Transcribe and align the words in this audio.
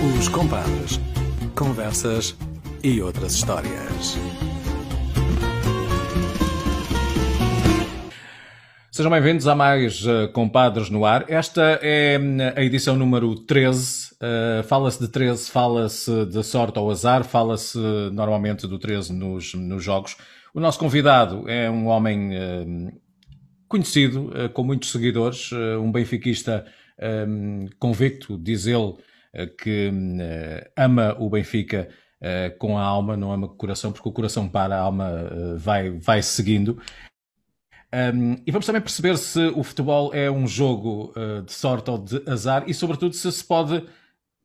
Os 0.00 0.28
compadres. 0.28 1.00
Conversas 1.56 2.36
e 2.84 3.02
outras 3.02 3.34
histórias. 3.34 4.16
Sejam 8.92 9.10
bem-vindos 9.10 9.48
a 9.48 9.56
mais 9.56 10.06
uh, 10.06 10.28
Compadres 10.32 10.88
no 10.88 11.04
Ar. 11.04 11.24
Esta 11.28 11.80
é 11.82 12.16
hum, 12.16 12.36
a 12.54 12.62
edição 12.62 12.94
número 12.94 13.34
13. 13.34 14.12
Uh, 14.14 14.62
fala-se 14.68 15.00
de 15.00 15.08
13, 15.08 15.50
fala-se 15.50 16.26
de 16.26 16.44
sorte 16.44 16.78
ao 16.78 16.88
azar, 16.88 17.24
fala-se 17.24 17.78
normalmente 18.12 18.68
do 18.68 18.78
13 18.78 19.12
nos, 19.12 19.52
nos 19.54 19.82
jogos. 19.82 20.16
O 20.54 20.60
nosso 20.60 20.78
convidado 20.78 21.48
é 21.48 21.68
um 21.68 21.88
homem 21.88 22.30
uh, 22.36 22.92
conhecido, 23.66 24.28
uh, 24.28 24.48
com 24.50 24.62
muitos 24.62 24.92
seguidores, 24.92 25.50
um 25.52 25.90
benfiquista 25.90 26.64
um, 27.00 27.66
convicto, 27.78 28.38
diz 28.38 28.66
ele, 28.66 28.94
que 29.58 29.92
ama 30.76 31.16
o 31.18 31.28
Benfica 31.30 31.88
com 32.58 32.76
a 32.76 32.82
alma, 32.82 33.16
não 33.16 33.32
ama 33.32 33.48
com 33.48 33.54
o 33.54 33.58
coração, 33.58 33.92
porque 33.92 34.08
o 34.08 34.12
coração 34.12 34.48
para, 34.48 34.76
a 34.76 34.80
alma 34.80 35.56
vai, 35.56 35.90
vai 35.90 36.22
seguindo. 36.22 36.80
Um, 37.92 38.36
e 38.46 38.50
vamos 38.50 38.66
também 38.66 38.82
perceber 38.82 39.16
se 39.16 39.46
o 39.48 39.62
futebol 39.62 40.12
é 40.12 40.30
um 40.30 40.46
jogo 40.46 41.12
uh, 41.16 41.42
de 41.42 41.52
sorte 41.52 41.90
ou 41.90 41.96
de 41.96 42.22
azar 42.28 42.64
e, 42.66 42.74
sobretudo, 42.74 43.14
se 43.14 43.30
se 43.32 43.42
pode 43.42 43.82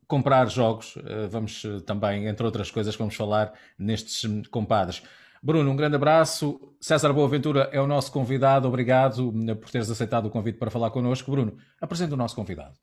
comprar 0.08 0.50
jogos. 0.50 0.96
Uh, 0.96 1.28
vamos 1.30 1.64
uh, 1.66 1.82
também, 1.82 2.28
entre 2.28 2.46
outras 2.46 2.72
coisas, 2.72 2.96
vamos 2.96 3.16
falar 3.16 3.54
nestes 3.78 4.48
compadres. 4.48 5.04
Bruno, 5.42 5.70
um 5.70 5.76
grande 5.76 5.98
abraço. 5.98 6.74
César 6.80 7.12
Boaventura 7.12 7.70
é 7.74 7.82
o 7.82 7.88
nosso 7.88 8.14
convidado. 8.14 8.66
Obrigado 8.66 9.34
por 9.60 9.70
teres 9.70 9.92
aceitado 9.92 10.28
o 10.28 10.30
convite 10.30 10.58
para 10.58 10.72
falar 10.72 10.90
connosco. 10.90 11.30
Bruno, 11.30 11.58
apresenta 11.82 12.14
o 12.14 12.18
nosso 12.18 12.34
convidado. 12.34 12.76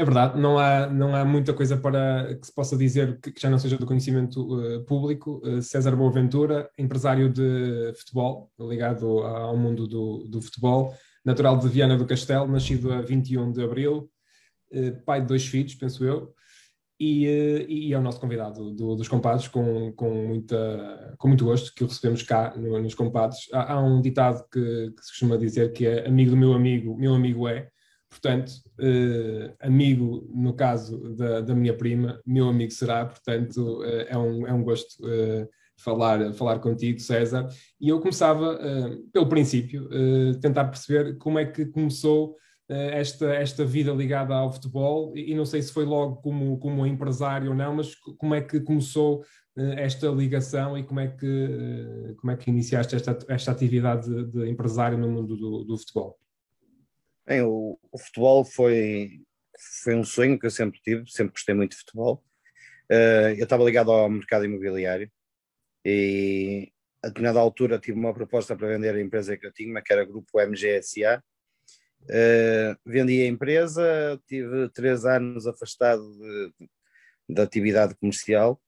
É 0.00 0.04
verdade, 0.04 0.40
não 0.40 0.58
há, 0.58 0.86
não 0.86 1.14
há 1.14 1.26
muita 1.26 1.52
coisa 1.52 1.76
para 1.76 2.34
que 2.34 2.46
se 2.46 2.54
possa 2.54 2.74
dizer 2.74 3.20
que, 3.20 3.30
que 3.32 3.42
já 3.42 3.50
não 3.50 3.58
seja 3.58 3.76
do 3.76 3.84
conhecimento 3.84 4.40
uh, 4.40 4.82
público. 4.86 5.42
Uh, 5.44 5.60
César 5.60 5.94
Boaventura, 5.94 6.70
empresário 6.78 7.28
de 7.28 7.92
futebol, 7.98 8.50
ligado 8.58 9.18
ao 9.18 9.54
mundo 9.58 9.86
do, 9.86 10.26
do, 10.26 10.40
futebol, 10.40 10.94
natural 11.22 11.58
de 11.58 11.68
Viana 11.68 11.98
do 11.98 12.06
Castelo, 12.06 12.48
nascido 12.50 12.90
a 12.94 13.02
21 13.02 13.52
de 13.52 13.62
abril, 13.62 14.10
uh, 14.72 15.04
pai 15.04 15.20
de 15.20 15.26
dois 15.26 15.44
filhos, 15.46 15.74
penso 15.74 16.02
eu, 16.02 16.32
e, 16.98 17.26
e 17.68 17.92
é 17.92 17.98
o 17.98 18.02
nosso 18.02 18.20
convidado 18.20 18.72
do, 18.72 18.96
dos 18.96 19.06
compadres, 19.06 19.48
com, 19.48 19.92
com, 19.92 20.28
muita, 20.28 21.14
com 21.18 21.28
muito 21.28 21.44
gosto 21.44 21.74
que 21.74 21.84
o 21.84 21.86
recebemos 21.86 22.22
cá 22.22 22.54
no, 22.56 22.80
nos 22.80 22.94
compadres. 22.94 23.40
Há, 23.52 23.74
há 23.74 23.80
um 23.82 24.00
ditado 24.00 24.48
que, 24.50 24.92
que, 24.92 25.04
se 25.04 25.10
costuma 25.10 25.36
dizer 25.36 25.74
que 25.74 25.86
é 25.86 26.08
amigo 26.08 26.30
do 26.30 26.38
meu 26.38 26.54
amigo, 26.54 26.96
meu 26.96 27.12
amigo 27.12 27.46
é. 27.46 27.68
Portanto, 28.10 28.52
eh, 28.80 29.54
amigo, 29.60 30.28
no 30.34 30.52
caso 30.52 31.14
da, 31.14 31.40
da, 31.40 31.54
minha 31.54 31.74
prima, 31.76 32.20
meu 32.26 32.48
amigo 32.48 32.72
será, 32.72 33.06
portanto, 33.06 33.84
eh, 33.84 34.08
é, 34.10 34.18
um, 34.18 34.46
é 34.48 34.52
um 34.52 34.64
gosto 34.64 34.96
eh, 35.08 35.48
falar, 35.78 36.32
falar 36.34 36.58
contigo, 36.58 36.98
César. 36.98 37.48
E 37.80 37.88
eu 37.88 38.00
começava, 38.00 38.58
pelo 39.12 39.28
princípio, 39.28 39.88
tentar 40.40 40.64
perceber 40.66 41.16
como 41.18 41.38
é 41.38 41.46
que 41.46 41.64
começou 41.66 42.36
esta, 42.68 43.26
esta 43.34 43.64
vida 43.64 43.90
ligada 43.92 44.34
ao 44.34 44.52
futebol, 44.52 45.16
e, 45.16 45.34
não 45.34 45.46
sei 45.46 45.62
se 45.62 45.72
foi 45.72 45.84
logo 45.84 46.16
como, 46.16 46.58
como 46.58 46.86
empresário 46.86 47.50
ou 47.50 47.56
não, 47.56 47.76
mas 47.76 47.94
como 47.94 48.34
é 48.34 48.40
que 48.42 48.60
começou 48.60 49.24
esta 49.56 50.08
ligação 50.08 50.76
e 50.76 50.82
como 50.82 51.00
é 51.00 51.08
que, 51.08 52.14
como 52.18 52.30
é 52.32 52.36
que 52.36 52.50
iniciaste 52.50 52.94
esta, 52.94 53.16
esta 53.28 53.50
atividade 53.52 54.08
de, 54.08 54.24
de 54.26 54.50
empresário 54.50 54.98
no 54.98 55.08
mundo 55.08 55.36
do, 55.36 55.64
do 55.64 55.78
futebol? 55.78 56.18
Bem, 57.30 57.42
o, 57.42 57.78
o, 57.92 57.96
futebol 57.96 58.44
foi, 58.44 59.20
foi 59.84 59.94
um 59.94 60.02
sonho 60.02 60.36
que 60.36 60.46
eu 60.46 60.50
sempre 60.50 60.80
tive, 60.82 61.08
sempre 61.08 61.30
gostei 61.30 61.54
muito 61.54 61.70
de 61.70 61.76
futebol. 61.76 62.24
Uh, 62.90 63.38
eu 63.38 63.44
estava 63.44 63.62
ligado 63.62 63.92
ao 63.92 64.10
mercado 64.10 64.44
imobiliário 64.44 65.08
e 65.84 66.72
a 67.00 67.06
determinada 67.06 67.38
altura 67.38 67.78
tive 67.78 67.96
uma 67.96 68.12
proposta 68.12 68.56
para 68.56 68.66
vender 68.66 68.96
a 68.96 69.00
empresa 69.00 69.36
que 69.36 69.46
eu 69.46 69.52
tinha, 69.52 69.80
que 69.80 69.92
era 69.92 70.04
Grupo 70.04 70.40
MGSA. 70.40 71.22
Uh, 72.02 72.74
vendi 72.84 73.22
a 73.22 73.28
empresa, 73.28 74.20
tive 74.26 74.68
três 74.70 75.04
anos 75.04 75.46
afastado 75.46 76.02
da 77.28 77.44
atividade 77.44 77.94
comercial, 77.94 78.60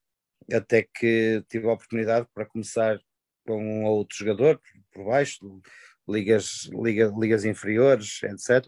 até 0.49 0.83
que 0.83 1.43
tive 1.49 1.67
a 1.67 1.73
oportunidade 1.73 2.29
para 2.33 2.45
começar 2.45 2.97
com 3.45 3.83
outro 3.83 4.15
jogador 4.15 4.57
por 4.93 5.03
baixo, 5.03 5.61
ligas, 6.07 6.69
liga, 6.73 7.11
ligas 7.17 7.45
inferiores, 7.45 8.21
etc. 8.23 8.67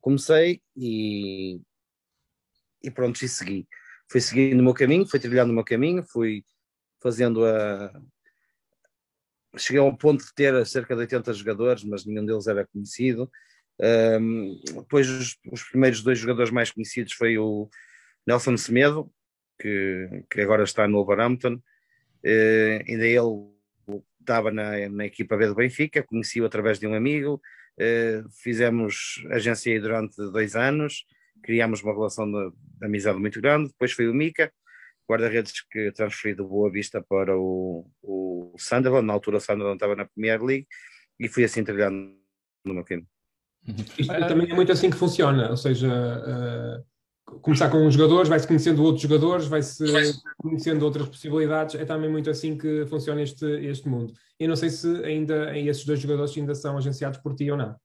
Comecei 0.00 0.60
e, 0.76 1.60
e 2.82 2.90
pronto, 2.90 3.22
e 3.24 3.28
segui. 3.28 3.66
Fui 4.10 4.20
seguindo 4.20 4.60
o 4.60 4.64
meu 4.64 4.74
caminho, 4.74 5.06
fui 5.06 5.20
trilhando 5.20 5.52
o 5.52 5.54
meu 5.54 5.64
caminho, 5.64 6.02
fui 6.02 6.44
fazendo 7.02 7.44
a. 7.44 7.92
Cheguei 9.56 9.80
ao 9.80 9.96
ponto 9.96 10.24
de 10.24 10.34
ter 10.34 10.66
cerca 10.66 10.94
de 10.94 11.02
80 11.02 11.32
jogadores, 11.34 11.84
mas 11.84 12.06
nenhum 12.06 12.24
deles 12.24 12.46
era 12.46 12.66
conhecido. 12.66 13.30
Um, 13.78 14.60
depois, 14.64 15.08
os, 15.08 15.36
os, 15.50 15.62
primeiros 15.64 16.02
dois 16.02 16.18
jogadores 16.18 16.50
mais 16.50 16.70
conhecidos 16.70 17.12
foi 17.12 17.36
o 17.36 17.68
Nelson 18.26 18.56
Semedo, 18.56 19.12
que, 19.60 20.24
que 20.30 20.40
agora 20.40 20.64
está 20.64 20.88
no 20.88 20.98
Wolverhampton. 20.98 21.54
Uh, 22.24 22.84
ainda 22.86 23.06
ele 23.06 23.51
estava 24.22 24.50
na, 24.50 24.88
na 24.88 25.04
equipa 25.04 25.36
B 25.36 25.46
do 25.46 25.54
Benfica, 25.54 26.02
conheci-o 26.02 26.46
através 26.46 26.78
de 26.78 26.86
um 26.86 26.94
amigo, 26.94 27.40
uh, 27.78 28.28
fizemos 28.42 29.22
agência 29.30 29.80
durante 29.80 30.16
dois 30.16 30.56
anos, 30.56 31.04
criámos 31.42 31.82
uma 31.82 31.92
relação 31.92 32.30
de, 32.30 32.50
de 32.78 32.86
amizade 32.86 33.18
muito 33.18 33.40
grande, 33.40 33.68
depois 33.68 33.92
foi 33.92 34.08
o 34.08 34.14
Mica, 34.14 34.52
guarda-redes 35.08 35.52
que 35.70 35.92
transferi 35.92 36.34
do 36.34 36.46
Boa 36.46 36.70
Vista 36.70 37.04
para 37.06 37.36
o, 37.36 37.86
o 38.02 38.54
Sunderland, 38.58 39.06
na 39.06 39.12
altura 39.12 39.36
o 39.36 39.40
Sunderland 39.40 39.76
estava 39.76 39.96
na 39.96 40.06
Premier 40.06 40.42
League, 40.42 40.66
e 41.18 41.28
fui 41.28 41.44
assim 41.44 41.62
trabalhando 41.62 42.16
no 42.64 42.74
meu 42.74 42.84
time. 42.84 43.06
Isto 43.98 44.12
também 44.26 44.50
é 44.50 44.54
muito 44.54 44.72
assim 44.72 44.90
que 44.90 44.96
funciona, 44.96 45.50
ou 45.50 45.56
seja, 45.56 45.88
uh, 45.88 46.91
começar 47.40 47.70
com 47.70 47.86
uns 47.86 47.94
jogadores, 47.94 48.28
vai-se 48.28 48.46
conhecendo 48.46 48.82
outros 48.82 49.02
jogadores, 49.02 49.46
vai-se 49.46 49.84
conhecendo 50.36 50.84
outras 50.84 51.08
possibilidades. 51.08 51.74
É 51.74 51.84
também 51.84 52.10
muito 52.10 52.28
assim 52.30 52.56
que 52.56 52.84
funciona 52.86 53.22
este, 53.22 53.46
este 53.66 53.88
mundo. 53.88 54.12
E 54.38 54.46
não 54.46 54.56
sei 54.56 54.70
se 54.70 54.88
ainda 55.04 55.56
esses 55.58 55.84
dois 55.84 56.00
jogadores 56.00 56.36
ainda 56.36 56.54
são 56.54 56.76
agenciados 56.76 57.18
por 57.18 57.34
ti 57.34 57.50
ou 57.50 57.56
não. 57.56 57.76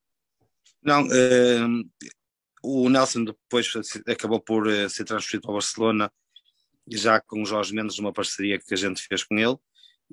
Não, 0.84 1.06
uh, 1.06 1.90
o 2.64 2.90
Nelson 2.90 3.26
depois 3.26 3.72
acabou 4.08 4.40
por 4.40 4.68
uh, 4.68 4.90
ser 4.90 5.06
transferido 5.06 5.44
para 5.44 5.52
o 5.52 5.56
Barcelona, 5.56 6.12
já 6.88 7.20
com 7.20 7.42
o 7.42 7.46
Jorge 7.46 7.74
Mendes, 7.74 7.98
numa 7.98 8.14
parceria 8.14 8.60
que 8.60 8.74
a 8.74 8.78
gente 8.78 9.02
fez 9.08 9.24
com 9.24 9.38
ele. 9.38 9.58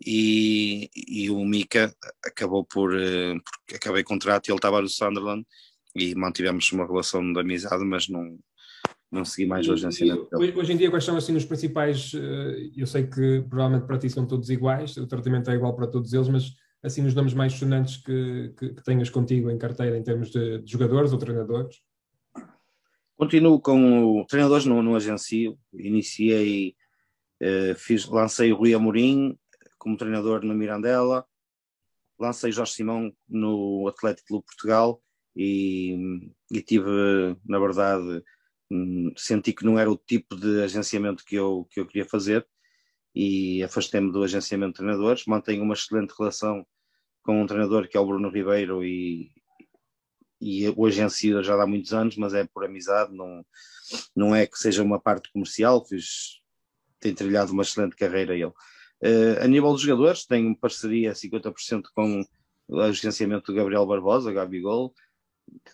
E, 0.05 0.91
e 0.95 1.31
o 1.31 1.45
Mika 1.45 1.95
acabou 2.25 2.65
por, 2.65 2.93
uh, 2.93 3.41
porque 3.45 3.77
acabei 3.77 4.03
contrato 4.03 4.49
e 4.49 4.51
ele 4.51 4.59
estava 4.59 4.83
no 4.83 4.89
Sunderland 4.89 5.47
e 5.95 6.15
mantivemos 6.15 6.71
uma 6.73 6.87
relação 6.87 7.33
de 7.33 7.41
amizade, 7.41 7.85
mas 7.85 8.09
não, 8.09 8.39
não 9.15 9.25
segui 9.25 9.47
mais 9.47 9.69
hoje 9.69 9.87
agenciamento 9.87 10.29
hoje, 10.33 10.53
hoje 10.57 10.73
em 10.73 10.77
dia, 10.77 10.91
quais 10.91 11.05
são 11.05 11.17
assim 11.17 11.37
os 11.37 11.45
principais? 11.45 12.13
Eh, 12.15 12.71
eu 12.77 12.87
sei 12.87 13.07
que 13.07 13.43
provavelmente 13.49 13.87
para 13.87 13.99
ti 13.99 14.11
são 14.11 14.27
todos 14.27 14.51
iguais, 14.51 14.97
o 14.97 15.07
tratamento 15.07 15.51
é 15.51 15.55
igual 15.55 15.75
para 15.75 15.87
todos 15.87 16.13
eles, 16.13 16.29
mas 16.29 16.57
assim 16.83 17.07
os 17.07 17.15
nomes 17.15 17.33
mais 17.33 17.53
sonantes 17.53 17.97
que, 17.99 18.53
que, 18.59 18.71
que 18.71 18.83
tenhas 18.83 19.09
contigo 19.09 19.51
em 19.51 19.57
carteira 19.57 19.97
em 19.97 20.03
termos 20.03 20.31
de, 20.31 20.59
de 20.59 20.71
jogadores 20.71 21.13
ou 21.13 21.19
treinadores? 21.19 21.77
Continuo 23.17 23.61
com 23.61 24.21
o 24.21 24.27
treinadores 24.27 24.67
no, 24.67 24.83
no 24.83 24.97
agencio, 24.97 25.57
iniciei, 25.73 26.75
eh, 27.41 27.75
fiz, 27.77 28.07
lancei 28.07 28.53
o 28.53 28.57
Rui 28.57 28.75
Amorim 28.75 29.39
como 29.79 29.97
treinador 29.97 30.45
no 30.45 30.55
Mirandela, 30.55 31.25
lancei 32.19 32.51
Jorge 32.51 32.73
Simão 32.73 33.13
no 33.29 33.87
Atlético 33.87 34.29
Clube 34.29 34.47
Portugal 34.47 35.01
e, 35.37 36.31
e 36.51 36.61
tive, 36.63 36.91
na 37.47 37.59
verdade, 37.59 38.23
senti 39.17 39.53
que 39.53 39.65
não 39.65 39.79
era 39.79 39.91
o 39.91 39.97
tipo 39.97 40.37
de 40.37 40.63
agenciamento 40.63 41.25
que 41.25 41.37
eu, 41.37 41.67
que 41.71 41.81
eu 41.81 41.87
queria 41.87 42.05
fazer 42.05 42.47
e 43.15 43.63
afastei-me 43.63 44.11
do 44.11 44.23
agenciamento 44.23 44.73
de 44.73 44.79
treinadores. 44.79 45.27
Mantenho 45.27 45.63
uma 45.63 45.75
excelente 45.75 46.15
relação 46.19 46.67
com 47.23 47.43
um 47.43 47.47
treinador 47.47 47.89
que 47.89 47.97
é 47.97 48.01
o 48.01 48.07
Bruno 48.07 48.29
Ribeiro 48.29 48.85
e, 48.85 49.31
e 50.41 50.69
o 50.77 50.87
agencio 50.87 51.43
já 51.43 51.61
há 51.61 51.67
muitos 51.67 51.93
anos, 51.93 52.17
mas 52.17 52.35
é 52.35 52.45
por 52.45 52.65
amizade, 52.65 53.15
não, 53.15 53.45
não 54.15 54.35
é 54.35 54.47
que 54.47 54.59
seja 54.59 54.83
uma 54.83 55.01
parte 55.01 55.31
comercial, 55.33 55.85
fiz, 55.87 56.41
tem 57.01 57.15
trilhado 57.15 57.53
uma 57.53 57.63
excelente 57.63 57.97
carreira 57.97 58.35
ele. 58.35 58.45
Uh, 58.47 59.43
a 59.43 59.47
nível 59.47 59.73
dos 59.73 59.83
jogadores, 59.83 60.25
tenho 60.27 60.57
parceria 60.57 61.13
50% 61.13 61.83
com 61.95 62.25
o 62.69 62.81
agenciamento 62.81 63.53
do 63.53 63.57
Gabriel 63.57 63.87
Barbosa, 63.87 64.33
Gabigol, 64.33 64.95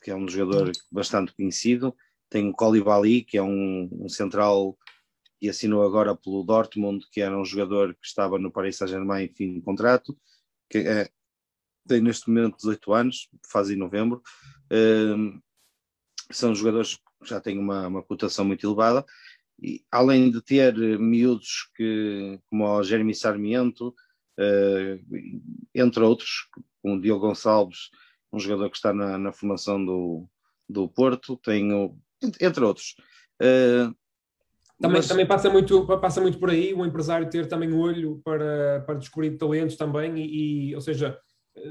que 0.03 0.11
é 0.11 0.15
um 0.15 0.29
jogador 0.29 0.73
bastante 0.91 1.33
conhecido, 1.33 1.95
tem 2.31 2.49
o 2.49 2.55
Colibali, 2.55 3.23
que 3.23 3.37
é 3.37 3.43
um, 3.43 3.89
um, 3.93 4.09
central 4.09 4.79
que 5.39 5.49
assinou 5.49 5.83
agora 5.83 6.15
pelo 6.15 6.45
Dortmund, 6.45 7.05
que 7.11 7.21
era 7.21 7.39
um 7.39 7.45
jogador 7.45 7.93
que 7.95 8.07
estava 8.07 8.39
no 8.39 8.53
Paris 8.53 8.77
Saint-Germain 8.77 9.25
em 9.25 9.35
fim 9.35 9.55
de 9.55 9.61
contrato, 9.61 10.17
que 10.71 10.79
é, 10.79 11.11
tem 11.89 12.01
neste 12.01 12.29
momento 12.29 12.57
18 12.57 12.93
anos, 12.93 13.29
faz 13.51 13.69
em 13.71 13.77
novembro. 13.77 14.23
Um, 14.71 15.41
são 16.31 16.55
jogadores 16.55 16.97
que 16.97 17.29
já 17.29 17.41
têm 17.41 17.59
uma, 17.59 17.89
uma 17.89 18.03
cotação 18.03 18.45
muito 18.45 18.67
elevada. 18.67 19.05
e, 19.61 19.85
além 19.91 20.31
de 20.31 20.41
ter 20.41 20.75
miúdos 20.99 21.69
que, 21.75 22.39
como 22.49 22.65
o 22.65 22.83
Jeremy 22.83 23.15
Sarmiento, 23.15 23.89
uh, 24.39 25.05
entre 25.75 26.03
outros, 26.03 26.49
como 26.81 26.97
o 26.97 27.01
Diogo 27.01 27.27
Gonçalves, 27.27 27.91
um 28.33 28.39
jogador 28.39 28.71
que 28.71 28.77
está 28.77 28.93
na, 28.93 29.19
na 29.19 29.33
formação 29.33 29.85
do, 29.85 30.29
do 30.69 30.89
Porto, 30.89 31.37
tenho, 31.43 31.99
entre 32.41 32.65
outros. 32.65 32.95
Uh, 33.41 33.95
também, 34.81 34.97
mas... 34.97 35.09
também 35.09 35.27
passa, 35.27 35.51
muito, 35.51 35.87
passa 35.99 36.21
muito 36.21 36.39
por 36.39 36.49
aí 36.49 36.73
o 36.73 36.87
empresário 36.87 37.29
ter 37.29 37.47
também 37.47 37.73
olho 37.73 38.21
para, 38.25 38.81
para 38.87 38.95
descobrir 38.95 39.37
talentos 39.37 39.77
também, 39.77 40.17
e, 40.19 40.71
e 40.71 40.75
ou 40.75 40.81
seja, 40.81 41.19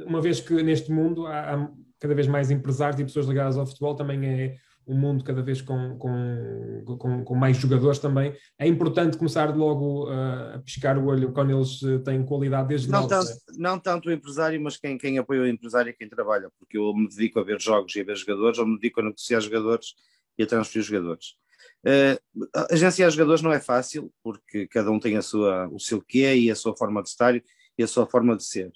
uma 0.06 0.22
vez 0.22 0.40
que 0.40 0.62
neste 0.62 0.92
mundo 0.92 1.26
há, 1.26 1.56
há, 1.56 1.70
cada 2.00 2.14
vez 2.14 2.28
mais 2.28 2.52
empresários 2.52 3.00
e 3.00 3.04
pessoas 3.04 3.26
ligadas 3.26 3.58
ao 3.58 3.66
futebol, 3.66 3.96
também 3.96 4.26
é 4.26 4.58
um 4.88 4.98
mundo 4.98 5.24
cada 5.24 5.42
vez 5.44 5.62
com, 5.62 5.98
com, 6.00 6.98
com, 6.98 7.24
com 7.24 7.36
mais 7.36 7.58
jogadores 7.58 8.00
também. 8.00 8.34
É 8.58 8.68
importante 8.68 9.18
começar 9.18 9.56
logo 9.56 10.10
uh, 10.10 10.56
a 10.56 10.60
piscar 10.60 10.98
o 10.98 11.06
olho 11.06 11.32
quando 11.32 11.52
eles 11.52 11.84
eh, 11.84 12.00
têm 12.00 12.26
qualidade 12.26 12.70
desde 12.70 12.90
não 12.90 13.08
Tanto, 13.08 13.30
não 13.56 13.80
tanto 13.80 14.10
o 14.10 14.12
empresário, 14.12 14.60
mas 14.60 14.78
quem, 14.78 14.98
quem 14.98 15.20
apoia 15.20 15.42
o 15.42 15.48
empresário 15.48 15.92
e 15.92 15.94
quem 15.94 16.10
trabalha, 16.10 16.50
porque 16.58 16.76
eu 16.76 16.92
me 16.96 17.08
dedico 17.08 17.40
a 17.40 17.44
ver 17.44 17.62
jogos 17.62 17.96
e 17.96 18.02
a 18.02 18.04
ver 18.04 18.16
jogadores, 18.16 18.58
ou 18.58 18.66
me 18.66 18.80
dedico 18.80 19.00
a 19.00 19.04
negociar 19.04 19.40
jogadores 19.42 19.94
e 20.40 20.44
a 20.44 20.48
transferir 20.48 20.86
jogadores. 20.86 21.38
Uh, 21.86 22.48
agenciar 22.72 23.12
jogadores 23.12 23.42
não 23.42 23.52
é 23.52 23.60
fácil, 23.60 24.12
porque 24.24 24.68
cada 24.68 24.90
um 24.90 25.00
tem 25.00 25.18
a 25.18 25.22
sua, 25.22 25.68
o 25.68 25.80
seu 25.80 26.02
quê 26.02 26.34
e 26.36 26.50
a 26.50 26.56
sua 26.56 26.76
forma 26.76 27.04
de 27.04 27.10
estar 27.10 27.36
e 27.36 27.84
a 27.84 27.88
sua 27.88 28.08
forma 28.08 28.36
de 28.36 28.46
ser. 28.46 28.72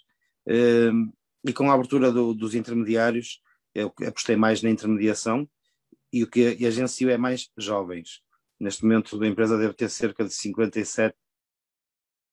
Uh, 0.45 1.11
e 1.45 1.53
com 1.53 1.71
a 1.71 1.73
abertura 1.73 2.11
do, 2.11 2.33
dos 2.33 2.53
intermediários, 2.53 3.41
eu 3.73 3.93
apostei 4.05 4.35
mais 4.35 4.61
na 4.61 4.69
intermediação 4.69 5.49
e 6.11 6.23
o 6.23 6.29
que 6.29 6.65
agenciou 6.65 7.09
é 7.09 7.17
mais 7.17 7.49
jovens. 7.57 8.21
Neste 8.59 8.83
momento 8.83 9.21
a 9.21 9.27
empresa 9.27 9.57
deve 9.57 9.73
ter 9.73 9.89
cerca 9.89 10.23
de 10.23 10.33
57, 10.33 11.15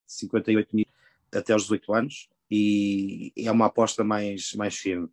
58 0.07 0.77
mil 0.77 0.87
até 1.33 1.53
aos 1.53 1.63
18 1.63 1.95
anos 1.95 2.29
e 2.51 3.33
é 3.37 3.51
uma 3.51 3.67
aposta 3.67 4.03
mais, 4.05 4.53
mais 4.55 4.77
firme. 4.77 5.09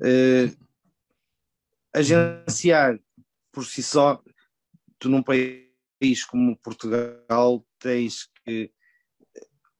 Uh, 0.00 0.66
agenciar 1.92 2.98
por 3.56 3.64
si 3.64 3.82
só 3.82 4.22
tu 4.98 5.08
num 5.08 5.22
país 5.22 6.22
como 6.28 6.58
Portugal 6.58 7.66
tens 7.78 8.28
que 8.44 8.70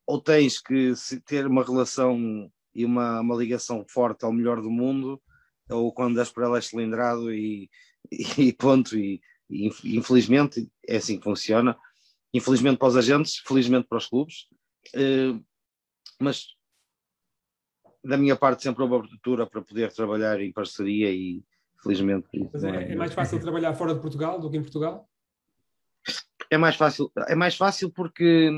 ou 0.07 0.19
tens 0.19 0.59
que 0.63 0.95
ter 1.27 1.47
uma 1.47 1.63
relação 1.63 2.51
e 2.75 2.87
uma, 2.87 3.21
uma 3.21 3.37
ligação 3.37 3.85
forte 3.87 4.25
ao 4.25 4.33
melhor 4.33 4.63
do 4.63 4.71
mundo, 4.71 5.21
ou 5.69 5.93
quando 5.93 6.21
és 6.21 6.31
para 6.31 6.47
ela 6.47 6.63
cilindrado 6.63 7.31
e, 7.35 7.69
e 8.39 8.51
ponto, 8.55 8.97
e, 8.97 9.21
e, 9.51 9.69
infelizmente 9.85 10.71
é 10.89 10.97
assim 10.97 11.19
que 11.19 11.25
funciona. 11.25 11.77
Infelizmente 12.33 12.79
para 12.79 12.89
os 12.89 12.97
agentes, 12.97 13.43
felizmente 13.47 13.89
para 13.89 13.99
os 13.99 14.07
clubes, 14.07 14.47
uh, 14.95 15.45
mas 16.19 16.47
da 18.03 18.17
minha 18.17 18.37
parte 18.37 18.63
sempre 18.63 18.83
houve 18.83 18.95
abertura 18.95 19.47
para 19.47 19.61
poder 19.61 19.93
trabalhar 19.93 20.41
em 20.41 20.53
parceria 20.53 21.11
e 21.11 21.45
felizmente. 21.83 22.27
Mas 22.53 22.65
é, 22.65 22.93
é 22.93 22.97
mais 22.97 23.13
fácil 23.13 23.41
trabalhar 23.41 23.75
fora 23.75 23.95
de 23.95 24.01
Portugal 24.01 24.41
do 24.41 24.51
que 24.51 24.57
em 24.57 24.63
Portugal? 24.63 25.09
É 26.51 26.57
mais 26.57 26.77
fácil, 26.77 27.11
é 27.29 27.35
mais 27.35 27.57
fácil 27.57 27.91
porque, 27.91 28.51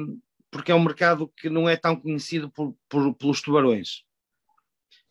porque 0.51 0.73
é 0.73 0.75
um 0.75 0.83
mercado 0.83 1.29
que 1.37 1.49
não 1.49 1.69
é 1.69 1.77
tão 1.77 1.97
conhecido 1.97 2.51
por, 2.51 2.77
por 2.89 3.15
pelos 3.15 3.41
tubarões. 3.41 4.05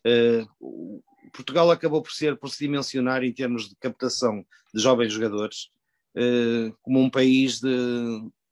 Uh, 0.05 1.01
Portugal 1.33 1.69
acabou 1.71 2.01
por 2.01 2.11
ser, 2.11 2.37
por 2.37 2.49
se 2.49 2.59
dimensionar 2.59 3.23
em 3.23 3.33
termos 3.33 3.69
de 3.69 3.75
captação 3.75 4.45
de 4.73 4.81
jovens 4.81 5.11
jogadores, 5.11 5.69
uh, 6.15 6.75
como 6.81 6.99
um 6.99 7.09
país 7.09 7.59
de, 7.59 7.69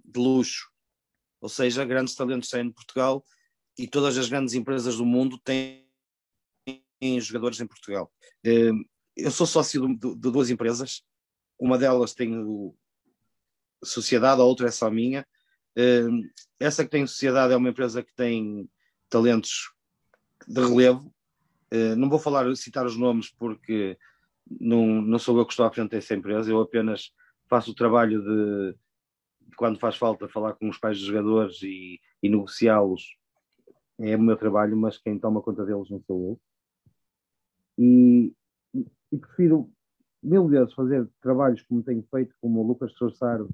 de, 0.03 0.19
luxo. 0.19 0.69
Ou 1.39 1.49
seja, 1.49 1.85
grandes 1.85 2.15
talentos 2.15 2.49
saem 2.49 2.67
de 2.67 2.73
Portugal 2.73 3.23
e 3.77 3.87
todas 3.87 4.17
as 4.17 4.27
grandes 4.27 4.53
empresas 4.53 4.97
do 4.97 5.05
mundo 5.05 5.39
têm 5.39 5.85
jogadores 7.19 7.59
em 7.59 7.67
Portugal. 7.67 8.11
Eu 9.15 9.31
sou 9.31 9.47
sócio 9.47 9.87
de, 9.87 10.15
de, 10.15 10.31
duas 10.31 10.49
empresas, 10.49 11.03
uma 11.57 11.77
delas 11.77 12.13
tem 12.13 12.37
o, 12.37 12.75
sociedade, 13.83 14.41
a 14.41 14.43
outra 14.43 14.67
é 14.67 14.71
só 14.71 14.89
minha. 14.89 15.25
Uh, 15.77 16.27
essa 16.59 16.83
que 16.83 16.89
tem 16.89 17.05
sociedade 17.05 17.53
é 17.53 17.57
uma 17.57 17.69
empresa 17.69 18.03
que 18.03 18.13
tem 18.13 18.69
talentos 19.09 19.71
de 20.47 20.61
relevo. 20.61 21.13
Uh, 21.73 21.95
não 21.95 22.09
vou 22.09 22.19
falar, 22.19 22.53
citar 22.55 22.85
os 22.85 22.97
nomes 22.97 23.29
porque 23.29 23.97
não, 24.59 25.01
não 25.01 25.19
sou 25.19 25.37
eu 25.37 25.45
que 25.45 25.53
estou 25.53 25.65
à 25.65 25.71
frente 25.71 25.91
dessa 25.91 26.13
empresa, 26.13 26.49
eu 26.49 26.61
apenas 26.61 27.11
faço 27.47 27.71
o 27.71 27.75
trabalho 27.75 28.21
de, 28.21 28.77
de 29.49 29.55
quando 29.55 29.79
faz 29.79 29.95
falta 29.95 30.27
falar 30.27 30.53
com 30.53 30.69
os 30.69 30.77
pais 30.77 30.97
dos 30.97 31.07
jogadores 31.07 31.61
e, 31.61 31.99
e 32.21 32.29
negociá-los. 32.29 33.17
É 33.97 34.15
o 34.15 34.21
meu 34.21 34.35
trabalho, 34.35 34.75
mas 34.75 34.97
quem 34.97 35.17
toma 35.17 35.41
conta 35.41 35.65
deles 35.65 35.89
não 35.89 36.01
sou 36.01 36.21
eu. 36.21 36.41
E, 37.77 38.33
e 39.11 39.17
prefiro 39.17 39.69
mil 40.21 40.47
vezes 40.47 40.73
fazer 40.73 41.07
trabalhos 41.21 41.61
como 41.63 41.83
tenho 41.83 42.03
feito, 42.09 42.33
como 42.41 42.61
o 42.61 42.67
Lucas 42.67 42.93
Trossard 42.93 43.47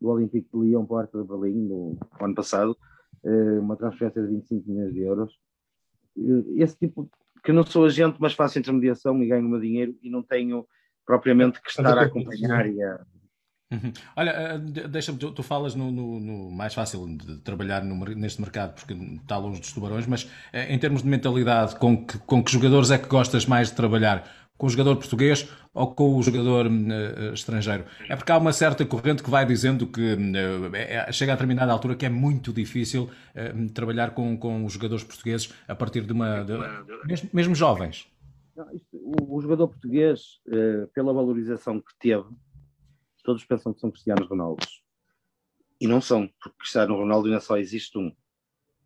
do 0.00 0.08
Olympique 0.08 0.48
de 0.52 0.58
Lyon 0.58 0.84
para 0.86 0.94
o 0.94 0.98
Arco 0.98 1.22
de 1.22 1.28
Berlim 1.28 1.68
no 1.68 1.98
ano 2.20 2.34
passado, 2.34 2.76
eh, 3.24 3.58
uma 3.58 3.76
transferência 3.76 4.22
de 4.22 4.28
25 4.28 4.70
milhões 4.70 4.92
de 4.92 5.00
euros. 5.00 5.38
Eh, 6.18 6.62
esse 6.62 6.76
tipo, 6.76 7.10
que 7.42 7.52
não 7.52 7.64
sou 7.64 7.84
agente, 7.84 8.16
mas 8.20 8.34
faço 8.34 8.58
intermediação 8.58 9.22
e 9.22 9.28
ganho 9.28 9.46
o 9.46 9.48
meu 9.48 9.60
dinheiro 9.60 9.96
e 10.02 10.10
não 10.10 10.22
tenho 10.22 10.66
propriamente 11.06 11.60
que 11.60 11.68
estar 11.68 11.96
a 11.98 12.02
acompanhar 12.02 12.66
e 12.66 12.82
a, 12.82 13.04
Uhum. 13.72 13.92
Olha, 14.14 14.30
eh, 14.30 14.58
deixa-me, 14.88 15.18
tu, 15.18 15.32
tu, 15.32 15.42
falas 15.42 15.74
no, 15.74 15.90
no, 15.90 16.20
no, 16.20 16.50
mais 16.50 16.74
fácil 16.74 17.08
de 17.16 17.38
trabalhar 17.38 17.82
no, 17.82 17.96
neste 18.14 18.40
mercado 18.40 18.74
porque 18.74 18.92
está 18.92 19.36
longe 19.38 19.58
dos 19.58 19.72
tubarões, 19.72 20.06
mas 20.06 20.30
em 20.52 20.78
termos 20.78 21.02
de 21.02 21.08
mentalidade, 21.08 21.74
com 21.76 22.06
que, 22.06 22.18
com 22.18 22.44
que 22.44 22.52
jogadores 22.52 22.90
é 22.90 22.98
que 22.98 23.08
gostas 23.08 23.46
mais 23.46 23.70
de 23.70 23.74
trabalhar? 23.74 24.43
Com 24.56 24.66
o 24.66 24.70
jogador 24.70 24.96
português 24.96 25.48
ou 25.72 25.92
com 25.94 26.16
o 26.16 26.22
jogador 26.22 26.66
uh, 26.66 27.34
estrangeiro. 27.34 27.84
É 28.08 28.14
porque 28.14 28.30
há 28.30 28.38
uma 28.38 28.52
certa 28.52 28.86
corrente 28.86 29.22
que 29.22 29.30
vai 29.30 29.44
dizendo 29.44 29.86
que 29.86 30.14
uh, 30.14 30.74
é, 30.74 31.10
chega 31.12 31.32
a 31.32 31.34
determinada 31.34 31.72
altura 31.72 31.96
que 31.96 32.06
é 32.06 32.08
muito 32.08 32.52
difícil 32.52 33.10
uh, 33.34 33.72
trabalhar 33.72 34.12
com, 34.12 34.36
com 34.36 34.64
os 34.64 34.72
jogadores 34.72 35.02
portugueses 35.02 35.52
a 35.66 35.74
partir 35.74 36.02
de 36.02 36.12
uma. 36.12 36.44
De, 36.44 36.52
mesmo, 37.06 37.30
mesmo, 37.32 37.54
jovens. 37.54 38.08
Não, 38.56 38.72
isto, 38.72 38.96
o, 38.96 39.36
o, 39.36 39.40
jogador 39.40 39.66
português, 39.66 40.40
pela 40.94 41.12
valorização 41.12 41.80
que 41.80 41.92
teve, 41.98 42.28
todos 43.24 43.44
pensam 43.44 43.74
que 43.74 43.80
são 43.80 43.90
Cristianos 43.90 44.28
Ronaldo. 44.28 44.64
E 45.80 45.88
não 45.88 46.00
são, 46.00 46.28
porque 46.40 46.58
Cristiano 46.58 46.94
Ronaldo 46.94 47.26
ainda 47.26 47.40
só 47.40 47.56
existe 47.56 47.98
um. 47.98 48.14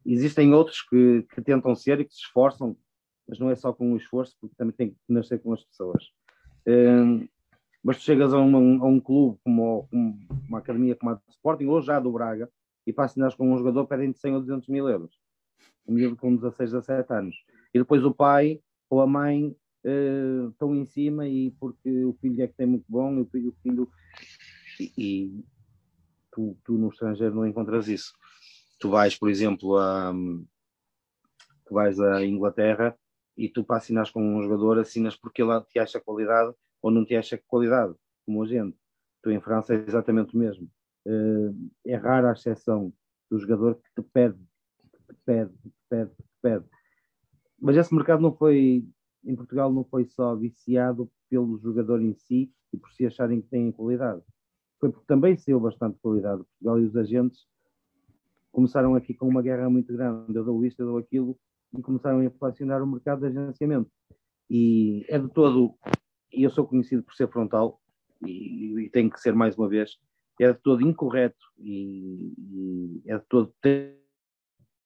Existem 0.07 0.55
outros 0.55 0.81
que, 0.81 1.27
que 1.35 1.43
tentam 1.43 1.75
ser 1.75 2.01
e 2.01 2.07
que 2.07 2.15
se 2.15 2.21
esforçam 2.21 2.75
mas 3.29 3.39
não 3.39 3.51
é 3.51 3.55
só 3.55 3.73
com 3.73 3.93
o 3.93 3.97
esforço, 3.97 4.37
porque 4.41 4.57
também 4.57 4.75
tem 4.75 4.91
que 4.91 4.97
nascer 5.09 5.39
com 5.41 5.53
as 5.53 5.63
pessoas. 5.63 6.11
Um, 6.67 7.29
mas 7.85 7.99
tu 7.99 8.03
chegas 8.05 8.33
a, 8.33 8.39
uma, 8.39 8.59
a 8.59 8.89
um 8.89 8.99
clube 8.99 9.39
como, 9.45 9.87
uma 10.49 10.59
academia 10.59 10.97
como 10.97 11.13
a 11.13 11.21
Sporting, 11.29 11.67
ou 11.67 11.83
já 11.83 12.01
do 12.01 12.11
Braga, 12.11 12.51
e 12.87 12.93
para 12.93 13.05
assinar 13.05 13.37
com 13.37 13.53
um 13.53 13.59
jogador 13.59 13.87
pedem-te 13.87 14.19
100 14.19 14.35
ou 14.35 14.41
200 14.41 14.69
mil 14.69 14.89
euros. 14.89 15.15
Um 15.87 15.93
miúdo 15.95 16.17
com 16.17 16.35
16, 16.35 16.73
17 16.73 17.13
anos. 17.13 17.37
E 17.73 17.79
depois 17.79 18.03
o 18.05 18.15
pai 18.15 18.61
ou 18.89 19.03
a 19.03 19.07
mãe 19.07 19.55
uh, 19.85 20.49
estão 20.49 20.75
em 20.75 20.87
cima 20.87 21.29
e 21.29 21.51
porque 21.53 22.05
o 22.05 22.15
filho 22.15 22.43
é 22.43 22.47
que 22.47 22.55
tem 22.55 22.67
muito 22.67 22.87
bom 22.89 23.19
e 23.19 23.21
o 23.21 23.27
filho... 23.27 23.51
O 23.51 23.57
filho 23.63 23.91
e, 24.81 24.93
e 24.97 25.45
tu, 26.33 26.57
tu 26.65 26.73
no 26.75 26.89
estrangeiro 26.89 27.35
não 27.35 27.47
encontras 27.47 27.89
isso. 27.89 28.15
Tu 28.79 28.89
vais, 28.89 29.17
por 29.17 29.29
exemplo, 29.29 29.77
a... 29.77 30.15
Tu 31.67 31.75
vais 31.75 32.01
à 32.01 32.25
Inglaterra 32.25 32.97
e 33.39 33.49
tu 33.49 33.63
para 33.63 33.77
assinar 33.77 34.11
com 34.11 34.21
um 34.21 34.43
jogador 34.43 34.81
assinas 34.81 35.15
porque 35.15 35.41
ele 35.41 35.61
te 35.63 35.79
acha 35.79 36.01
qualidade 36.01 36.53
ou 36.83 36.91
não 36.91 37.05
te 37.05 37.15
acha 37.15 37.41
qualidade, 37.47 37.95
como 38.27 38.43
a 38.43 38.47
gente. 38.47 38.77
Tu 39.23 39.31
em 39.31 39.41
França 39.41 39.75
é 39.75 39.77
exatamente 39.77 40.35
o 40.35 40.39
mesmo. 40.39 40.69
Eh, 41.07 41.53
é 41.87 41.97
rara 41.97 42.31
a 42.31 42.33
exceção 42.33 42.93
do 43.31 43.39
jogador 43.39 43.77
que 43.77 44.03
te 44.03 44.09
pede, 44.13 44.37
que 44.37 45.15
te 45.15 45.21
pede, 45.25 45.53
que 45.63 45.71
te 45.71 45.77
pede, 45.89 46.11
que 46.11 46.23
te 46.23 46.39
pede. 46.43 46.65
Mas 47.61 47.77
esse 47.77 47.95
mercado 47.95 48.21
não 48.21 48.35
foi, 48.35 48.85
em 49.25 49.37
Portugal 49.37 49.73
não 49.73 49.85
foi 49.85 50.05
só 50.05 50.35
viciado 50.35 51.11
pelo 51.31 51.59
jogador 51.59 52.03
em 52.03 52.15
si 52.15 52.53
e 52.73 52.77
por 52.77 52.91
se 52.93 53.07
acharem 53.07 53.41
que 53.41 53.49
têm 53.49 53.71
qualidade. 53.71 54.21
Foi 54.81 54.91
porque 54.91 55.07
também 55.07 55.37
saiu 55.37 55.61
bastante 55.61 55.99
qualidade. 56.01 56.43
Portugal 56.43 56.81
e 56.81 56.87
os 56.87 56.97
agentes 56.97 57.47
começaram 58.51 58.97
aqui 58.97 59.15
com 59.15 59.29
uma 59.29 59.43
guerra 59.43 59.71
muito 59.71 59.93
grande. 59.93 60.35
Eu 60.35 60.45
dou 60.45 60.65
isto, 60.65 60.81
eu 60.81 60.87
dou 60.87 60.99
aquilo, 60.99 61.39
e 61.77 61.83
começaram 61.83 62.21
a 62.21 62.25
inflacionar 62.25 62.83
o 62.83 62.87
mercado 62.87 63.21
de 63.21 63.27
agenciamento. 63.27 63.91
E 64.51 65.05
é 65.09 65.19
de 65.19 65.29
todo, 65.29 65.75
e 66.33 66.43
eu 66.43 66.51
sou 66.51 66.67
conhecido 66.67 67.03
por 67.03 67.15
ser 67.15 67.29
frontal, 67.29 67.81
e, 68.27 68.81
e 68.81 68.91
tenho 68.91 69.11
que 69.11 69.21
ser 69.21 69.35
mais 69.35 69.57
uma 69.57 69.69
vez, 69.69 69.99
é 70.41 70.53
de 70.53 70.59
todo 70.61 70.83
incorreto 70.83 71.45
e, 71.59 72.33
e 72.39 73.03
é 73.07 73.19
de 73.19 73.25
todo 73.27 73.53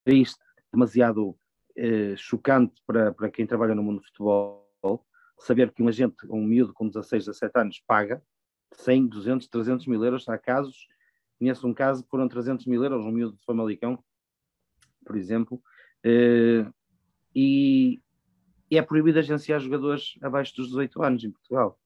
triste, 0.04 0.40
demasiado 0.72 1.36
eh, 1.76 2.14
chocante 2.16 2.82
para, 2.86 3.12
para 3.12 3.30
quem 3.30 3.46
trabalha 3.46 3.74
no 3.74 3.82
mundo 3.82 4.00
do 4.00 4.06
futebol, 4.06 5.06
saber 5.38 5.70
que 5.70 5.82
um 5.82 5.88
agente, 5.88 6.26
um 6.30 6.42
miúdo 6.42 6.72
com 6.72 6.88
16, 6.88 7.26
17 7.26 7.58
anos, 7.58 7.82
paga 7.86 8.22
100, 8.72 9.08
200, 9.08 9.48
300 9.48 9.86
mil 9.86 10.02
euros. 10.02 10.26
Há 10.28 10.38
casos 10.38 10.86
conheço 11.42 11.66
um 11.66 11.74
caso 11.74 12.04
que 12.04 12.08
foram 12.08 12.28
300 12.28 12.66
mil 12.66 12.84
euros, 12.84 13.04
um 13.04 13.10
miúdo 13.10 13.36
de 13.36 13.44
Famalicão, 13.44 14.02
por 15.04 15.16
exemplo, 15.16 15.60
uh, 16.06 16.72
e, 17.34 18.00
e, 18.70 18.78
é 18.78 18.82
proibido 18.82 19.18
agenciar 19.18 19.60
jogadores 19.60 20.14
abaixo 20.22 20.54
dos 20.56 20.68
18 20.68 21.02
anos 21.02 21.24
em 21.24 21.30
Portugal. 21.30 21.78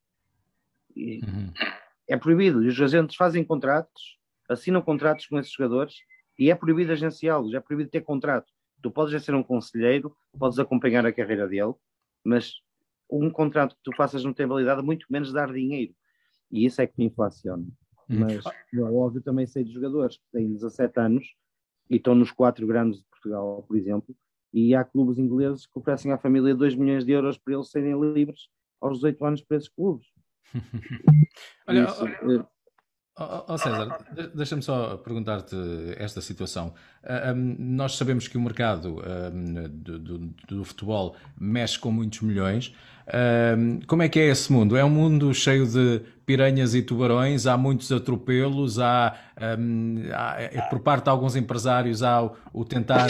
E, 0.94 1.20
uhum. 1.25 1.52
É 2.08 2.16
proibido, 2.16 2.62
e 2.62 2.68
os 2.68 2.80
agentes 2.80 3.16
fazem 3.16 3.42
contratos, 3.42 4.18
assinam 4.49 4.80
contratos 4.80 5.26
com 5.26 5.38
esses 5.38 5.52
jogadores 5.52 5.96
e 6.38 6.50
é 6.50 6.54
proibido 6.54 6.92
agenciá-los, 6.92 7.52
é 7.52 7.61
proibido 7.61 7.90
ter 7.90 8.02
contrato. 8.02 8.52
Tu 8.82 8.90
podes 8.90 9.25
ser 9.25 9.35
um 9.35 9.42
conselheiro, 9.42 10.16
podes 10.38 10.58
acompanhar 10.58 11.04
a 11.04 11.12
carreira 11.12 11.49
dele, 11.49 11.75
mas 12.23 12.52
um 13.11 13.30
contrato 13.30 13.75
que 13.75 13.82
tu 13.82 13.96
faças 13.96 14.23
não 14.23 14.32
tem 14.32 14.46
validade, 14.46 14.82
muito 14.82 15.06
menos 15.11 15.32
dar 15.32 15.52
dinheiro. 15.52 15.94
E 16.50 16.64
isso 16.64 16.80
é 16.80 16.87
que 16.87 16.94
me 16.96 17.06
inflaciona. 17.06 17.66
Uhum. 18.08 18.20
Mas, 18.20 18.44
óbvio, 18.92 19.23
também 19.23 19.46
sei 19.46 19.64
de 19.64 19.73
jogadores 19.73 20.16
que 20.16 20.25
têm 20.32 20.52
17 20.52 21.00
anos 21.00 21.35
e 21.90 21.96
estão 21.96 22.14
nos 22.14 22.30
quatro 22.30 22.66
grandes 22.66 23.00
de 23.00 23.06
Portugal, 23.26 23.64
por 23.66 23.76
exemplo, 23.76 24.16
e 24.52 24.75
há 24.75 24.85
clubes 24.85 25.18
ingleses 25.18 25.66
que 25.66 25.78
oferecem 25.78 26.12
à 26.12 26.18
família 26.18 26.54
2 26.54 26.76
milhões 26.76 27.04
de 27.04 27.12
euros 27.12 27.37
para 27.37 27.54
eles 27.54 27.71
serem 27.71 28.00
livres 28.00 28.49
aos 28.80 28.99
18 28.99 29.25
anos 29.25 29.42
para 29.42 29.56
esses 29.56 29.68
clubes. 29.68 30.06
Olha, 31.66 31.85
Isso, 31.85 32.04
Oh, 33.18 33.54
oh 33.54 33.56
César, 33.56 33.96
deixa-me 34.35 34.61
só 34.61 34.99
perguntar-te 34.99 35.56
esta 35.96 36.20
situação. 36.20 36.75
Um, 37.35 37.56
nós 37.58 37.96
sabemos 37.96 38.28
que 38.28 38.37
o 38.37 38.40
mercado 38.40 39.02
um, 39.32 39.68
do, 39.70 39.99
do, 39.99 40.18
do, 40.46 40.64
futebol 40.64 41.16
mexe 41.40 41.78
com 41.78 41.90
muitos 41.90 42.20
milhões. 42.20 42.75
Um, 43.56 43.80
como 43.87 44.02
é 44.02 44.08
que 44.11 44.20
é 44.20 44.26
esse 44.26 44.52
mundo? 44.52 44.76
É 44.76 44.85
um 44.85 44.90
mundo 44.90 45.32
cheio 45.32 45.66
de 45.66 46.02
piranhas 46.26 46.75
e 46.75 46.82
tubarões, 46.82 47.46
há 47.46 47.56
muitos 47.56 47.90
atropelos, 47.90 48.78
há, 48.78 49.16
há 49.35 50.42
é, 50.42 50.61
por 50.68 50.80
parte 50.80 51.04
de 51.04 51.11
alguns 51.11 51.37
empresários, 51.37 52.02
há 52.02 52.23
o, 52.23 52.37
o 52.52 52.64
tentar 52.66 53.08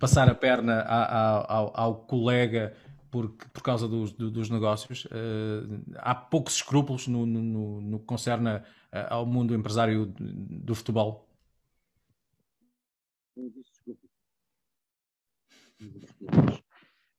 passar 0.00 0.30
a 0.30 0.34
perna 0.34 0.80
ao, 0.82 1.52
ao, 1.52 1.72
ao 1.74 1.94
colega 1.96 2.72
por, 3.10 3.30
causa 3.62 3.88
dos, 3.88 4.12
dos 4.12 4.50
negócios. 4.50 5.04
Uh, 5.06 5.82
há 5.96 6.14
poucos 6.14 6.56
escrúpulos 6.56 7.06
no, 7.06 7.26
no, 7.26 7.80
no 7.80 7.98
que 8.00 8.06
concerne 8.06 8.62
ao 9.08 9.26
mundo 9.26 9.54
empresário 9.54 10.06
do 10.18 10.74
futebol? 10.74 11.28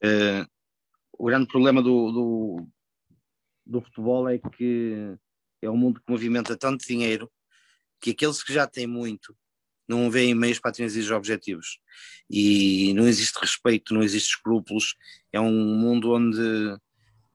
Uh, 0.03 0.45
o 1.17 1.25
grande 1.25 1.47
problema 1.47 1.81
do, 1.81 2.11
do, 2.11 2.67
do, 3.65 3.81
futebol 3.81 4.27
é 4.27 4.37
que 4.37 5.15
é 5.61 5.69
um 5.69 5.77
mundo 5.77 6.01
que 6.01 6.11
movimenta 6.11 6.57
tanto 6.57 6.85
dinheiro 6.85 7.31
que 8.01 8.11
aqueles 8.11 8.43
que 8.43 8.53
já 8.53 8.67
têm 8.67 8.87
muito 8.87 9.35
não 9.89 10.09
veem 10.09 10.35
meios 10.35 10.59
para 10.59 10.71
atingir 10.71 10.99
os 10.99 11.11
objetivos. 11.11 11.79
E 12.29 12.93
não 12.93 13.07
existe 13.07 13.37
respeito, 13.39 13.93
não 13.93 14.03
existe 14.03 14.29
escrúpulos. 14.29 14.95
É 15.33 15.39
um 15.39 15.51
mundo 15.51 16.11
onde 16.11 16.77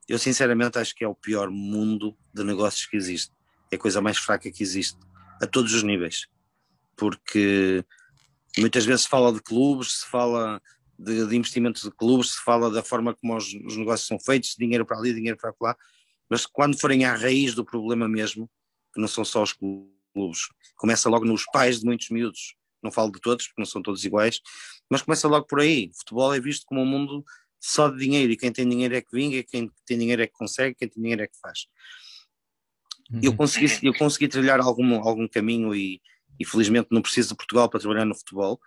eu 0.09 0.19
sinceramente 0.19 0.79
acho 0.79 0.95
que 0.95 1.05
é 1.05 1.09
o 1.09 1.15
pior 1.15 1.51
mundo 1.51 2.17
de 2.33 2.45
negócios 2.45 2.87
que 2.87 2.97
existe 2.97 3.33
é 3.75 3.77
a 3.77 3.79
coisa 3.79 4.01
mais 4.01 4.19
fraca 4.19 4.51
que 4.51 4.63
existe, 4.63 4.99
a 5.43 5.47
todos 5.47 5.75
os 5.75 5.83
níveis. 5.83 6.27
Porque 6.97 7.85
muitas 8.59 8.85
vezes 8.85 9.03
se 9.03 9.09
fala 9.09 9.33
de 9.33 9.43
clubes, 9.43 10.01
se 10.01 10.07
fala 10.07 10.63
de, 10.99 11.27
de 11.27 11.37
investimentos 11.37 11.83
de 11.83 11.91
clubes, 11.91 12.33
se 12.33 12.45
fala 12.45 12.71
da 12.71 12.83
forma 12.83 13.15
como 13.15 13.37
os, 13.37 13.47
os, 13.67 13.77
negócios 13.77 14.07
são 14.07 14.19
feitos, 14.19 14.55
dinheiro 14.57 14.87
para 14.87 14.97
ali, 14.97 15.13
dinheiro 15.13 15.37
para 15.37 15.53
lá, 15.61 15.77
mas 16.31 16.47
quando 16.47 16.79
forem 16.79 17.05
à 17.05 17.15
raiz 17.15 17.55
do 17.55 17.65
problema 17.65 18.09
mesmo, 18.09 18.49
que 18.93 19.01
não 19.01 19.09
são 19.09 19.25
só 19.25 19.43
os 19.43 19.53
clubes, 19.53 19.93
começa 20.77 21.09
logo 21.09 21.25
nos 21.25 21.45
pais 21.47 21.81
de 21.81 21.87
muitos 21.87 22.09
miúdos, 22.11 22.55
não 22.83 22.91
falo 22.91 23.11
de 23.11 23.21
todos, 23.21 23.47
porque 23.47 23.61
não 23.61 23.67
são 23.67 23.83
todos 23.83 24.05
iguais, 24.05 24.41
mas 24.91 25.03
começa 25.03 25.27
logo 25.27 25.47
por 25.47 25.61
aí. 25.61 25.91
O 25.93 25.99
futebol 25.99 26.35
é 26.35 26.41
visto 26.41 26.65
como 26.67 26.83
um 26.83 26.87
mundo 26.87 27.25
só 27.61 27.89
de 27.89 27.99
dinheiro, 27.99 28.33
e 28.33 28.37
quem 28.37 28.53
tem 28.53 28.69
dinheiro 28.69 28.95
é 28.95 29.01
que 29.01 29.11
vinga, 29.13 29.43
quem 29.43 29.71
tem 29.87 29.99
dinheiro 29.99 30.23
é 30.23 30.27
que 30.27 30.35
consegue, 30.35 30.75
quem 30.75 30.89
tem 30.89 31.03
dinheiro 31.03 31.23
é 31.23 31.27
que 31.27 31.39
faz. 31.41 31.67
Uhum. 33.11 33.21
Eu, 33.23 33.37
consegui, 33.37 33.67
eu 33.83 33.95
consegui 33.95 34.29
trilhar 34.29 34.61
algum, 34.61 34.95
algum 34.97 35.27
caminho 35.27 35.75
e, 35.75 36.01
e 36.39 36.45
felizmente 36.45 36.89
não 36.91 37.03
preciso 37.03 37.31
de 37.31 37.37
Portugal 37.37 37.69
para 37.69 37.81
trabalhar 37.81 38.05
no 38.05 38.15
futebol. 38.15 38.61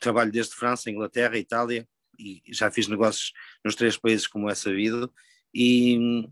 Trabalho 0.00 0.32
desde 0.32 0.54
França, 0.54 0.90
Inglaterra, 0.90 1.38
Itália 1.38 1.86
e 2.18 2.42
já 2.48 2.70
fiz 2.70 2.88
negócios 2.88 3.32
nos 3.64 3.74
três 3.74 3.96
países 3.96 4.26
como 4.26 4.48
é 4.48 4.54
sabido 4.54 5.12
e, 5.54 6.26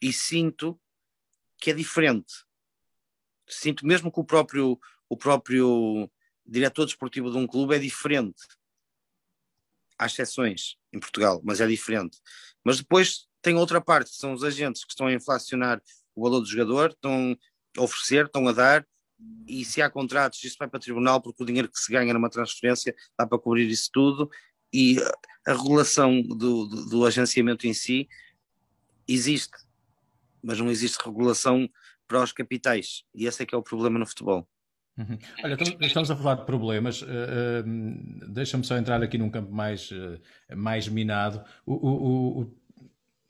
e 0.00 0.12
sinto 0.12 0.78
que 1.58 1.70
é 1.70 1.74
diferente. 1.74 2.32
Sinto 3.48 3.86
mesmo 3.86 4.10
que 4.10 4.20
o 4.20 4.24
próprio, 4.24 4.78
o 5.08 5.16
próprio 5.16 6.10
diretor 6.44 6.84
desportivo 6.84 7.30
de 7.30 7.36
um 7.36 7.46
clube 7.46 7.74
é 7.74 7.78
diferente. 7.78 8.42
Há 9.98 10.06
exceções 10.06 10.76
em 10.92 11.00
Portugal, 11.00 11.40
mas 11.44 11.60
é 11.60 11.66
diferente. 11.66 12.18
Mas 12.62 12.78
depois 12.78 13.26
tem 13.40 13.56
outra 13.56 13.80
parte, 13.80 14.10
são 14.10 14.32
os 14.32 14.42
agentes 14.42 14.84
que 14.84 14.90
estão 14.90 15.06
a 15.06 15.12
inflacionar 15.12 15.80
o 16.14 16.24
valor 16.24 16.40
do 16.40 16.46
jogador, 16.46 16.90
estão 16.90 17.36
a 17.76 17.82
oferecer, 17.82 18.26
estão 18.26 18.48
a 18.48 18.52
dar, 18.52 18.86
e 19.46 19.64
se 19.64 19.80
há 19.80 19.88
contratos, 19.88 20.42
isso 20.44 20.56
vai 20.58 20.68
para 20.68 20.78
o 20.78 20.80
tribunal, 20.80 21.20
porque 21.20 21.42
o 21.42 21.46
dinheiro 21.46 21.70
que 21.70 21.78
se 21.78 21.90
ganha 21.90 22.12
numa 22.12 22.28
transferência 22.28 22.94
dá 23.18 23.26
para 23.26 23.38
cobrir 23.38 23.68
isso 23.68 23.88
tudo, 23.92 24.30
e 24.72 24.98
a 25.46 25.52
regulação 25.52 26.20
do, 26.20 26.66
do, 26.66 26.86
do 26.86 27.06
agenciamento 27.06 27.66
em 27.66 27.72
si 27.72 28.08
existe, 29.06 29.56
mas 30.42 30.58
não 30.58 30.70
existe 30.70 30.98
regulação 31.04 31.68
para 32.06 32.22
os 32.22 32.32
capitais, 32.32 33.02
e 33.14 33.26
esse 33.26 33.42
é 33.42 33.46
que 33.46 33.54
é 33.54 33.58
o 33.58 33.62
problema 33.62 33.98
no 33.98 34.06
futebol. 34.06 34.48
Uhum. 34.98 35.18
Olha, 35.44 35.54
estamos, 35.54 35.86
estamos, 35.86 36.10
a 36.10 36.16
falar 36.16 36.34
de 36.36 36.46
problemas. 36.46 37.02
Uh, 37.02 37.06
uh, 37.06 38.32
Deixa-me 38.32 38.64
só 38.64 38.78
entrar 38.78 39.02
aqui 39.02 39.18
num 39.18 39.30
campo 39.30 39.52
mais, 39.52 39.90
uh, 39.90 40.18
mais 40.56 40.88
minado. 40.88 41.44
O, 41.66 41.74
o, 41.74 42.40
o, 42.42 42.54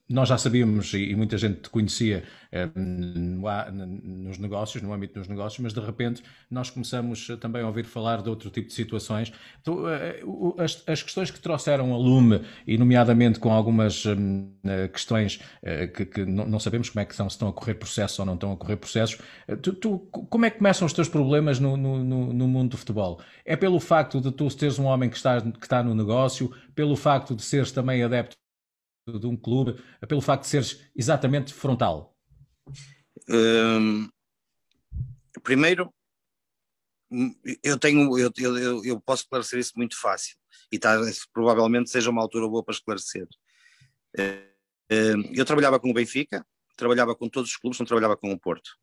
nós 0.08 0.28
já 0.28 0.38
sabíamos 0.38 0.94
e, 0.94 1.14
muita 1.16 1.36
gente 1.36 1.68
conhecia 1.68 2.22
eh, 2.52 2.68
nos 2.76 4.38
negócios, 4.38 4.80
no 4.80 4.92
âmbito 4.92 5.18
dos 5.18 5.26
negócios, 5.26 5.58
mas 5.58 5.72
de 5.72 5.80
repente 5.80 6.22
nós 6.48 6.70
começamos 6.70 7.26
também 7.40 7.62
a 7.62 7.66
ouvir 7.66 7.84
falar 7.84 8.22
de 8.22 8.28
outro 8.28 8.48
tipo 8.50 8.68
de 8.68 8.74
situações. 8.74 9.32
Então, 9.60 9.88
eh, 9.88 10.22
as, 10.58 10.82
as, 10.86 11.02
questões 11.02 11.30
que 11.32 11.40
trouxeram 11.40 11.92
a 11.92 11.98
lume, 11.98 12.40
e 12.66 12.78
nomeadamente 12.78 13.40
com 13.40 13.52
algumas 13.52 14.04
eh, 14.06 14.88
questões 14.88 15.40
que, 15.94 16.06
que 16.06 16.24
não, 16.24 16.46
não, 16.46 16.60
sabemos 16.60 16.88
como 16.88 17.02
é 17.02 17.04
que 17.04 17.14
são, 17.14 17.28
se 17.28 17.34
estão 17.34 17.48
a 17.48 17.52
correr 17.52 17.74
processos 17.74 18.18
ou 18.18 18.24
não 18.24 18.34
estão 18.34 18.52
a 18.52 18.56
correr 18.56 18.76
processos, 18.76 19.18
tu, 19.60 19.72
tu, 19.72 19.98
como 19.98 20.44
é 20.44 20.50
que 20.50 20.58
começam 20.58 20.86
os 20.86 20.92
teus 20.92 21.08
problemas 21.08 21.58
no, 21.58 21.76
no, 21.76 22.32
no, 22.32 22.48
mundo 22.48 22.70
do 22.70 22.76
futebol? 22.76 23.20
É 23.44 23.56
pelo 23.56 23.80
facto 23.80 24.20
de 24.20 24.30
tu 24.30 24.48
seres 24.50 24.78
um 24.78 24.84
homem 24.84 25.10
que 25.10 25.16
está, 25.16 25.40
que 25.40 25.64
está 25.64 25.82
no 25.82 25.94
negócio, 25.94 26.52
pelo 26.74 26.94
facto 26.96 27.34
de 27.34 27.42
seres 27.42 27.72
também 27.72 28.02
adepto 28.02 28.36
de 29.06 29.26
um 29.26 29.36
clube 29.36 29.80
pelo 30.08 30.20
facto 30.20 30.42
de 30.42 30.48
seres 30.48 30.80
exatamente 30.94 31.54
frontal? 31.54 32.16
Hum, 33.28 34.08
primeiro, 35.42 35.92
eu 37.62 37.78
tenho, 37.78 38.18
eu, 38.18 38.32
eu, 38.36 38.84
eu, 38.84 39.00
posso 39.00 39.22
esclarecer 39.22 39.60
isso 39.60 39.72
muito 39.76 39.98
fácil 39.98 40.36
e 40.72 40.78
tá, 40.78 41.00
provavelmente 41.32 41.88
seja 41.88 42.10
uma 42.10 42.20
altura 42.20 42.48
boa 42.48 42.64
para 42.64 42.74
esclarecer. 42.74 43.28
Hum, 44.18 45.30
eu 45.32 45.44
trabalhava 45.44 45.78
com 45.78 45.90
o 45.90 45.94
Benfica, 45.94 46.44
trabalhava 46.76 47.14
com 47.14 47.28
todos 47.28 47.50
os 47.50 47.56
clubes, 47.56 47.78
não 47.78 47.86
trabalhava 47.86 48.16
com 48.16 48.32
o 48.32 48.38
Porto. 48.38 48.76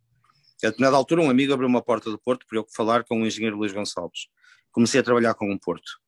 A 0.63 0.67
determinada 0.67 0.95
altura, 0.95 1.21
um 1.21 1.29
amigo 1.29 1.53
abriu 1.53 1.67
uma 1.67 1.81
porta 1.81 2.09
do 2.09 2.17
Porto 2.17 2.45
para 2.47 2.57
eu 2.57 2.65
falar 2.73 3.03
com 3.03 3.21
o 3.21 3.27
engenheiro 3.27 3.57
Luís 3.57 3.73
Gonçalves. 3.73 4.27
Comecei 4.71 5.01
a 5.01 5.03
trabalhar 5.03 5.33
com 5.33 5.51
o 5.51 5.59
Porto. 5.59 5.99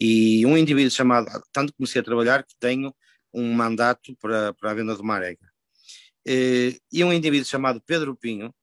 E 0.00 0.46
um 0.46 0.56
indivíduo 0.56 0.90
chamado, 0.90 1.26
tanto 1.52 1.74
comecei 1.74 2.00
a 2.00 2.04
trabalhar 2.04 2.42
que 2.42 2.54
tenho 2.58 2.94
um 3.32 3.52
mandato 3.52 4.16
para, 4.16 4.52
para 4.54 4.70
a 4.70 4.74
venda 4.74 4.94
do 4.94 5.04
Marega. 5.04 5.50
E 6.26 7.04
um 7.04 7.12
indivíduo 7.12 7.46
chamado 7.46 7.80
Pedro 7.80 8.14
Pinho, 8.16 8.54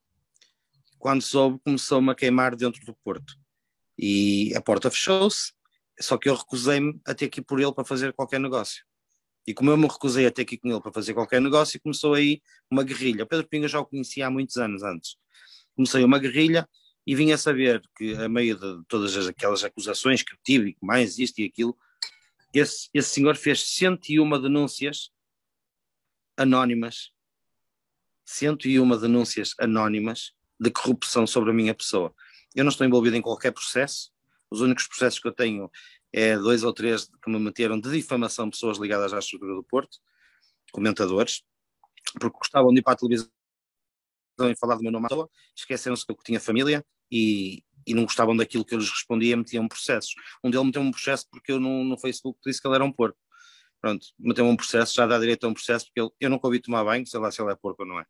quando 0.98 1.22
soube, 1.22 1.60
começou-me 1.64 2.12
a 2.12 2.16
queimar 2.16 2.56
dentro 2.56 2.86
do 2.86 2.96
Porto. 3.04 3.34
E 3.98 4.54
a 4.56 4.62
porta 4.62 4.92
fechou-se, 4.92 5.54
só 6.00 6.18
que 6.18 6.30
eu 6.30 6.36
recusei-me 6.36 7.00
a 7.06 7.14
ter 7.14 7.30
que 7.30 7.40
ir 7.40 7.44
por 7.44 7.60
ele 7.60 7.74
para 7.74 7.86
fazer 7.86 8.14
qualquer 8.14 8.40
negócio. 8.40 8.84
E 9.46 9.54
como 9.54 9.72
eu 9.72 9.78
me 9.78 9.88
recusei 9.88 10.26
a 10.26 10.32
ter 10.32 10.44
que 10.46 10.56
ir 10.56 10.58
com 10.58 10.70
ele 10.70 10.82
para 10.82 10.92
fazer 10.92 11.14
qualquer 11.14 11.42
negócio, 11.42 11.80
começou 11.82 12.14
aí 12.14 12.42
uma 12.70 12.84
guerrilha. 12.84 13.24
O 13.24 13.28
Pedro 13.28 13.48
Pinho 13.48 13.68
já 13.68 13.80
o 13.80 13.86
conhecia 13.86 14.28
há 14.28 14.30
muitos 14.30 14.58
anos 14.58 14.84
antes. 14.84 15.16
Comecei 15.76 16.04
uma 16.04 16.20
guerrilha 16.20 16.68
e 17.06 17.16
vim 17.16 17.32
a 17.32 17.38
saber 17.38 17.82
que, 17.96 18.14
a 18.16 18.28
meio 18.28 18.60
de 18.60 18.84
todas 18.88 19.16
aquelas 19.28 19.64
acusações 19.64 20.22
que 20.22 20.34
eu 20.34 20.38
tive, 20.44 20.72
e 20.72 20.86
mais 20.86 21.18
isto 21.18 21.40
e 21.40 21.46
aquilo, 21.46 21.78
esse, 22.54 22.90
esse 22.94 23.10
senhor 23.10 23.36
fez 23.36 23.62
101 23.62 24.42
denúncias 24.42 25.12
anónimas, 26.36 27.12
101 28.26 28.98
denúncias 29.00 29.54
anónimas 29.60 30.34
de 30.60 30.72
corrupção 30.72 31.26
sobre 31.28 31.52
a 31.52 31.54
minha 31.54 31.74
pessoa. 31.74 32.14
Eu 32.56 32.64
não 32.64 32.70
estou 32.70 32.86
envolvido 32.86 33.16
em 33.16 33.22
qualquer 33.22 33.52
processo, 33.52 34.12
os 34.50 34.62
únicos 34.62 34.88
processos 34.88 35.20
que 35.20 35.28
eu 35.28 35.34
tenho 35.34 35.70
é 36.12 36.38
dois 36.38 36.64
ou 36.64 36.74
três 36.74 37.10
que 37.22 37.30
me 37.30 37.40
meteram 37.40 37.80
de 37.80 37.92
difamação 37.92 38.46
de 38.46 38.52
pessoas 38.52 38.78
ligadas 38.78 39.14
à 39.14 39.20
estrutura 39.20 39.54
do 39.54 39.64
Porto, 39.64 40.00
comentadores, 40.72 41.44
porque 42.20 42.38
gostavam 42.38 42.74
de 42.74 42.80
ir 42.80 42.84
para 42.84 42.94
a 42.94 42.98
televisão 42.98 43.30
e 44.40 44.56
falar 44.56 44.76
do 44.76 44.84
meu 44.84 44.92
nome 44.92 45.06
à 45.08 45.10
toa, 45.10 45.30
esqueceram-se 45.56 46.06
que 46.06 46.12
eu 46.12 46.18
tinha 46.24 46.40
família, 46.40 46.86
e, 47.12 47.64
e 47.88 47.94
não 47.94 48.04
gostavam 48.04 48.36
daquilo 48.36 48.66
que 48.66 48.76
eu 48.76 48.80
lhes 48.80 48.90
respondia, 48.90 49.38
metiam 49.38 49.68
processos. 49.68 50.14
Um 50.44 50.52
deles 50.52 50.66
meteu 50.66 50.82
um 50.82 50.92
processo 50.92 51.26
porque 51.32 51.52
eu 51.52 51.60
no, 51.60 51.84
no 51.84 51.98
Facebook 51.98 52.40
disse 52.46 52.62
que 52.62 52.68
ele 52.68 52.76
era 52.76 52.84
um 52.84 52.92
porco. 52.92 53.18
Pronto, 53.80 54.06
meteu 54.20 54.46
um 54.46 54.56
processo, 54.56 54.94
já 54.96 55.06
dá 55.06 55.20
direito 55.20 55.46
a 55.46 55.50
um 55.50 55.54
processo, 55.54 55.86
porque 55.86 56.02
ele, 56.02 56.10
eu 56.20 56.30
nunca 56.30 56.48
ouvi 56.48 56.60
tomar 56.60 56.84
banho, 56.84 57.06
sei 57.06 57.20
lá 57.20 57.32
se 57.32 57.42
ele 57.42 57.52
é 57.52 57.56
porco 57.56 57.84
ou 57.84 57.88
não 57.88 58.00
é. 58.00 58.06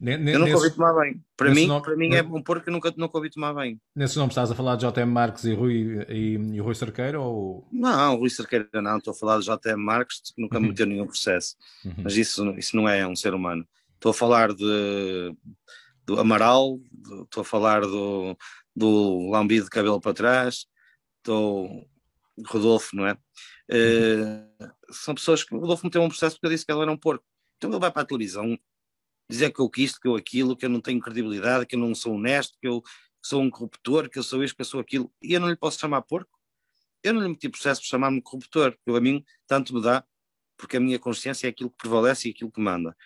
eu 0.00 0.18
nunca 0.18 0.38
nesse, 0.38 0.54
ouvi 0.54 0.70
tomar 0.70 0.92
banho. 0.92 1.20
Para 1.36 1.50
mim, 1.50 1.66
nome, 1.66 1.82
para 1.82 1.96
mim 1.96 2.14
é 2.14 2.22
um 2.22 2.42
porco, 2.42 2.68
eu 2.68 2.72
nunca, 2.72 2.92
nunca 2.96 3.16
ouvi 3.16 3.30
tomar 3.30 3.54
banho. 3.54 3.80
Nesse 3.96 4.18
nome 4.18 4.28
estás 4.28 4.50
a 4.50 4.54
falar 4.54 4.76
de 4.76 4.86
JM 4.86 5.08
Marques 5.10 5.44
e 5.44 5.54
Rui, 5.54 6.06
e, 6.08 6.34
e 6.34 6.60
Rui 6.60 6.74
Cerqueira? 6.74 7.18
Ou... 7.18 7.66
Não, 7.72 8.16
Rui 8.16 8.28
Cerqueira 8.28 8.68
não, 8.74 8.98
estou 8.98 9.12
a 9.12 9.14
falar 9.14 9.40
de 9.40 9.46
JM 9.46 9.78
Marques, 9.78 10.20
que 10.34 10.40
nunca 10.40 10.58
uhum. 10.58 10.66
meteu 10.66 10.86
nenhum 10.86 11.06
processo. 11.06 11.56
Uhum. 11.84 11.94
Mas 12.04 12.16
isso, 12.16 12.44
isso 12.58 12.76
não 12.76 12.86
é 12.86 13.06
um 13.06 13.16
ser 13.16 13.32
humano. 13.32 13.66
Estou 13.94 14.10
a 14.10 14.14
falar 14.14 14.52
de, 14.52 15.34
do 16.06 16.20
Amaral, 16.20 16.78
estou 17.24 17.40
a 17.40 17.44
falar 17.44 17.82
do, 17.82 18.36
do 18.80 19.30
lambido 19.30 19.64
de 19.64 19.70
cabelo 19.70 20.00
para 20.00 20.14
trás, 20.14 20.66
do 21.22 21.86
Rodolfo, 22.46 22.96
não 22.96 23.06
é? 23.06 23.12
Uh, 23.70 24.72
são 24.90 25.14
pessoas 25.14 25.44
que 25.44 25.54
o 25.54 25.58
Rodolfo 25.58 25.84
meteu 25.84 26.02
um 26.02 26.08
processo 26.08 26.36
porque 26.36 26.46
eu 26.46 26.50
disse 26.50 26.64
que 26.64 26.72
ele 26.72 26.80
era 26.80 26.90
um 26.90 26.96
porco. 26.96 27.24
Então 27.56 27.70
ele 27.70 27.78
vai 27.78 27.92
para 27.92 28.02
a 28.02 28.06
televisão 28.06 28.58
dizer 29.28 29.52
que 29.52 29.60
eu 29.60 29.70
isto, 29.76 30.00
que 30.00 30.08
eu 30.08 30.16
aquilo, 30.16 30.56
que 30.56 30.64
eu 30.64 30.70
não 30.70 30.80
tenho 30.80 30.98
credibilidade, 30.98 31.66
que 31.66 31.76
eu 31.76 31.78
não 31.78 31.94
sou 31.94 32.14
honesto, 32.14 32.58
que 32.58 32.66
eu 32.66 32.82
sou 33.22 33.42
um 33.42 33.50
corruptor, 33.50 34.08
que 34.08 34.18
eu 34.18 34.22
sou 34.22 34.42
isto, 34.42 34.56
que 34.56 34.62
eu 34.62 34.66
sou 34.66 34.80
aquilo, 34.80 35.12
e 35.22 35.34
eu 35.34 35.40
não 35.40 35.48
lhe 35.48 35.56
posso 35.56 35.78
chamar 35.78 36.02
porco. 36.02 36.38
Eu 37.02 37.14
não 37.14 37.20
lhe 37.22 37.28
meti 37.28 37.48
processo 37.48 37.82
por 37.82 37.86
chamar-me 37.86 38.20
corruptor, 38.22 38.76
porque 38.84 38.98
a 38.98 39.00
mim 39.00 39.24
tanto 39.46 39.74
me 39.74 39.82
dá, 39.82 40.04
porque 40.56 40.78
a 40.78 40.80
minha 40.80 40.98
consciência 40.98 41.46
é 41.46 41.50
aquilo 41.50 41.70
que 41.70 41.76
prevalece 41.76 42.28
e 42.28 42.30
aquilo 42.32 42.50
que 42.50 42.60
manda. 42.60 42.96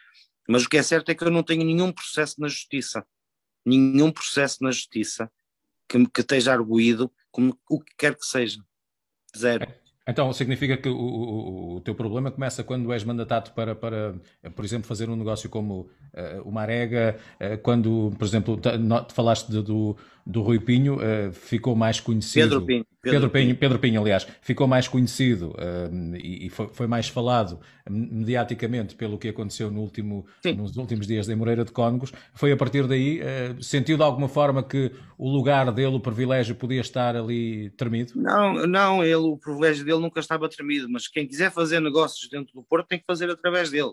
Mas 0.48 0.64
o 0.64 0.68
que 0.68 0.76
é 0.76 0.82
certo 0.82 1.10
é 1.10 1.14
que 1.14 1.24
eu 1.24 1.30
não 1.30 1.42
tenho 1.42 1.64
nenhum 1.64 1.92
processo 1.92 2.40
na 2.40 2.48
justiça, 2.48 3.06
nenhum 3.64 4.10
processo 4.10 4.62
na 4.62 4.70
justiça 4.70 5.30
que, 5.88 6.06
que 6.06 6.20
esteja 6.20 6.52
arguído 6.52 7.12
como 7.30 7.58
o 7.68 7.80
que 7.80 7.94
quer 7.96 8.16
que 8.16 8.24
seja. 8.24 8.60
Zero. 9.36 9.66
Então, 10.06 10.30
significa 10.34 10.76
que 10.76 10.88
o, 10.88 10.96
o, 10.96 11.76
o, 11.76 11.80
teu 11.80 11.94
problema 11.94 12.30
começa 12.30 12.62
quando 12.62 12.92
és 12.92 13.02
mandatado 13.04 13.52
para, 13.52 13.74
para 13.74 14.14
por 14.54 14.64
exemplo, 14.64 14.86
fazer 14.86 15.08
um 15.08 15.16
negócio 15.16 15.48
como 15.48 15.88
uh, 16.12 16.42
uma 16.44 16.60
arega, 16.60 17.16
uh, 17.40 17.56
quando, 17.62 18.12
por 18.18 18.26
exemplo, 18.26 18.60
falaste 19.14 19.50
de, 19.50 19.62
do, 19.62 19.96
do 20.26 20.40
Rui 20.40 20.58
Pinho, 20.58 20.96
uh, 20.96 21.32
ficou 21.32 21.76
mais 21.76 22.00
conhecido. 22.00 22.48
Pedro 22.48 22.66
Pinho. 22.66 22.86
Pedro, 23.02 23.20
Pedro 23.20 23.30
Pinho, 23.30 23.56
Pedro 23.56 23.78
Pinho, 23.78 24.00
aliás, 24.00 24.26
ficou 24.40 24.66
mais 24.66 24.88
conhecido 24.88 25.50
uh, 25.50 26.16
e, 26.16 26.46
e 26.46 26.48
foi, 26.48 26.68
foi, 26.68 26.86
mais 26.86 27.08
falado 27.08 27.60
mediaticamente 27.88 28.94
pelo 28.94 29.18
que 29.18 29.28
aconteceu 29.28 29.70
no 29.70 29.80
último, 29.82 30.26
nos 30.56 30.74
últimos 30.78 31.06
dias 31.06 31.28
em 31.28 31.34
Moreira 31.34 31.64
de 31.64 31.72
Cónegos. 31.72 32.12
Foi 32.32 32.50
a 32.50 32.56
partir 32.56 32.86
daí, 32.86 33.20
uh, 33.20 33.62
sentiu 33.62 33.98
de 33.98 34.02
alguma 34.02 34.26
forma 34.26 34.62
que 34.62 34.90
o 35.18 35.28
lugar 35.28 35.70
dele, 35.70 35.96
o 35.96 36.00
privilégio, 36.00 36.54
podia 36.54 36.80
estar 36.80 37.14
ali 37.14 37.68
tremido? 37.76 38.12
Não, 38.16 38.66
não, 38.66 39.04
ele, 39.04 39.16
o 39.16 39.36
privilégio 39.36 39.84
dele 39.84 40.00
nunca 40.00 40.20
estava 40.20 40.48
tremido, 40.48 40.88
mas 40.88 41.06
quem 41.06 41.28
quiser 41.28 41.52
fazer 41.52 41.80
negócios 41.80 42.30
dentro 42.30 42.54
do 42.54 42.62
Porto 42.62 42.88
tem 42.88 42.98
que 42.98 43.04
fazer 43.06 43.30
através 43.30 43.70
dele. 43.70 43.92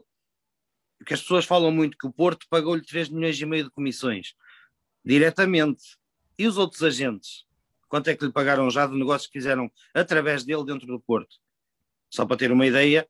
Porque 0.97 1.13
as 1.13 1.21
pessoas 1.21 1.43
falam 1.43 1.71
muito 1.71 1.97
que 1.97 2.07
o 2.07 2.13
Porto 2.13 2.45
pagou-lhe 2.49 2.83
3 2.85 3.09
milhões 3.09 3.41
e 3.41 3.45
meio 3.45 3.65
de 3.65 3.71
comissões 3.71 4.33
diretamente 5.03 5.81
e 6.37 6.47
os 6.47 6.57
outros 6.57 6.83
agentes? 6.83 7.45
Quanto 7.87 8.09
é 8.09 8.15
que 8.15 8.25
lhe 8.25 8.31
pagaram 8.31 8.69
já 8.69 8.87
de 8.87 8.97
negócios 8.97 9.27
que 9.27 9.39
fizeram 9.39 9.71
através 9.93 10.43
dele 10.43 10.63
dentro 10.65 10.87
do 10.87 10.99
Porto? 10.99 11.37
Só 12.09 12.25
para 12.25 12.37
ter 12.37 12.51
uma 12.51 12.65
ideia, 12.65 13.07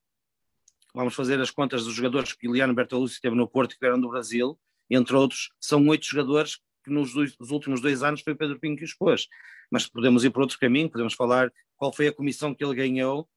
vamos 0.94 1.14
fazer 1.14 1.40
as 1.40 1.52
contas 1.52 1.86
dos 1.86 1.94
jogadores 1.94 2.34
que 2.34 2.48
Iliano 2.48 2.74
Bertolucci 2.74 3.22
teve 3.22 3.36
no 3.36 3.48
Porto 3.48 3.72
e 3.72 3.76
que 3.76 3.82
vieram 3.82 4.00
do 4.00 4.10
Brasil, 4.10 4.60
entre 4.90 5.16
outros, 5.16 5.52
são 5.60 5.88
oito 5.88 6.06
jogadores 6.06 6.60
que 6.84 6.92
nos, 6.92 7.14
dois, 7.14 7.38
nos, 7.38 7.52
últimos 7.52 7.80
dois 7.80 8.04
anos 8.04 8.22
foi 8.22 8.36
Pedro 8.36 8.60
Pinho 8.60 8.76
que 8.76 8.84
os 8.84 8.94
pôs. 8.94 9.28
Mas 9.70 9.88
podemos 9.88 10.24
ir 10.24 10.32
por 10.32 10.42
outro 10.42 10.60
caminho, 10.60 10.90
podemos 10.90 11.14
falar 11.14 11.52
qual 11.78 11.94
foi 11.94 12.08
a 12.08 12.14
comissão 12.14 12.54
que 12.54 12.64
ele 12.64 12.76
ganhou 12.76 13.30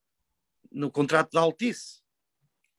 no 0.73 0.91
contrato 0.91 1.31
da 1.33 1.41
Altice. 1.41 2.03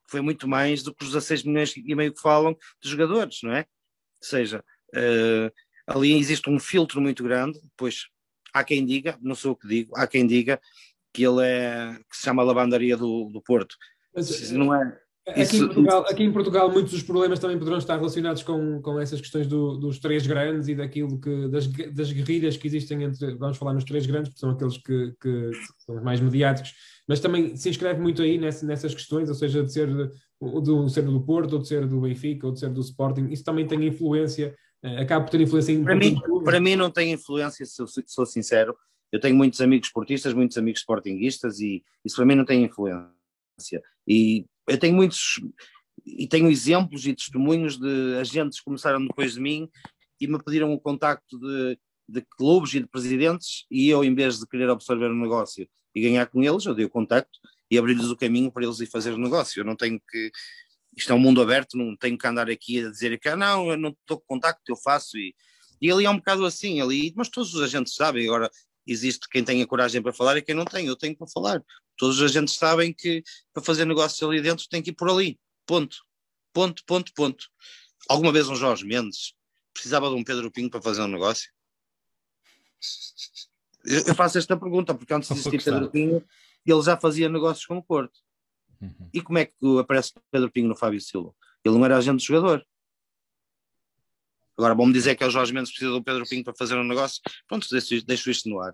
Foi 0.07 0.21
muito 0.21 0.47
mais 0.47 0.83
do 0.83 0.93
que 0.93 1.03
os 1.03 1.11
16 1.11 1.43
milhões 1.43 1.75
e 1.77 1.95
meio 1.95 2.13
que 2.13 2.21
falam 2.21 2.57
dos 2.81 2.91
jogadores, 2.91 3.39
não 3.43 3.53
é? 3.53 3.59
Ou 3.59 4.27
seja, 4.27 4.63
uh, 4.89 5.51
ali 5.87 6.13
existe 6.17 6.49
um 6.49 6.59
filtro 6.59 7.01
muito 7.01 7.23
grande, 7.23 7.59
pois 7.77 8.07
há 8.53 8.63
quem 8.63 8.85
diga, 8.85 9.17
não 9.21 9.35
sou 9.35 9.51
o 9.51 9.55
que 9.55 9.67
digo, 9.67 9.91
há 9.95 10.07
quem 10.07 10.25
diga 10.25 10.59
que 11.13 11.25
ele 11.25 11.45
é, 11.45 11.97
que 12.09 12.17
se 12.17 12.23
chama 12.23 12.41
a 12.41 12.45
lavandaria 12.45 12.97
do, 12.97 13.29
do 13.31 13.41
Porto. 13.41 13.75
Mas, 14.13 14.51
não 14.51 14.73
é... 14.73 14.99
Aqui, 15.27 15.41
Isso... 15.41 15.55
em 15.55 15.65
Portugal, 15.65 16.05
aqui 16.07 16.23
em 16.23 16.31
Portugal 16.31 16.71
muitos 16.71 16.91
dos 16.91 17.01
problemas 17.01 17.39
também 17.39 17.57
poderão 17.57 17.79
estar 17.79 17.95
relacionados 17.95 18.43
com, 18.43 18.79
com 18.79 18.99
essas 18.99 19.19
questões 19.19 19.47
do, 19.47 19.75
dos 19.75 19.97
três 19.97 20.27
grandes 20.27 20.67
e 20.67 20.75
daquilo 20.75 21.19
que, 21.19 21.47
das, 21.47 21.65
das 21.67 22.11
guerrilhas 22.11 22.55
que 22.57 22.67
existem 22.67 23.01
entre, 23.01 23.33
vamos 23.35 23.57
falar 23.57 23.73
nos 23.73 23.83
três 23.83 24.05
grandes, 24.05 24.31
que 24.31 24.39
são 24.39 24.51
aqueles 24.51 24.77
que, 24.77 25.13
que 25.19 25.51
são 25.79 25.95
os 25.95 26.03
mais 26.03 26.21
mediáticos, 26.21 26.73
mas 27.07 27.19
também 27.19 27.55
se 27.55 27.69
inscreve 27.69 27.99
muito 27.99 28.21
aí 28.21 28.37
nessa, 28.37 28.67
nessas 28.67 28.93
questões, 28.93 29.27
ou 29.27 29.33
seja, 29.33 29.63
de 29.63 29.73
ser, 29.73 29.87
de 29.87 30.91
ser 30.91 31.01
do 31.01 31.21
Porto, 31.21 31.53
ou 31.53 31.59
de 31.59 31.67
ser 31.67 31.87
do 31.87 32.01
Benfica, 32.01 32.45
ou 32.45 32.53
de 32.53 32.59
ser 32.59 32.69
do 32.69 32.81
Sporting, 32.81 33.27
isso 33.31 33.43
também 33.43 33.65
tem 33.65 33.83
influência 33.83 34.53
eh, 34.53 34.64
acaba 34.99 35.25
por 35.25 35.31
ter 35.31 35.41
influência 35.41 35.71
em 35.71 35.83
para 35.83 35.95
mim, 35.95 36.19
para 36.43 36.59
mim 36.59 36.75
não 36.75 36.91
tem 36.91 37.11
influência, 37.11 37.65
se 37.65 37.81
eu 37.81 37.87
sou 37.87 38.25
sincero. 38.25 38.75
Eu 39.11 39.19
tenho 39.19 39.35
muitos 39.35 39.61
amigos 39.61 39.87
esportistas, 39.87 40.33
muitos 40.33 40.57
amigos 40.57 40.81
sportinguistas 40.81 41.59
e 41.59 41.83
isso 42.03 42.15
para 42.15 42.25
mim 42.25 42.35
não 42.35 42.45
tem 42.45 42.63
influência. 42.63 43.81
E 44.07 44.45
eu 44.67 44.77
tenho 44.77 44.95
muitos 44.95 45.39
e 46.05 46.27
tenho 46.27 46.49
exemplos 46.49 47.05
e 47.05 47.13
testemunhos 47.13 47.77
de 47.77 48.17
agentes 48.19 48.59
que 48.59 48.65
começaram 48.65 49.05
depois 49.05 49.33
de 49.33 49.39
mim 49.39 49.69
e 50.19 50.27
me 50.27 50.41
pediram 50.43 50.73
o 50.73 50.79
contacto 50.79 51.39
de, 51.39 51.79
de 52.07 52.21
clubes 52.37 52.73
e 52.73 52.81
de 52.81 52.87
presidentes 52.87 53.65
e 53.71 53.89
eu, 53.89 54.03
em 54.03 54.13
vez 54.13 54.39
de 54.39 54.47
querer 54.47 54.69
absorver 54.69 55.09
o 55.09 55.15
negócio 55.15 55.67
e 55.93 56.01
ganhar 56.01 56.27
com 56.27 56.43
eles, 56.43 56.65
eu 56.65 56.75
dei 56.75 56.85
o 56.85 56.89
contacto 56.89 57.39
e 57.71 57.77
abri-lhes 57.77 58.09
o 58.09 58.17
caminho 58.17 58.51
para 58.51 58.63
eles 58.63 58.79
ir 58.79 58.85
fazer 58.85 59.13
o 59.13 59.17
negócio. 59.17 59.59
Eu 59.59 59.65
não 59.65 59.75
tenho 59.75 59.99
que 59.99 60.31
isto 60.95 61.11
é 61.11 61.15
um 61.15 61.19
mundo 61.19 61.41
aberto, 61.41 61.77
não 61.77 61.95
tenho 61.95 62.17
que 62.17 62.27
andar 62.27 62.49
aqui 62.49 62.85
a 62.85 62.89
dizer 62.89 63.19
que 63.19 63.29
ah, 63.29 63.35
não, 63.35 63.69
eu 63.69 63.77
não 63.77 63.89
estou 63.89 64.19
com 64.19 64.35
contacto, 64.35 64.63
eu 64.71 64.77
faço 64.77 65.17
e, 65.17 65.35
e 65.81 65.91
ali 65.91 66.05
é 66.05 66.09
um 66.09 66.17
bocado 66.17 66.45
assim, 66.45 66.81
ali, 66.81 67.13
mas 67.15 67.29
todos 67.29 67.53
os 67.53 67.61
agentes 67.61 67.95
sabem, 67.95 68.25
agora 68.25 68.49
existe 68.87 69.27
quem 69.29 69.43
tenha 69.43 69.65
coragem 69.67 70.01
para 70.01 70.13
falar 70.13 70.37
e 70.37 70.41
quem 70.41 70.55
não 70.55 70.65
tem, 70.65 70.85
eu 70.87 70.95
tenho 70.95 71.17
para 71.17 71.27
falar. 71.27 71.61
Todos 71.97 72.19
os 72.19 72.23
agentes 72.23 72.55
sabem 72.55 72.93
que 72.93 73.23
para 73.53 73.63
fazer 73.63 73.85
negócios 73.85 74.21
ali 74.27 74.41
dentro 74.41 74.67
tem 74.69 74.81
que 74.81 74.91
ir 74.91 74.93
por 74.93 75.09
ali, 75.09 75.39
ponto, 75.65 75.97
ponto, 76.53 76.83
ponto, 76.85 77.13
ponto. 77.13 77.45
Alguma 78.07 78.31
vez 78.31 78.47
um 78.47 78.55
Jorge 78.55 78.85
Mendes 78.85 79.33
precisava 79.73 80.09
de 80.09 80.15
um 80.15 80.23
Pedro 80.23 80.51
Pinho 80.51 80.69
para 80.69 80.81
fazer 80.81 81.01
um 81.01 81.07
negócio? 81.07 81.49
Eu, 83.83 84.15
faço 84.15 84.37
esta 84.37 84.57
pergunta, 84.57 84.95
porque 84.95 85.13
antes 85.13 85.29
de 85.29 85.35
existir 85.35 85.63
Pedro 85.63 85.91
Pinho, 85.91 86.23
ele 86.65 86.81
já 86.81 86.97
fazia 86.97 87.29
negócios 87.29 87.65
com 87.65 87.77
o 87.77 87.83
Porto. 87.83 88.19
Uhum. 88.85 89.09
E 89.13 89.21
como 89.21 89.37
é 89.37 89.45
que 89.45 89.79
aparece 89.79 90.13
Pedro 90.31 90.51
Pinho 90.51 90.67
no 90.67 90.75
Fábio 90.75 91.01
Silva? 91.01 91.33
Ele 91.63 91.75
não 91.75 91.85
era 91.85 91.97
agente 91.97 92.19
de 92.19 92.25
jogador. 92.25 92.65
Agora 94.57 94.73
vão-me 94.73 94.93
dizer 94.93 95.15
que 95.15 95.23
é 95.23 95.27
o 95.27 95.29
Jorge 95.29 95.53
Mendes 95.53 95.71
precisa 95.71 95.91
do 95.91 96.03
Pedro 96.03 96.25
Pinho 96.25 96.43
para 96.43 96.53
fazer 96.53 96.75
um 96.75 96.83
negócio. 96.83 97.21
Pronto, 97.47 97.67
deixo, 97.69 98.05
deixo 98.05 98.29
isto 98.29 98.49
no 98.49 98.61
ar. 98.61 98.73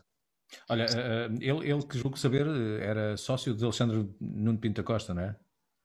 Olha, 0.70 0.84
eh, 0.84 0.90
eh, 0.96 1.30
ele, 1.40 1.72
ele 1.72 1.84
que 1.84 1.98
julgo 1.98 2.18
saber 2.18 2.46
era 2.82 3.16
sócio 3.18 3.54
de 3.54 3.64
Alexandre 3.64 4.08
Nuno 4.20 4.58
Pinta 4.58 4.84
Costa, 4.84 5.14
não 5.14 5.24
é? 5.24 5.36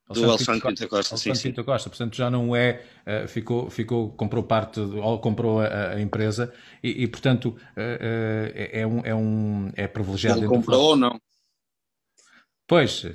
Alexandre 0.08 0.26
do 0.26 0.30
Alexandre 0.30 0.68
Pinta 0.68 0.88
Costa, 0.88 1.14
Alexandre 1.14 1.38
sim, 1.38 1.48
Pinta 1.48 1.64
Costa, 1.64 1.90
portanto 1.90 2.16
já 2.16 2.30
não 2.30 2.54
é, 2.54 2.84
eh, 3.04 3.26
ficou, 3.26 3.68
ficou 3.70 4.12
comprou 4.12 4.44
parte, 4.44 4.78
ou 4.78 5.18
comprou 5.18 5.60
a, 5.60 5.94
a 5.94 6.00
empresa 6.00 6.52
e, 6.82 7.02
e, 7.02 7.08
portanto 7.08 7.56
é, 7.76 8.70
é, 8.72 8.86
um, 8.86 9.00
é 9.00 9.14
um 9.14 9.72
é 9.74 9.88
privilegiado. 9.88 10.38
Ele 10.38 10.46
comprou 10.46 10.90
ou 10.90 10.96
não? 10.96 11.20
Pois, 12.68 13.04
uh, 13.04 13.12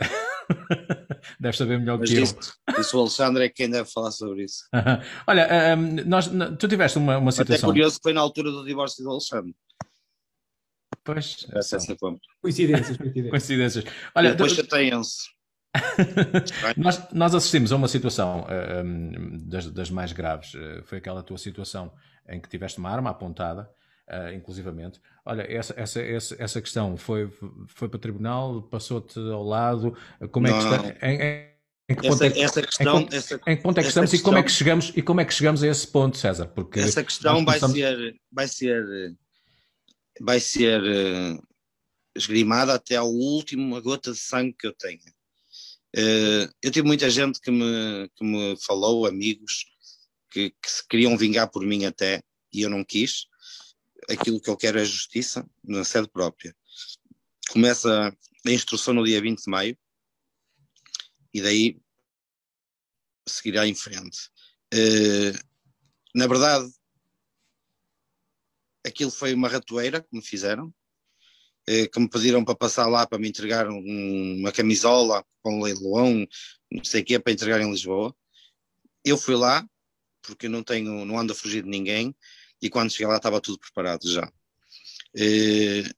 deve 1.40 1.56
saber 1.56 1.78
melhor 1.78 1.98
Mas 1.98 2.10
que 2.10 2.20
isso, 2.20 2.36
eu. 2.68 2.80
Isso 2.80 2.96
o 2.96 3.00
Alexandre 3.00 3.44
é 3.44 3.48
quem 3.48 3.70
deve 3.70 3.90
falar 3.90 4.10
sobre 4.10 4.44
isso. 4.44 4.64
Olha, 5.26 5.76
um, 5.76 6.08
nós, 6.08 6.30
tu 6.58 6.68
tiveste 6.68 6.98
uma, 6.98 7.18
uma 7.18 7.32
situação. 7.32 7.56
Até 7.56 7.66
curioso 7.66 7.96
que 7.96 8.02
foi 8.02 8.12
na 8.12 8.20
altura 8.20 8.50
do 8.50 8.64
divórcio 8.64 9.02
do 9.02 9.10
Alexandre. 9.10 9.54
Pois. 11.02 11.46
Essa, 11.52 11.76
essa 11.76 11.96
coincidências, 12.40 12.96
coincidências. 12.96 13.28
coincidências. 13.30 13.84
Olha, 14.14 14.30
depois 14.30 14.52
chateiam-se. 14.52 15.34
nós, 16.76 17.12
nós 17.12 17.34
assistimos 17.34 17.72
a 17.72 17.76
uma 17.76 17.88
situação 17.88 18.46
um, 18.84 19.38
das, 19.48 19.70
das, 19.70 19.90
mais 19.90 20.12
graves. 20.12 20.52
Foi 20.84 20.98
aquela 20.98 21.22
tua 21.22 21.36
situação 21.36 21.92
em 22.28 22.40
que 22.40 22.48
tiveste 22.48 22.78
uma 22.78 22.90
arma 22.90 23.10
apontada 23.10 23.68
uh, 24.10 24.32
inclusivamente. 24.34 25.00
Olha, 25.24 25.42
essa, 25.42 25.74
essa, 25.76 26.00
essa, 26.00 26.36
essa 26.38 26.60
questão 26.60 26.96
foi, 26.96 27.30
foi 27.66 27.88
para 27.88 27.96
o 27.96 28.00
tribunal, 28.00 28.62
passou-te 28.62 29.18
ao 29.18 29.42
lado, 29.42 29.96
como 30.30 30.46
é 30.46 30.52
que 30.52 30.58
está? 30.58 31.06
Em, 31.06 31.16
em, 31.16 31.54
em 31.88 31.94
que 31.96 32.08
ponto 32.08 32.24
é, 32.24 32.40
essa 32.40 32.62
questão, 32.62 33.00
em, 33.00 33.08
essa, 33.12 33.34
em 33.46 33.56
que 33.56 33.62
ponto 33.62 33.78
é 33.78 33.82
que 33.82 33.88
estamos 33.88 34.10
questão, 34.10 34.20
e 34.20 34.30
como 34.30 34.38
é 34.38 34.42
que 34.42 34.50
chegamos 34.50 34.92
e 34.94 35.02
como 35.02 35.20
é 35.20 35.24
que 35.24 35.34
chegamos 35.34 35.62
a 35.62 35.68
esse 35.68 35.86
ponto, 35.86 36.16
César? 36.16 36.46
Porque 36.46 36.80
essa 36.80 37.02
questão 37.02 37.44
vai 37.44 37.58
ser 37.58 38.16
vai 38.30 38.48
ser 38.48 39.16
vai 40.20 40.40
ser 40.40 40.80
uh, 40.80 41.42
esgrimada 42.14 42.74
até 42.74 42.96
a 42.96 43.02
última 43.02 43.80
gota 43.80 44.12
de 44.12 44.18
sangue 44.18 44.54
que 44.58 44.66
eu 44.66 44.74
tenho. 44.74 45.00
Uh, 45.96 46.50
eu 46.62 46.70
tive 46.70 46.86
muita 46.86 47.08
gente 47.08 47.40
que 47.40 47.50
me, 47.50 48.08
que 48.16 48.24
me 48.24 48.56
falou, 48.64 49.06
amigos, 49.06 49.64
que, 50.30 50.50
que 50.50 50.70
se 50.70 50.86
queriam 50.88 51.16
vingar 51.16 51.48
por 51.50 51.64
mim 51.64 51.84
até, 51.84 52.20
e 52.52 52.62
eu 52.62 52.70
não 52.70 52.84
quis. 52.84 53.26
Aquilo 54.08 54.40
que 54.40 54.50
eu 54.50 54.56
quero 54.56 54.78
é 54.78 54.84
justiça 54.84 55.48
na 55.62 55.84
sede 55.84 56.08
própria. 56.08 56.54
Começa 57.50 58.16
a 58.46 58.50
instrução 58.50 58.94
no 58.94 59.04
dia 59.04 59.20
20 59.20 59.44
de 59.44 59.50
maio 59.50 59.78
e 61.32 61.40
daí 61.40 61.80
seguirá 63.26 63.66
em 63.66 63.74
frente. 63.74 64.30
Uh, 64.72 65.36
na 66.14 66.26
verdade, 66.26 66.70
aquilo 68.84 69.10
foi 69.10 69.34
uma 69.34 69.48
ratoeira 69.48 70.00
que 70.00 70.08
me 70.12 70.22
fizeram, 70.22 70.68
uh, 70.68 71.90
que 71.90 72.00
me 72.00 72.08
pediram 72.08 72.44
para 72.44 72.54
passar 72.54 72.86
lá 72.86 73.06
para 73.06 73.18
me 73.18 73.28
entregar 73.28 73.68
um, 73.68 74.36
uma 74.38 74.52
camisola 74.52 75.24
com 75.42 75.58
um 75.58 75.62
leilão, 75.62 76.26
não 76.70 76.84
sei 76.84 77.02
o 77.02 77.04
que, 77.04 77.18
para 77.18 77.32
entregar 77.32 77.60
em 77.60 77.70
Lisboa. 77.70 78.14
Eu 79.04 79.18
fui 79.18 79.34
lá, 79.34 79.66
porque 80.22 80.48
não 80.48 80.62
tenho, 80.62 81.04
não 81.04 81.18
ando 81.18 81.32
a 81.32 81.36
fugir 81.36 81.62
de 81.62 81.68
ninguém, 81.68 82.14
e 82.60 82.70
quando 82.70 82.90
cheguei 82.90 83.06
lá 83.06 83.16
estava 83.16 83.40
tudo 83.40 83.58
preparado 83.58 84.10
já. 84.10 84.26
Uh, 85.16 85.94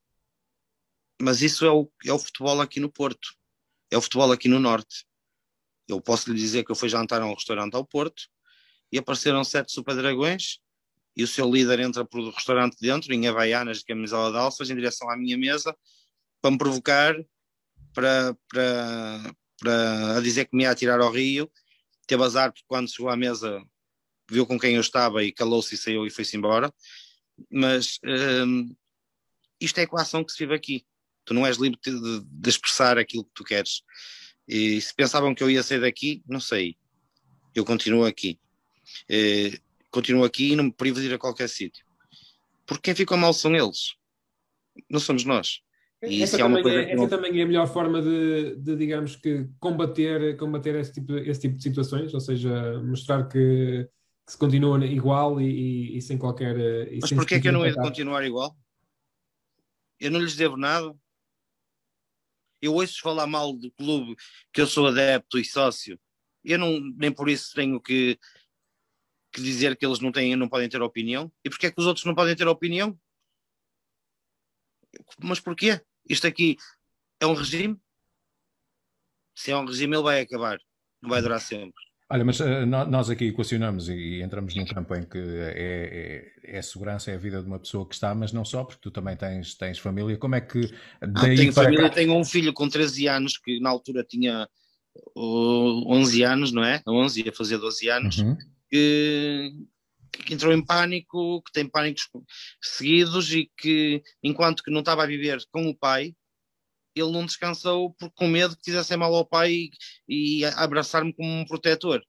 mas 1.21 1.41
isso 1.43 1.65
é 1.65 1.71
o, 1.71 1.91
é 2.05 2.13
o 2.13 2.19
futebol 2.19 2.61
aqui 2.61 2.81
no 2.81 2.91
Porto, 2.91 3.35
é 3.91 3.97
o 3.97 4.03
futebol 4.03 4.31
aqui 4.33 4.49
no 4.49 4.61
Norte. 4.61 5.07
Eu 5.89 6.01
posso 6.01 6.31
lhe 6.31 6.39
dizer 6.39 6.65
que 6.65 6.71
eu 6.71 6.77
fui 6.77 6.89
jantar 6.89 7.23
a 7.23 7.27
um 7.27 7.35
restaurante 7.35 7.75
ao 7.75 7.87
Porto 7.87 8.25
e 8.93 8.99
apareceram 8.99 9.45
sete 9.45 9.73
super 9.73 9.95
dragões 9.95 10.59
e 11.17 11.25
o 11.25 11.27
seu 11.27 11.51
líder 11.51 11.81
entra 11.81 12.05
por 12.05 12.23
restaurante 12.31 12.77
dentro, 12.79 13.13
em 13.15 13.27
Havaianas 13.27 13.79
de 13.79 13.85
camisola 13.87 14.31
de 14.31 14.37
alças, 14.37 14.69
em 14.69 14.75
direção 14.75 15.09
à 15.09 15.17
minha 15.17 15.39
mesa, 15.39 15.75
para 16.43 16.51
me 16.51 16.59
provocar, 16.59 17.17
para, 17.95 18.37
para, 18.49 19.35
para 19.59 20.21
dizer 20.21 20.45
que 20.45 20.55
me 20.55 20.65
ia 20.65 20.71
atirar 20.71 21.01
ao 21.01 21.11
rio. 21.11 21.51
Teve 22.07 22.23
azar 22.23 22.53
porque 22.53 22.67
quando 22.69 22.93
chegou 22.93 23.11
à 23.11 23.17
mesa 23.17 23.65
viu 24.29 24.47
com 24.47 24.59
quem 24.59 24.75
eu 24.75 24.81
estava 24.81 25.23
e 25.23 25.33
calou-se 25.33 25.75
e 25.75 25.79
saiu 25.79 26.07
e 26.07 26.11
foi-se 26.11 26.37
embora. 26.37 26.73
Mas 27.51 27.99
hum, 28.47 28.75
isto 29.61 29.79
é 29.79 29.83
a 29.83 29.85
equação 29.85 30.25
que 30.25 30.33
se 30.33 30.39
vive 30.39 30.55
aqui. 30.55 30.87
Tu 31.25 31.35
não 31.35 31.47
és 31.47 31.57
livre 31.57 31.79
de, 31.83 32.21
de 32.25 32.49
expressar 32.49 32.99
aquilo 32.99 33.25
que 33.25 33.35
tu 33.35 33.45
queres. 33.45 33.83
E 34.47 34.81
se 34.81 34.95
pensavam 34.95 35.35
que 35.35 35.43
eu 35.43 35.51
ia 35.51 35.63
sair 35.63 35.81
daqui, 35.81 36.23
não 36.29 36.41
sei. 36.41 36.77
Eu 37.55 37.65
continuo 37.65 38.05
aqui. 38.05 38.39
Eh, 39.09 39.59
continuo 39.91 40.25
aqui 40.25 40.53
e 40.53 40.57
não 40.57 40.65
me 40.65 40.73
privo 40.73 41.01
de 41.01 41.07
ir 41.07 41.15
a 41.15 41.19
qualquer 41.19 41.49
sítio. 41.49 41.85
Porque 42.65 42.83
quem 42.83 42.95
fica 42.95 43.17
mal 43.17 43.33
são 43.33 43.55
eles. 43.55 43.95
Não 44.89 45.01
somos 45.01 45.25
nós. 45.25 45.61
E 46.03 46.23
essa, 46.23 46.37
também, 46.37 46.69
é, 46.69 46.93
essa 46.93 46.97
não... 46.97 47.09
também 47.09 47.41
é 47.41 47.43
a 47.43 47.47
melhor 47.47 47.67
forma 47.67 48.03
de, 48.03 48.57
de, 48.57 48.77
digamos 48.77 49.17
que, 49.17 49.49
combater, 49.59 50.37
combater 50.37 50.75
esse, 50.77 50.93
tipo, 50.93 51.17
esse 51.17 51.41
tipo 51.41 51.57
de 51.57 51.63
situações, 51.63 52.13
ou 52.13 52.21
seja, 52.21 52.81
mostrar 52.83 53.27
que, 53.29 53.89
que 54.27 54.33
se 54.33 54.39
continua 54.39 54.85
igual 54.85 55.41
e, 55.41 55.47
e, 55.47 55.99
e 55.99 56.03
sem 56.03 56.19
qualquer. 56.19 56.59
E 56.91 56.99
Mas 57.01 57.13
porquê 57.13 57.37
é 57.37 57.41
que 57.41 57.49
eu 57.49 57.53
não 57.53 57.65
hei 57.65 57.71
de 57.71 57.79
continuar 57.79 58.25
igual? 58.25 58.57
Eu 60.01 60.11
não 60.11 60.21
lhes 60.21 60.35
devo 60.35 60.57
nada. 60.57 60.95
Eu 62.61 62.75
ouço 62.75 63.01
falar 63.01 63.27
mal 63.27 63.53
do 63.53 63.71
clube 63.71 64.17
que 64.53 64.61
eu 64.61 64.67
sou 64.67 64.89
adepto 64.89 65.39
e 65.39 65.45
sócio. 65.45 65.99
Eu 66.45 66.59
não, 66.59 66.81
nem 66.97 67.13
por 67.13 67.29
isso 67.29 67.55
tenho 67.55 67.81
que, 67.81 68.19
que 69.33 69.41
dizer 69.41 69.77
que 69.77 69.87
eles 69.87 70.01
não, 70.01 70.11
têm, 70.11 70.35
não 70.35 70.49
podem 70.49 70.69
ter 70.69 70.83
opinião. 70.83 71.31
E 71.45 71.51
porquê 71.51 71.67
é 71.67 71.71
que 71.71 71.81
os 71.81 71.87
outros 71.87 72.05
não 72.05 72.15
podem 72.15 72.35
ter 72.35 72.49
opinião? 72.49 72.99
Mas 75.23 75.39
porquê? 75.39 75.81
Isto 76.09 76.27
aqui 76.27 76.57
é 77.21 77.27
um 77.27 77.35
regime? 77.35 77.81
Se 79.35 79.53
é 79.53 79.57
um 79.57 79.67
regime, 79.67 79.95
ele 79.95 80.03
vai 80.03 80.21
acabar. 80.21 80.59
Não 81.01 81.11
vai 81.11 81.23
durar 81.23 81.41
sempre. 81.41 81.87
Olha, 82.09 82.25
mas 82.25 82.39
uh, 82.39 82.65
nós 82.67 83.11
aqui 83.11 83.27
equacionamos 83.27 83.89
e 83.89 84.23
entramos 84.23 84.55
num 84.55 84.65
campo 84.65 84.95
em 84.95 85.03
que 85.03 85.19
é, 85.19 86.33
é, 86.45 86.59
é, 86.59 86.63
segurança, 86.63 87.11
é 87.11 87.15
a 87.15 87.19
vida 87.19 87.41
de 87.41 87.49
uma 87.49 87.59
pessoa 87.59 87.87
que 87.87 87.95
está, 87.95 88.15
mas 88.15 88.33
não 88.33 88.45
só, 88.45 88.63
porque 88.63 88.81
tu 88.81 88.93
também 88.93 89.17
tens, 89.17 89.55
tens 89.55 89.81
família. 89.81 90.17
Como 90.17 90.37
é 90.37 90.41
que. 90.41 90.73
Ah, 91.01 91.21
tenho 91.23 91.53
família, 91.53 91.89
cá... 91.89 91.97
tenho 91.97 92.15
um 92.15 92.25
filho 92.25 92.53
com 92.53 92.69
13 92.69 93.09
anos 93.09 93.37
que 93.37 93.59
na 93.59 93.71
altura 93.71 94.05
tinha 94.05 94.49
uh, 95.17 95.93
11 95.93 96.23
anos, 96.23 96.53
não 96.53 96.63
é? 96.63 96.81
11, 96.87 97.25
ia 97.25 97.33
fazer 97.33 97.59
12 97.59 97.89
anos, 97.89 98.19
uhum. 98.19 98.37
que, 98.71 99.53
que 100.13 100.35
entrou 100.35 100.53
em 100.53 100.65
pânico, 100.65 101.43
que 101.43 101.51
tem 101.51 101.69
pânicos 101.69 102.09
seguidos 102.63 103.35
e 103.35 103.51
que, 103.59 104.01
enquanto 104.23 104.63
que 104.63 104.71
não 104.71 104.79
estava 104.79 105.03
a 105.03 105.07
viver 105.07 105.41
com 105.51 105.69
o 105.69 105.77
pai, 105.77 106.15
ele 106.97 107.13
não 107.13 107.27
descansou 107.27 107.93
por, 107.93 108.11
com 108.13 108.27
medo 108.27 108.57
que 108.57 108.65
fizessem 108.65 108.97
mal 108.97 109.15
ao 109.15 109.27
pai 109.27 109.53
e, 110.09 110.41
e 110.41 110.45
abraçar-me 110.45 111.13
como 111.13 111.31
um 111.31 111.45
protetor. 111.45 112.03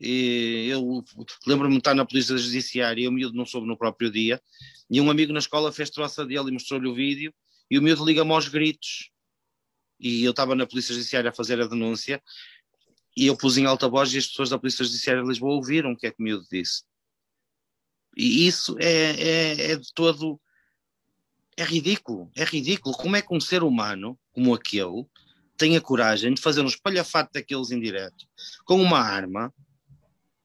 E 0.00 0.68
eu 0.70 1.04
lembro-me 1.44 1.74
de 1.74 1.78
estar 1.78 1.94
na 1.94 2.06
polícia 2.06 2.36
judiciária 2.36 3.02
e 3.02 3.08
o 3.08 3.12
miúdo 3.12 3.36
não 3.36 3.44
soube 3.44 3.66
no 3.66 3.76
próprio 3.76 4.10
dia. 4.10 4.40
E 4.88 5.00
um 5.00 5.10
amigo 5.10 5.32
na 5.32 5.40
escola 5.40 5.72
fez 5.72 5.90
troça 5.90 6.24
dele 6.24 6.48
e 6.48 6.52
mostrou-lhe 6.52 6.86
o 6.86 6.94
vídeo. 6.94 7.34
E 7.68 7.78
o 7.78 7.82
miúdo 7.82 8.04
liga-me 8.04 8.32
aos 8.32 8.46
gritos. 8.46 9.10
E 9.98 10.22
eu 10.22 10.30
estava 10.30 10.54
na 10.54 10.66
polícia 10.66 10.94
judiciária 10.94 11.30
a 11.30 11.34
fazer 11.34 11.60
a 11.60 11.66
denúncia. 11.66 12.22
E 13.16 13.26
eu 13.26 13.36
pus 13.36 13.58
em 13.58 13.66
alta 13.66 13.88
voz 13.88 14.14
e 14.14 14.18
as 14.18 14.28
pessoas 14.28 14.50
da 14.50 14.58
polícia 14.58 14.84
judiciária 14.84 15.20
de 15.20 15.28
Lisboa 15.28 15.56
ouviram 15.56 15.90
o 15.90 15.96
que 15.96 16.06
é 16.06 16.12
que 16.12 16.20
o 16.20 16.24
miúdo 16.24 16.46
disse. 16.50 16.84
E 18.16 18.46
isso 18.46 18.76
é, 18.78 18.92
é, 18.92 19.70
é 19.72 19.76
de 19.76 19.92
todo 19.92 20.40
é 21.58 21.64
ridículo, 21.64 22.30
é 22.36 22.44
ridículo. 22.44 22.96
Como 22.96 23.16
é 23.16 23.22
que 23.22 23.34
um 23.34 23.40
ser 23.40 23.64
humano 23.64 24.16
como 24.38 24.54
aquele 24.54 25.04
tem 25.56 25.76
a 25.76 25.80
coragem 25.80 26.32
de 26.32 26.40
fazer 26.40 26.60
um 26.60 26.68
espalhafato 26.68 27.32
daqueles 27.32 27.72
em 27.72 27.80
direto 27.80 28.24
com 28.64 28.80
uma 28.80 29.00
arma 29.00 29.52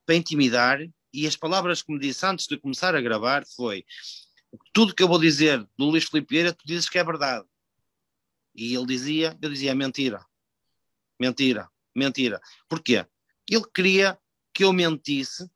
para 0.04 0.16
intimidar? 0.16 0.80
E 1.12 1.28
as 1.28 1.36
palavras 1.36 1.80
que 1.80 1.92
me 1.92 2.00
disse 2.00 2.26
antes 2.26 2.48
de 2.48 2.58
começar 2.58 2.96
a 2.96 3.00
gravar 3.00 3.46
foi: 3.46 3.84
tudo 4.72 4.92
que 4.92 5.00
eu 5.00 5.06
vou 5.06 5.20
dizer 5.20 5.64
do 5.78 5.84
Luís 5.84 6.04
Filipe 6.04 6.34
Vieira, 6.34 6.52
tu 6.52 6.66
dizes 6.66 6.88
que 6.88 6.98
é 6.98 7.04
verdade. 7.04 7.46
E 8.52 8.74
ele 8.74 8.84
dizia, 8.84 9.38
eu 9.40 9.48
dizia 9.48 9.76
mentira, 9.76 10.26
mentira, 11.20 11.68
mentira. 11.94 12.40
Porquê? 12.68 13.06
Ele 13.48 13.64
queria 13.72 14.18
que 14.52 14.64
eu 14.64 14.72
mentisse 14.72 15.48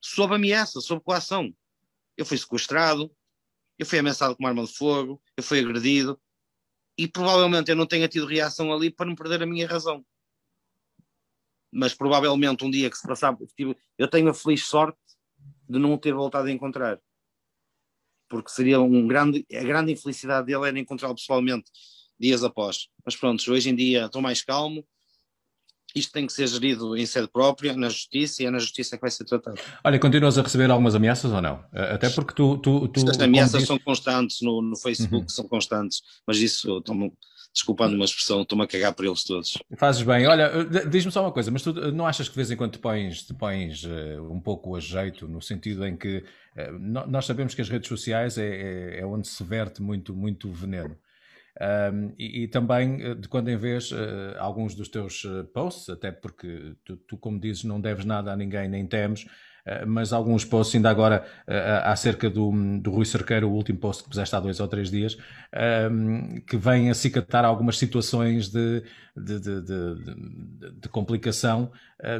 sob 0.00 0.36
ameaça, 0.36 0.80
sob 0.80 1.02
coação. 1.02 1.52
Eu 2.16 2.24
fui 2.24 2.38
sequestrado, 2.38 3.10
eu 3.76 3.84
fui 3.86 3.98
ameaçado 3.98 4.36
com 4.36 4.44
uma 4.44 4.50
arma 4.50 4.64
de 4.64 4.72
fogo, 4.72 5.20
eu 5.36 5.42
fui 5.42 5.58
agredido 5.58 6.20
e 6.96 7.08
provavelmente 7.08 7.70
eu 7.70 7.76
não 7.76 7.86
tenha 7.86 8.08
tido 8.08 8.26
reação 8.26 8.72
ali 8.72 8.90
para 8.90 9.06
não 9.06 9.14
perder 9.14 9.42
a 9.42 9.46
minha 9.46 9.66
razão. 9.66 10.04
Mas 11.72 11.94
provavelmente 11.94 12.64
um 12.64 12.70
dia 12.70 12.90
que 12.90 12.96
se 12.96 13.06
passar, 13.06 13.36
eu 13.98 14.08
tenho 14.08 14.28
a 14.28 14.34
feliz 14.34 14.64
sorte 14.64 14.98
de 15.68 15.78
não 15.78 15.94
o 15.94 15.98
ter 15.98 16.12
voltado 16.12 16.48
a 16.48 16.52
encontrar. 16.52 17.00
Porque 18.28 18.50
seria 18.50 18.80
um 18.80 19.06
grande, 19.06 19.46
a 19.52 19.62
grande 19.62 19.92
infelicidade 19.92 20.46
dele 20.46 20.68
era 20.68 20.78
encontrá-lo 20.78 21.14
pessoalmente 21.14 21.70
dias 22.18 22.44
após. 22.44 22.88
Mas 23.04 23.16
pronto, 23.16 23.42
hoje 23.50 23.70
em 23.70 23.74
dia 23.74 24.06
estou 24.06 24.20
mais 24.20 24.42
calmo, 24.42 24.86
isto 25.94 26.12
tem 26.12 26.26
que 26.26 26.32
ser 26.32 26.46
gerido 26.46 26.96
em 26.96 27.06
sede 27.06 27.28
própria, 27.28 27.76
na 27.76 27.88
justiça, 27.88 28.42
e 28.42 28.46
é 28.46 28.50
na 28.50 28.58
justiça 28.58 28.96
que 28.96 29.00
vai 29.00 29.10
ser 29.10 29.24
tratado. 29.24 29.58
Olha, 29.84 29.98
continuas 29.98 30.38
a 30.38 30.42
receber 30.42 30.70
algumas 30.70 30.94
ameaças 30.94 31.32
ou 31.32 31.40
não? 31.40 31.64
Até 31.72 32.10
porque 32.10 32.34
tu. 32.34 32.58
tu, 32.58 32.88
tu 32.88 33.00
Estas 33.00 33.20
ameaças 33.20 33.64
são 33.64 33.78
constantes 33.78 34.40
no, 34.42 34.62
no 34.62 34.76
Facebook, 34.76 35.24
uhum. 35.24 35.28
são 35.28 35.46
constantes, 35.46 36.02
mas 36.26 36.38
isso, 36.38 36.78
estou 36.78 36.94
desculpando 37.52 37.94
uma 37.94 38.04
expressão, 38.04 38.42
estou-me 38.42 38.64
a 38.64 38.66
cagar 38.66 38.94
por 38.94 39.04
eles 39.04 39.24
todos. 39.24 39.58
Fazes 39.76 40.02
bem. 40.02 40.26
Olha, 40.26 40.64
diz-me 40.88 41.12
só 41.12 41.22
uma 41.22 41.32
coisa, 41.32 41.50
mas 41.50 41.62
tu 41.62 41.72
não 41.92 42.06
achas 42.06 42.26
que 42.28 42.32
de 42.32 42.36
vez 42.36 42.50
em 42.50 42.56
quando 42.56 42.72
te 42.72 42.78
pões, 42.78 43.22
te 43.24 43.34
pões 43.34 43.84
uh, 43.84 44.22
um 44.30 44.40
pouco 44.40 44.74
a 44.74 44.80
jeito, 44.80 45.28
no 45.28 45.40
sentido 45.40 45.86
em 45.86 45.96
que 45.96 46.18
uh, 46.18 46.78
nós 47.06 47.26
sabemos 47.26 47.54
que 47.54 47.60
as 47.60 47.68
redes 47.68 47.88
sociais 47.88 48.38
é, 48.38 48.96
é, 48.96 49.00
é 49.00 49.06
onde 49.06 49.28
se 49.28 49.44
verte 49.44 49.82
muito, 49.82 50.14
muito 50.14 50.50
veneno. 50.50 50.96
Um, 51.60 52.14
e, 52.18 52.44
e, 52.44 52.48
também, 52.48 53.02
eh, 53.02 53.14
de 53.14 53.28
quando 53.28 53.48
em 53.50 53.56
vez, 53.56 53.92
uh, 53.92 53.96
alguns 54.38 54.74
dos 54.74 54.88
teus 54.88 55.22
eh, 55.26 55.42
posts, 55.52 55.90
até 55.90 56.10
porque 56.10 56.74
tu, 56.82 56.96
tu, 56.96 57.18
como 57.18 57.38
dizes, 57.38 57.64
não 57.64 57.78
deves 57.78 58.06
nada 58.06 58.32
a 58.32 58.36
ninguém, 58.36 58.70
nem 58.70 58.86
temes, 58.86 59.24
uh, 59.24 59.86
mas 59.86 60.14
alguns 60.14 60.46
posts, 60.46 60.74
ainda 60.74 60.88
agora, 60.88 61.22
uh, 61.46 61.90
acerca 61.90 62.30
do, 62.30 62.50
do 62.80 62.90
Rui 62.90 63.04
Cerqueiro, 63.04 63.50
o 63.50 63.52
último 63.52 63.78
post 63.78 64.02
que 64.02 64.08
puseste 64.08 64.34
há 64.34 64.40
dois 64.40 64.60
ou 64.60 64.66
três 64.66 64.90
dias, 64.90 65.18
um, 65.90 66.40
que 66.40 66.56
vem 66.56 66.88
acicatar 66.88 67.44
algumas 67.44 67.76
situações 67.76 68.48
de, 68.48 68.82
de, 69.14 69.38
de, 69.38 69.60
de, 69.60 70.72
de 70.80 70.88
complicação. 70.88 71.70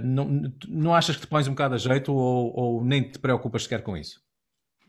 não, 0.04 0.52
não 0.68 0.94
achas 0.94 1.16
que 1.16 1.22
te 1.22 1.26
pões 1.26 1.48
um 1.48 1.52
bocado 1.52 1.74
a 1.74 1.78
jeito 1.78 2.12
ou, 2.12 2.54
ou 2.54 2.84
nem 2.84 3.02
te 3.02 3.18
preocupas 3.18 3.62
sequer 3.62 3.82
com 3.82 3.96
isso? 3.96 4.20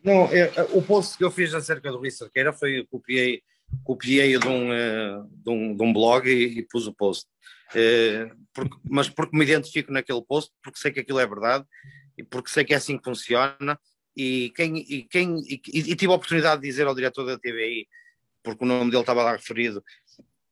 Não, 0.03 0.25
é, 0.25 0.51
o 0.73 0.81
post 0.81 1.17
que 1.17 1.23
eu 1.23 1.31
fiz 1.31 1.53
acerca 1.53 1.89
do 1.89 1.97
Rui 1.97 2.11
Cerqueira 2.11 2.51
foi, 2.51 2.85
copiei 2.91 3.41
copiei 3.83 4.37
de 4.37 4.47
um, 4.47 4.69
uh, 4.69 5.29
de 5.29 5.49
um, 5.49 5.75
de 5.75 5.83
um 5.83 5.93
blog 5.93 6.27
e, 6.27 6.59
e, 6.59 6.63
pus 6.63 6.87
o 6.87 6.93
post. 6.93 7.27
Uh, 7.71 8.35
porque, 8.53 8.77
mas 8.89 9.09
porque 9.09 9.35
me 9.35 9.43
identifico 9.43 9.91
naquele 9.91 10.21
post, 10.21 10.51
porque 10.61 10.79
sei 10.79 10.91
que 10.91 10.99
aquilo 10.99 11.19
é 11.19 11.27
verdade 11.27 11.65
e 12.17 12.23
porque 12.23 12.49
sei 12.49 12.63
que 12.63 12.73
é 12.73 12.77
assim 12.77 12.97
que 12.97 13.03
funciona. 13.03 13.79
E, 14.15 14.51
quem, 14.55 14.77
e, 14.77 15.03
quem, 15.03 15.39
e, 15.39 15.61
e 15.73 15.95
tive 15.95 16.11
a 16.11 16.15
oportunidade 16.15 16.61
de 16.61 16.67
dizer 16.67 16.85
ao 16.85 16.93
diretor 16.93 17.25
da 17.25 17.37
TVI, 17.37 17.87
porque 18.43 18.63
o 18.63 18.67
nome 18.67 18.91
dele 18.91 19.01
estava 19.01 19.23
lá 19.23 19.31
referido, 19.31 19.83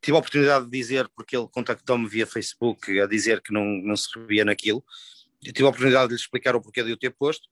tive 0.01 0.15
a 0.15 0.19
oportunidade 0.19 0.65
de 0.65 0.71
dizer, 0.71 1.07
porque 1.15 1.37
ele 1.37 1.47
contactou-me 1.51 2.09
via 2.09 2.25
Facebook 2.25 2.99
a 2.99 3.05
dizer 3.05 3.41
que 3.41 3.53
não, 3.53 3.63
não 3.65 3.95
se 3.95 4.07
revia 4.17 4.43
naquilo, 4.43 4.83
tive 5.41 5.63
a 5.63 5.69
oportunidade 5.69 6.07
de 6.07 6.15
lhe 6.15 6.19
explicar 6.19 6.55
o 6.55 6.61
porquê 6.61 6.83
de 6.83 6.91
eu 6.91 6.97
ter 6.97 7.11
posto, 7.11 7.47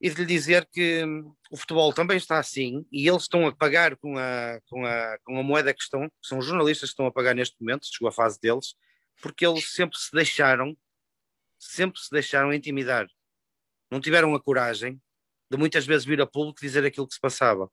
e 0.00 0.10
de 0.10 0.16
lhe 0.16 0.26
dizer 0.26 0.66
que 0.70 1.04
hum, 1.04 1.34
o 1.50 1.56
futebol 1.56 1.92
também 1.92 2.16
está 2.16 2.38
assim 2.38 2.84
e 2.92 3.08
eles 3.08 3.22
estão 3.22 3.46
a 3.46 3.54
pagar 3.54 3.96
com 3.96 4.18
a, 4.18 4.60
com 4.68 4.84
a, 4.84 5.18
com 5.24 5.38
a 5.38 5.42
moeda 5.42 5.72
que 5.72 5.82
estão, 5.82 6.10
são 6.22 6.38
os 6.38 6.46
jornalistas 6.46 6.90
que 6.90 6.92
estão 6.92 7.06
a 7.06 7.12
pagar 7.12 7.34
neste 7.34 7.56
momento, 7.60 7.86
chegou 7.90 8.08
a 8.08 8.12
fase 8.12 8.38
deles, 8.40 8.74
porque 9.22 9.46
eles 9.46 9.72
sempre 9.72 9.98
se 9.98 10.10
deixaram, 10.12 10.76
sempre 11.58 12.00
se 12.00 12.10
deixaram 12.10 12.52
intimidar. 12.52 13.06
Não 13.90 14.00
tiveram 14.00 14.34
a 14.34 14.42
coragem 14.42 15.00
de 15.50 15.56
muitas 15.56 15.86
vezes 15.86 16.04
vir 16.04 16.20
a 16.20 16.26
público 16.26 16.60
dizer 16.60 16.84
aquilo 16.84 17.06
que 17.06 17.14
se 17.14 17.20
passava. 17.20 17.70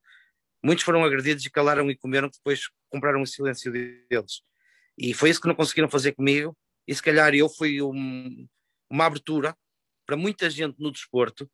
Muitos 0.64 0.84
foram 0.84 1.04
agredidos 1.04 1.44
e 1.46 1.50
calaram 1.50 1.90
e 1.90 1.98
comeram, 1.98 2.30
depois 2.30 2.70
compraram 2.90 3.22
o 3.22 3.28
silêncio 3.28 3.72
deles. 3.72 4.42
E 4.98 5.14
foi 5.14 5.32
isso 5.32 5.42
que 5.42 5.48
não 5.48 5.56
conseguiram 5.56 5.90
fazer 5.90 6.12
comigo, 6.12 6.56
e 6.88 6.94
se 6.94 7.02
calhar 7.02 7.34
eu 7.34 7.50
fui 7.50 7.82
um, 7.82 8.48
uma 8.90 9.06
abertura 9.06 9.58
para 10.06 10.16
muita 10.16 10.50
gente 10.50 10.80
no 10.80 10.92
desporto 10.92 11.50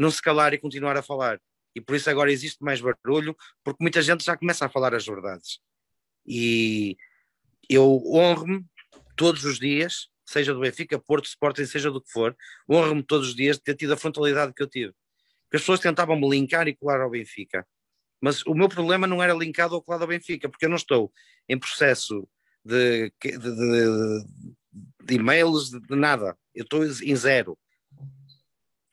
não 0.00 0.10
se 0.10 0.22
calar 0.22 0.54
e 0.54 0.58
continuar 0.58 0.96
a 0.96 1.02
falar. 1.02 1.38
E 1.74 1.80
por 1.80 1.94
isso 1.94 2.08
agora 2.08 2.32
existe 2.32 2.64
mais 2.64 2.80
barulho, 2.80 3.36
porque 3.62 3.82
muita 3.82 4.00
gente 4.00 4.24
já 4.24 4.34
começa 4.34 4.64
a 4.64 4.68
falar 4.68 4.94
as 4.94 5.04
verdades. 5.04 5.60
E 6.26 6.96
eu 7.68 8.02
honro-me 8.06 8.64
todos 9.14 9.44
os 9.44 9.58
dias, 9.58 10.08
seja 10.24 10.54
do 10.54 10.60
Benfica, 10.60 10.98
Porto, 10.98 11.26
Sporting, 11.26 11.66
seja 11.66 11.90
do 11.90 12.00
que 12.00 12.10
for, 12.10 12.34
honro-me 12.68 13.02
todos 13.02 13.28
os 13.28 13.34
dias 13.34 13.56
de 13.58 13.62
ter 13.62 13.76
tido 13.76 13.92
a 13.92 13.96
frontalidade 13.96 14.54
que 14.54 14.62
eu 14.62 14.66
tive. 14.66 14.94
Porque 15.44 15.56
as 15.56 15.62
pessoas 15.62 15.80
tentavam 15.80 16.18
me 16.18 16.28
linkar 16.28 16.66
e 16.66 16.74
colar 16.74 17.02
ao 17.02 17.10
Benfica. 17.10 17.66
Mas 18.22 18.42
o 18.46 18.54
meu 18.54 18.68
problema 18.68 19.06
não 19.06 19.22
era 19.22 19.34
linkado 19.34 19.74
ou 19.74 19.82
colado 19.82 20.02
ao 20.02 20.08
Benfica, 20.08 20.48
porque 20.48 20.64
eu 20.64 20.70
não 20.70 20.76
estou 20.76 21.12
em 21.46 21.58
processo 21.58 22.26
de, 22.64 23.12
de, 23.22 23.38
de, 23.38 24.24
de 25.04 25.14
e-mails, 25.14 25.70
de, 25.70 25.94
nada. 25.94 26.36
Eu 26.54 26.64
estou 26.64 26.84
em 26.84 27.16
zero. 27.16 27.58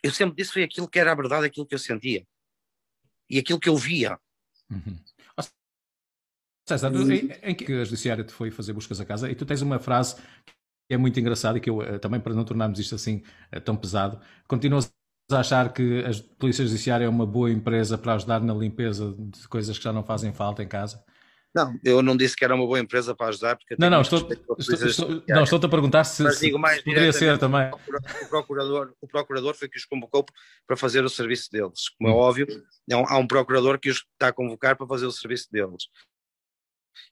Eu 0.08 0.13
sempre 0.13 0.36
disse 0.36 0.54
foi 0.54 0.63
aquilo 0.63 0.88
que 0.88 1.00
era 1.00 1.12
a 1.12 1.15
verdade, 1.15 1.46
aquilo 1.46 1.65
que 1.65 1.76
eu 1.76 1.80
sentia. 1.80 2.26
E 3.30 3.38
aquilo 3.38 3.60
que 3.60 3.70
eu 3.70 3.76
via. 3.76 4.17
Uhum. 4.70 4.98
César, 6.67 6.91
em, 6.93 7.32
em 7.52 7.56
que 7.56 7.72
a 7.72 7.84
judiciária 7.86 8.26
te 8.26 8.34
foi 8.34 8.52
fazer 8.52 8.74
buscas 8.74 9.00
a 9.00 9.06
casa 9.06 9.32
e 9.32 9.36
tu 9.36 9.46
tens 9.46 9.62
uma 9.62 9.80
frase 9.80 10.15
que 10.46 10.93
é 10.93 10.98
muito 10.98 11.17
engraçada 11.17 11.58
e 11.58 11.62
que 11.62 11.70
eu, 11.70 11.82
eh, 11.82 11.98
também 11.98 12.20
para 12.20 12.34
não 12.34 12.43
tornarmos 12.43 12.78
isto 12.78 12.93
assim 12.93 13.24
eh, 13.52 13.60
tão 13.62 13.76
pesado, 13.78 14.20
continuas 14.50 14.91
a 15.32 15.39
achar 15.39 15.72
que 15.72 16.04
a 16.06 16.12
Polícia 16.38 16.65
Judiciária 16.65 17.06
é 17.06 17.10
uma 17.10 17.26
boa 17.26 17.50
empresa 17.50 17.98
para 17.98 18.15
ajudar 18.15 18.41
na 18.41 18.54
limpeza 18.54 19.15
de 19.17 19.48
coisas 19.48 19.78
que 19.78 19.84
já 19.84 19.93
não 19.93 20.04
fazem 20.04 20.34
falta 20.34 20.62
em 20.62 20.67
casa? 20.67 21.04
Não, 21.58 21.80
eu 21.84 22.04
não 22.04 22.15
disse 22.15 22.36
que 22.36 22.46
era 22.46 22.54
uma 22.54 22.67
boa 22.67 22.80
empresa 22.80 23.15
para 23.15 23.30
ajudar. 23.30 23.56
Porque 23.56 23.76
não, 23.80 23.89
não, 23.89 24.02
estou, 24.02 24.20
estou, 24.20 24.58
estou, 24.60 25.24
não, 25.28 25.43
estou-te 25.43 25.65
a 25.65 25.70
perguntar 25.70 26.04
se, 26.04 26.22
Mas 26.22 26.39
digo 26.39 26.60
mais 26.60 26.84
poderia 26.84 27.12
ser 27.12 27.39
também. 27.39 27.72
O 27.72 28.30
procurador, 28.30 28.93
o 29.02 29.08
procurador 29.08 29.56
foi 29.56 29.67
que 29.67 29.76
os 29.76 29.86
convocou 29.86 30.24
para 30.67 30.78
fazer 30.78 31.04
o 31.04 31.10
serviço 31.10 31.50
deles. 31.52 31.89
Como 31.98 32.12
é 32.12 32.13
hum. 32.13 32.15
óbvio, 32.15 32.46
é 32.88 32.93
há 32.93 33.17
um 33.17 33.26
procurador 33.26 33.80
que 33.80 33.89
os 33.89 34.06
está 34.13 34.28
a 34.28 34.34
convocar 34.34 34.78
para 34.78 34.86
fazer 34.86 35.08
o 35.08 35.12
serviço 35.12 35.48
deles. 35.52 35.88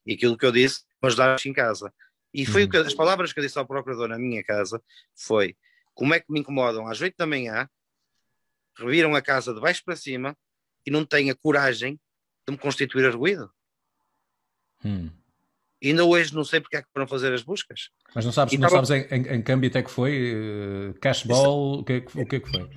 E 0.06 0.14
aquilo 0.14 0.38
que 0.38 0.46
eu 0.46 0.52
disse, 0.52 0.84
ajudar 1.02 1.38
em 1.44 1.54
casa. 1.54 1.92
E 2.32 2.46
foi 2.46 2.66
hum. 2.66 2.70
que, 2.70 2.78
as 2.78 2.94
palavras 2.94 3.34
que 3.34 3.40
eu 3.40 3.44
disse 3.44 3.58
ao 3.58 3.66
procurador 3.66 4.08
na 4.10 4.20
minha 4.20 4.44
casa 4.44 4.80
foi 5.16 5.56
como 5.96 6.14
é 6.14 6.20
que 6.20 6.32
me 6.32 6.42
incomodam 6.42 6.88
às 6.88 7.02
8 7.02 7.16
da 7.18 7.26
manhã, 7.26 7.68
reviram 8.78 9.16
a 9.16 9.22
casa 9.24 9.56
de 9.56 9.60
baixo 9.60 9.82
para 9.84 9.96
cima 9.96 10.38
e 10.86 10.92
não 10.92 11.04
têm 11.04 11.32
a 11.32 11.36
coragem 11.36 12.00
de 12.48 12.52
me 12.52 12.60
constituir 12.60 13.06
arguído. 13.06 13.52
Hum. 14.86 15.10
Ainda 15.84 16.06
hoje 16.06 16.34
não 16.34 16.43
sei 16.43 16.62
porque 16.62 16.78
é 16.78 16.82
que 16.82 16.88
foram 16.93 17.08
fazer 17.08 17.34
as 17.34 17.43
buscas. 17.43 17.89
Mas 18.13 18.26
não 18.26 18.32
sabes, 18.32 18.54
não 18.54 18.69
tava... 18.69 18.86
sabes 18.86 19.12
em, 19.12 19.15
em, 19.15 19.36
em 19.36 19.41
câmbio 19.41 19.69
até 19.69 19.84
que 19.84 19.91
foi? 19.91 20.34
Uh, 20.34 20.93
cashball, 21.00 21.80
o 21.80 21.84
que, 21.84 21.93
é 21.93 22.02
que, 22.02 22.19
o 22.19 22.26
que 22.26 22.36
é 22.38 22.39
que 22.39 22.50
foi? 22.50 22.69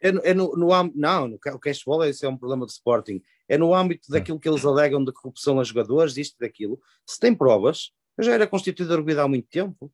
É 0.00 0.12
no, 0.12 0.20
é 0.24 0.34
no, 0.34 0.56
no 0.56 0.68
não, 0.94 1.28
no, 1.28 1.36
o 1.36 1.58
cashball 1.58 2.04
esse 2.04 2.24
é 2.24 2.28
um 2.28 2.36
problema 2.36 2.66
de 2.66 2.72
Sporting. 2.72 3.22
É 3.48 3.56
no 3.56 3.74
âmbito 3.74 4.06
hum. 4.08 4.12
daquilo 4.14 4.40
que 4.40 4.48
eles 4.48 4.64
alegam 4.64 5.04
de 5.04 5.12
corrupção 5.12 5.60
a 5.60 5.64
jogadores, 5.64 6.16
isto 6.16 6.36
e 6.36 6.46
daquilo. 6.46 6.80
Se 7.06 7.18
tem 7.18 7.34
provas, 7.34 7.92
eu 8.18 8.24
já 8.24 8.32
era 8.32 8.46
constituído 8.46 8.92
arguido 8.92 9.20
há 9.20 9.28
muito 9.28 9.48
tempo. 9.48 9.92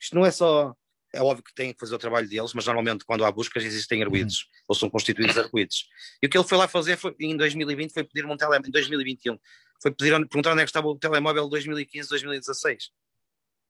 Isto 0.00 0.14
não 0.14 0.24
é 0.24 0.30
só 0.30 0.74
é 1.16 1.22
óbvio 1.22 1.42
que 1.42 1.54
têm 1.54 1.72
que 1.72 1.80
fazer 1.80 1.94
o 1.94 1.98
trabalho 1.98 2.28
deles, 2.28 2.52
mas 2.52 2.66
normalmente 2.66 3.04
quando 3.04 3.24
há 3.24 3.32
buscas 3.32 3.64
existem 3.64 4.02
arguídos, 4.02 4.40
uhum. 4.40 4.64
ou 4.68 4.74
são 4.74 4.90
constituídos 4.90 5.38
arguídos. 5.38 5.86
E 6.22 6.26
o 6.26 6.30
que 6.30 6.36
ele 6.36 6.46
foi 6.46 6.58
lá 6.58 6.68
fazer 6.68 6.96
foi, 6.96 7.14
em 7.20 7.36
2020 7.36 7.92
foi 7.92 8.04
pedir 8.04 8.26
um 8.26 8.36
telemóvel, 8.36 8.68
em 8.68 8.70
2021, 8.72 9.38
foi 9.82 9.90
pedir, 9.90 10.12
perguntar 10.28 10.52
onde 10.52 10.62
é 10.62 10.64
que 10.64 10.70
estava 10.70 10.88
o 10.88 10.96
telemóvel 10.96 11.44
de 11.44 11.50
2015, 11.50 12.08
2016. 12.08 12.90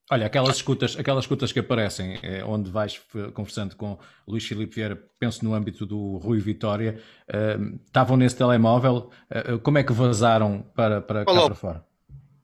Olha, 0.08 0.26
aquelas 0.26 0.56
escutas, 0.56 0.96
aquelas 0.96 1.24
escutas 1.24 1.50
que 1.50 1.58
aparecem, 1.58 2.18
é, 2.22 2.44
onde 2.44 2.70
vais 2.70 3.00
conversando 3.34 3.74
com 3.74 3.98
Luís 4.26 4.44
Filipe 4.44 4.76
Vieira, 4.76 4.96
penso 5.18 5.44
no 5.44 5.52
âmbito 5.52 5.84
do 5.84 6.18
Rui 6.18 6.38
Vitória, 6.38 7.02
uh, 7.28 7.80
estavam 7.84 8.16
nesse 8.16 8.36
telemóvel, 8.36 9.10
uh, 9.30 9.58
como 9.58 9.78
é 9.78 9.82
que 9.82 9.92
vazaram 9.92 10.62
para, 10.76 11.00
para 11.00 11.24
cá 11.24 11.32
para 11.32 11.54
fora? 11.56 11.84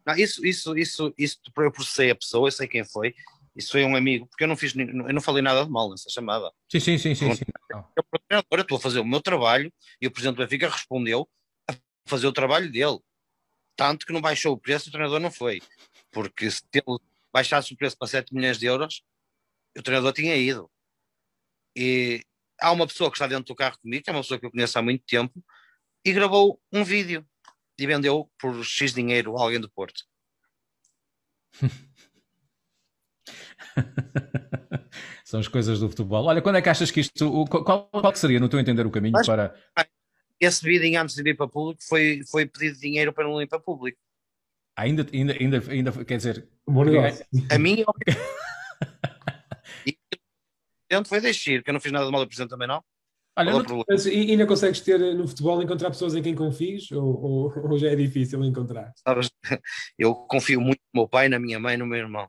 Não, 0.05 0.16
isso, 0.16 0.44
isso, 0.44 0.77
isso, 0.77 1.14
isso, 1.16 1.38
eu 1.57 1.70
processei 1.70 2.11
a 2.11 2.16
pessoa, 2.16 2.48
eu 2.48 2.53
sei 2.53 2.66
quem 2.66 2.85
foi, 2.85 3.14
isso 3.55 3.70
foi 3.70 3.85
um 3.85 3.94
amigo, 3.94 4.27
porque 4.27 4.42
eu 4.42 4.48
não 4.48 4.57
fiz, 4.57 4.75
eu 4.75 4.85
não 4.85 5.20
falei 5.20 5.40
nada 5.40 5.64
de 5.64 5.70
mal 5.70 5.88
nessa 5.88 6.11
chamada. 6.11 6.51
Sim, 6.68 6.81
sim, 6.81 6.98
sim, 6.98 7.14
sim. 7.14 7.33
sim. 7.33 7.44
Eu, 7.70 8.42
eu 8.51 8.61
estou 8.61 8.79
a 8.79 8.81
fazer 8.81 8.98
o 8.98 9.05
meu 9.05 9.20
trabalho 9.20 9.72
e 10.01 10.09
o 10.09 10.11
presidente 10.11 10.37
do 10.37 10.42
Benfica 10.42 10.68
respondeu 10.68 11.29
a 11.70 11.75
fazer 12.07 12.27
o 12.27 12.33
trabalho 12.33 12.72
dele. 12.72 12.98
Tanto 13.76 14.06
que 14.06 14.12
não 14.12 14.20
baixou 14.20 14.52
o 14.52 14.58
preço, 14.58 14.88
o 14.88 14.92
treinador 14.92 15.20
não 15.20 15.30
foi. 15.30 15.61
Porque 16.11 16.50
se 16.50 16.62
ele 16.72 16.98
baixasse 17.32 17.72
o 17.72 17.76
preço 17.76 17.96
para 17.96 18.08
7 18.08 18.35
milhões 18.35 18.58
de 18.58 18.66
euros, 18.66 19.02
o 19.76 19.82
treinador 19.82 20.12
tinha 20.12 20.37
ido. 20.37 20.70
E 21.76 22.22
há 22.61 22.70
uma 22.70 22.87
pessoa 22.87 23.11
que 23.11 23.16
está 23.16 23.26
dentro 23.26 23.46
do 23.46 23.54
carro 23.54 23.78
comigo, 23.78 24.04
que 24.04 24.11
é 24.11 24.12
uma 24.12 24.20
pessoa 24.20 24.38
que 24.38 24.46
eu 24.46 24.50
conheço 24.50 24.78
há 24.78 24.82
muito 24.82 25.04
tempo, 25.06 25.42
e 26.04 26.12
gravou 26.12 26.61
um 26.70 26.85
vídeo 26.85 27.26
e 27.78 27.87
vendeu 27.87 28.30
por 28.38 28.62
X 28.64 28.92
dinheiro 28.92 29.37
a 29.37 29.42
alguém 29.42 29.61
do 29.61 29.70
Porto. 29.70 30.04
São 35.24 35.40
as 35.40 35.48
coisas 35.48 35.80
do 35.80 35.88
futebol. 35.88 36.26
Olha, 36.26 36.42
quando 36.42 36.56
é 36.56 36.62
que 36.62 36.68
achas 36.68 36.90
que 36.90 37.00
isto. 37.00 37.46
Qual, 37.46 37.88
qual 37.88 38.14
seria, 38.14 38.38
no 38.38 38.50
teu 38.50 38.61
entender, 38.61 38.87
o 38.87 38.90
caminho 38.90 39.14
Mas, 39.14 39.26
para. 39.26 39.54
Esse 40.42 40.64
vídeo 40.64 41.00
antes 41.00 41.14
de 41.14 41.31
ir 41.31 41.37
para 41.37 41.46
público 41.46 41.81
foi, 41.85 42.20
foi 42.28 42.44
pedir 42.44 42.74
dinheiro 42.74 43.12
para 43.12 43.22
não 43.22 43.40
ir 43.40 43.46
para 43.46 43.61
público. 43.61 43.96
Ainda, 44.76 45.07
ainda, 45.12 45.35
ainda, 45.35 45.62
ainda 45.70 46.05
quer 46.05 46.16
dizer. 46.16 46.48
Bom 46.66 46.85
negócio. 46.85 47.24
A 47.48 47.59
minha. 47.59 47.85
e 49.87 49.96
o 50.96 51.05
foi 51.05 51.20
deixar, 51.20 51.62
que 51.62 51.70
eu 51.70 51.72
não 51.72 51.78
fiz 51.78 51.92
nada 51.92 52.07
de 52.07 52.11
mal 52.11 52.26
presidente 52.26 52.50
também, 52.50 52.66
não. 52.66 52.83
Olha, 53.37 53.52
não, 53.52 53.85
mas 53.88 54.05
ainda 54.05 54.44
consegues 54.44 54.81
ter 54.81 54.98
no 55.14 55.28
futebol 55.28 55.62
encontrar 55.62 55.90
pessoas 55.90 56.16
em 56.16 56.22
quem 56.22 56.35
confies 56.35 56.90
ou, 56.90 57.22
ou, 57.22 57.70
ou 57.70 57.78
já 57.78 57.90
é 57.90 57.94
difícil 57.94 58.44
encontrar? 58.44 58.92
Sabes, 58.96 59.31
eu 59.96 60.12
confio 60.12 60.61
muito 60.61 60.81
no 60.92 61.02
meu 61.02 61.09
pai, 61.09 61.28
na 61.28 61.38
minha 61.38 61.61
mãe 61.61 61.74
e 61.74 61.78
no 61.78 61.87
meu 61.87 62.00
irmão. 62.00 62.28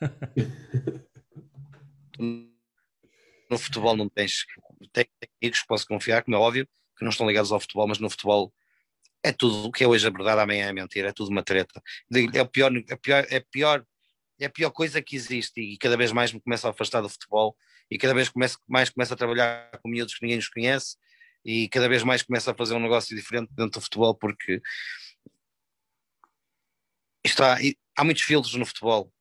no 3.50 3.58
futebol 3.58 3.96
não 3.96 4.08
tens 4.08 4.46
técnicos 4.92 5.62
que 5.62 5.66
posso 5.66 5.88
confiar, 5.88 6.22
como 6.22 6.36
é 6.36 6.38
óbvio, 6.38 6.68
que 6.96 7.04
não 7.04 7.10
estão 7.10 7.26
ligados 7.26 7.52
ao 7.52 7.60
futebol, 7.60 7.86
mas 7.86 7.98
no 7.98 8.10
futebol 8.10 8.52
é 9.22 9.32
tudo 9.32 9.68
o 9.68 9.72
que 9.72 9.84
é 9.84 9.86
hoje 9.86 10.06
a 10.06 10.10
verdade, 10.10 10.40
amanhã 10.40 10.68
é 10.68 10.72
mentira, 10.72 11.08
é 11.08 11.12
tudo 11.12 11.30
uma 11.30 11.42
treta. 11.42 11.82
É 12.34 12.44
pior, 12.44 12.72
é 12.88 12.96
pior, 12.96 13.26
é 13.28 13.40
pior, 13.40 13.86
é 14.38 14.46
a 14.46 14.50
pior 14.50 14.70
coisa 14.70 15.02
que 15.02 15.16
existe 15.16 15.60
e 15.60 15.76
cada 15.78 15.96
vez 15.96 16.12
mais 16.12 16.32
me 16.32 16.40
começa 16.40 16.68
a 16.68 16.70
afastar 16.70 17.00
do 17.00 17.08
futebol 17.08 17.56
e 17.90 17.98
cada 17.98 18.14
vez 18.14 18.28
começo, 18.28 18.58
mais 18.66 18.90
começo 18.90 19.12
a 19.12 19.16
trabalhar 19.16 19.70
com 19.82 19.88
miúdos 19.88 20.14
que 20.14 20.22
ninguém 20.22 20.36
nos 20.36 20.48
conhece 20.48 20.96
e 21.44 21.68
cada 21.68 21.88
vez 21.88 22.02
mais 22.02 22.22
começo 22.22 22.50
a 22.50 22.54
fazer 22.54 22.74
um 22.74 22.80
negócio 22.80 23.16
diferente 23.16 23.48
dentro 23.52 23.80
do 23.80 23.82
futebol 23.82 24.14
porque 24.14 24.60
está, 27.24 27.56
há 27.96 28.04
muitos 28.04 28.22
filtros 28.22 28.54
no 28.54 28.66
futebol 28.66 29.12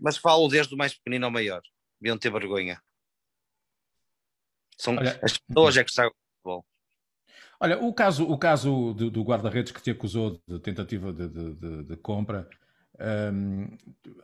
mas 0.00 0.16
falo 0.16 0.48
desde 0.48 0.74
o 0.74 0.78
mais 0.78 0.94
pequenino 0.94 1.26
ao 1.26 1.30
maior. 1.30 1.62
Deviam 2.00 2.18
ter 2.18 2.32
vergonha. 2.32 2.82
São, 4.76 4.96
Olha, 4.96 5.20
as 5.22 5.36
pessoas 5.36 5.76
é 5.76 5.84
que 5.84 5.90
estragam 5.90 6.12
o 6.12 6.36
futebol. 6.36 6.66
Olha, 7.60 7.78
o 7.78 7.92
caso, 7.92 8.24
o 8.24 8.38
caso 8.38 8.94
do, 8.94 9.10
do 9.10 9.22
guarda-redes 9.22 9.70
que 9.70 9.82
te 9.82 9.90
acusou 9.90 10.40
de 10.48 10.58
tentativa 10.60 11.12
de, 11.12 11.28
de, 11.28 11.84
de 11.84 11.96
compra, 11.98 12.48
hum, 13.32 13.76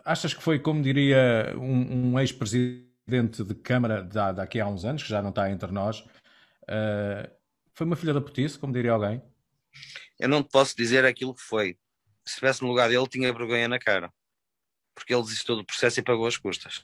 achas 0.04 0.32
que 0.32 0.42
foi, 0.42 0.58
como 0.58 0.82
diria 0.82 1.54
um, 1.56 2.12
um 2.12 2.18
ex-presidente 2.18 3.44
de 3.44 3.54
Câmara 3.54 4.02
da, 4.02 4.32
daqui 4.32 4.58
a 4.58 4.66
uns 4.66 4.84
anos, 4.84 5.02
que 5.02 5.10
já 5.10 5.20
não 5.20 5.30
está 5.30 5.50
entre 5.50 5.70
nós, 5.70 6.00
uh, 6.00 7.30
foi 7.74 7.86
uma 7.86 7.96
filha 7.96 8.14
da 8.14 8.20
putice, 8.20 8.58
como 8.58 8.72
diria 8.72 8.92
alguém? 8.92 9.22
Eu 10.18 10.30
não 10.30 10.42
te 10.42 10.50
posso 10.50 10.74
dizer 10.74 11.04
aquilo 11.04 11.34
que 11.34 11.42
foi. 11.42 11.76
Se 12.24 12.32
estivesse 12.32 12.62
no 12.62 12.68
lugar 12.68 12.88
dele, 12.88 13.06
tinha 13.06 13.32
vergonha 13.32 13.68
na 13.68 13.78
cara 13.78 14.10
porque 14.96 15.14
ele 15.14 15.22
desistiu 15.22 15.54
do 15.54 15.64
processo 15.64 16.00
e 16.00 16.02
pagou 16.02 16.26
as 16.26 16.38
custas. 16.38 16.82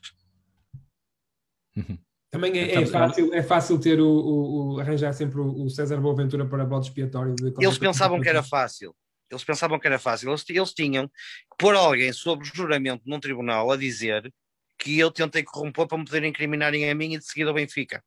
Também 2.33 2.59
é, 2.59 2.77
é, 2.77 2.87
fácil, 2.87 3.35
é 3.35 3.43
fácil 3.43 3.79
ter 3.79 4.01
o, 4.01 4.09
o, 4.09 4.75
o 4.75 4.81
arranjar 4.81 5.13
sempre 5.13 5.39
o, 5.39 5.69
César 5.69 5.99
Boaventura 6.01 6.47
para 6.47 6.65
bode 6.65 6.87
expiatório. 6.87 7.37
Eles 7.61 7.77
pensavam 7.77 8.19
que 8.23 8.29
era 8.29 8.43
fácil. 8.43 8.97
Eles 9.31 9.45
pensavam 9.45 9.79
que 9.79 9.87
era 9.87 9.99
fácil. 9.99 10.31
Eles, 10.31 10.43
eles 10.49 10.73
tinham 10.73 11.09
que 11.09 11.57
pôr 11.59 11.75
alguém 11.75 12.11
sob 12.11 12.43
juramento 12.43 13.03
num 13.05 13.21
tribunal 13.21 13.71
a 13.71 13.77
dizer 13.77 14.33
que 14.79 14.99
eu 14.99 15.11
tentei 15.11 15.43
corromper 15.43 15.87
para 15.87 15.99
me 15.99 16.07
poderem 16.07 16.31
incriminarem 16.31 16.89
a 16.89 16.95
mim 16.95 17.13
e 17.13 17.19
de 17.19 17.25
seguida 17.27 17.51
ao 17.51 17.55
Benfica. 17.55 18.03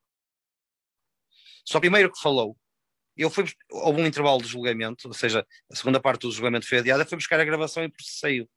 Só 1.64 1.78
primeiro 1.78 2.10
que 2.10 2.20
falou, 2.20 2.56
eu 3.16 3.30
fui, 3.30 3.44
houve 3.70 4.02
um 4.02 4.06
intervalo 4.06 4.42
de 4.42 4.48
julgamento, 4.48 5.06
ou 5.06 5.14
seja, 5.14 5.46
a 5.70 5.76
segunda 5.76 6.00
parte 6.00 6.22
do 6.22 6.32
julgamento 6.32 6.68
foi 6.68 6.78
adiada, 6.78 7.06
foi 7.06 7.16
buscar 7.16 7.38
a 7.38 7.44
gravação 7.44 7.84
e 7.84 7.88
processei-o. 7.88 8.48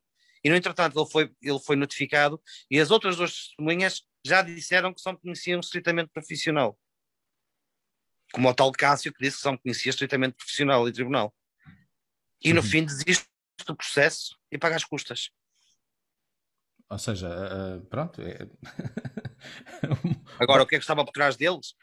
E 0.43 0.49
no 0.49 0.55
entretanto 0.55 0.99
ele 0.99 1.09
foi, 1.09 1.31
ele 1.43 1.59
foi 1.59 1.75
notificado 1.75 2.41
e 2.71 2.79
as 2.79 2.89
outras 2.89 3.17
duas 3.17 3.31
testemunhas 3.33 4.01
já 4.25 4.41
disseram 4.41 4.93
que 4.93 5.01
só 5.01 5.11
me 5.11 5.19
conheciam 5.19 5.59
estritamente 5.59 6.09
profissional. 6.11 6.77
Como 8.31 8.49
o 8.49 8.53
tal 8.53 8.71
Cássio 8.71 9.13
que 9.13 9.23
disse 9.23 9.37
que 9.37 9.43
só 9.43 9.51
me 9.51 9.57
conhecia 9.57 9.89
estritamente 9.89 10.35
profissional 10.35 10.87
em 10.87 10.91
tribunal. 10.91 11.33
E 12.41 12.53
no 12.53 12.61
uhum. 12.61 12.67
fim 12.67 12.85
desiste 12.85 13.27
do 13.65 13.75
processo 13.75 14.37
e 14.51 14.57
paga 14.57 14.75
as 14.75 14.85
custas. 14.85 15.29
Ou 16.89 16.97
seja, 16.97 17.29
uh, 17.29 17.85
pronto. 17.85 18.21
É... 18.21 18.47
Agora, 20.39 20.63
o 20.63 20.67
que 20.67 20.75
é 20.75 20.79
que 20.79 20.83
estava 20.83 21.05
por 21.05 21.11
trás 21.11 21.35
deles? 21.35 21.75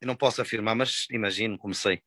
Eu 0.00 0.06
não 0.06 0.16
posso 0.16 0.40
afirmar, 0.40 0.74
mas 0.74 1.06
imagino, 1.10 1.58
comecei. 1.58 2.02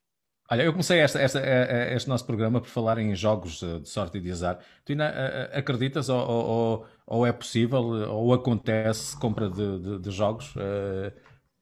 Olha, 0.51 0.63
eu 0.63 0.71
comecei 0.71 0.99
esta, 0.99 1.19
esta, 1.19 1.39
eh, 1.39 1.95
este 1.95 2.07
nosso 2.09 2.25
programa 2.25 2.59
por 2.59 2.69
falar 2.69 2.97
em 2.97 3.15
jogos 3.15 3.59
de 3.59 3.87
sorte 3.87 4.17
e 4.17 4.21
de 4.21 4.31
azar. 4.31 4.59
Tu 4.85 4.91
ainda 4.91 5.49
acreditas 5.53 6.09
ou, 6.09 6.19
ou, 6.19 6.87
ou 7.07 7.25
é 7.25 7.31
possível 7.31 7.81
ou 7.81 8.33
acontece 8.33 9.17
compra 9.17 9.49
de, 9.49 9.79
de, 9.79 9.99
de 9.99 10.11
jogos? 10.11 10.53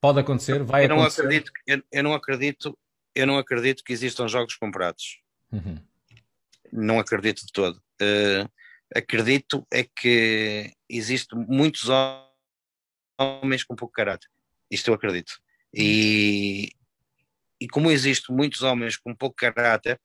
Pode 0.01 0.19
acontecer, 0.19 0.63
vai 0.63 0.85
eu 0.85 0.89
não 0.89 0.97
acontecer. 0.97 1.21
Acredito, 1.21 1.51
eu, 1.67 1.83
eu, 1.91 2.03
não 2.03 2.13
acredito, 2.15 2.77
eu 3.13 3.27
não 3.27 3.37
acredito 3.37 3.83
que 3.83 3.93
existam 3.93 4.27
jogos 4.27 4.55
comprados. 4.55 5.21
Uhum. 5.51 5.77
Não 6.73 6.99
acredito 6.99 7.45
de 7.45 7.51
todo. 7.51 7.75
Uh, 8.01 8.49
acredito 8.95 9.65
é 9.71 9.83
que 9.83 10.73
existem 10.89 11.37
muitos 11.47 11.87
homens 13.19 13.63
com 13.63 13.75
pouco 13.75 13.93
caráter. 13.93 14.27
Isto 14.71 14.89
eu 14.89 14.95
acredito. 14.95 15.33
E, 15.71 16.71
e 17.61 17.67
como 17.67 17.91
existem 17.91 18.35
muitos 18.35 18.63
homens 18.63 18.97
com 18.97 19.15
pouco 19.15 19.35
caráter, 19.35 20.01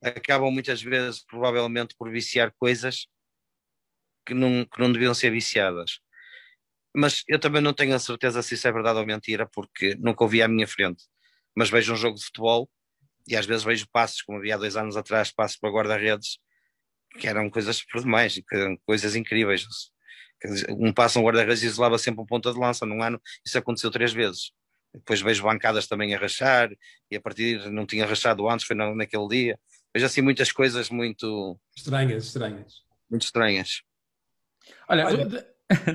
acabam 0.00 0.52
muitas 0.52 0.80
vezes, 0.80 1.24
provavelmente, 1.24 1.96
por 1.98 2.08
viciar 2.08 2.52
coisas 2.56 3.08
que 4.24 4.32
não, 4.32 4.64
que 4.64 4.80
não 4.80 4.92
deviam 4.92 5.12
ser 5.12 5.30
viciadas. 5.30 5.98
Mas 6.94 7.24
eu 7.26 7.40
também 7.40 7.60
não 7.60 7.74
tenho 7.74 7.94
a 7.94 7.98
certeza 7.98 8.40
se 8.40 8.54
isso 8.54 8.68
é 8.68 8.72
verdade 8.72 9.00
ou 9.00 9.04
mentira, 9.06 9.48
porque 9.52 9.96
nunca 9.96 10.22
ouvi 10.22 10.40
à 10.42 10.46
minha 10.46 10.68
frente. 10.68 11.04
Mas 11.56 11.70
vejo 11.70 11.92
um 11.92 11.96
jogo 11.96 12.16
de 12.16 12.24
futebol 12.24 12.70
e 13.26 13.34
às 13.36 13.46
vezes 13.46 13.64
vejo 13.64 13.88
passos, 13.90 14.22
como 14.22 14.38
havia 14.38 14.54
há 14.54 14.58
dois 14.58 14.76
anos 14.76 14.96
atrás, 14.96 15.32
passos 15.32 15.56
para 15.56 15.70
guarda-redes, 15.70 16.38
que 17.18 17.26
eram 17.26 17.50
coisas 17.50 17.82
por 17.84 18.00
demais, 18.00 18.40
coisas 18.86 19.16
incríveis. 19.16 19.66
Um 20.70 20.92
passo 20.92 21.18
um 21.18 21.24
guarda-redes 21.24 21.64
isolava 21.64 21.98
sempre 21.98 22.22
um 22.22 22.26
ponta 22.26 22.52
de 22.52 22.58
lança 22.58 22.86
num 22.86 23.02
ano, 23.02 23.20
isso 23.44 23.58
aconteceu 23.58 23.90
três 23.90 24.12
vezes. 24.12 24.52
Depois 24.94 25.20
vejo 25.22 25.42
bancadas 25.42 25.86
também 25.86 26.14
a 26.14 26.18
rachar, 26.18 26.70
e 27.10 27.16
a 27.16 27.20
partir 27.20 27.70
não 27.70 27.86
tinha 27.86 28.06
rachado 28.06 28.48
antes, 28.48 28.66
foi 28.66 28.76
naquele 28.76 29.28
dia. 29.28 29.58
Vejo 29.94 30.06
assim 30.06 30.20
muitas 30.20 30.52
coisas 30.52 30.90
muito 30.90 31.58
estranhas, 31.76 32.24
estranhas. 32.24 32.82
Muito 33.10 33.22
estranhas. 33.22 33.82
Olha, 34.88 35.06
Olha... 35.06 35.26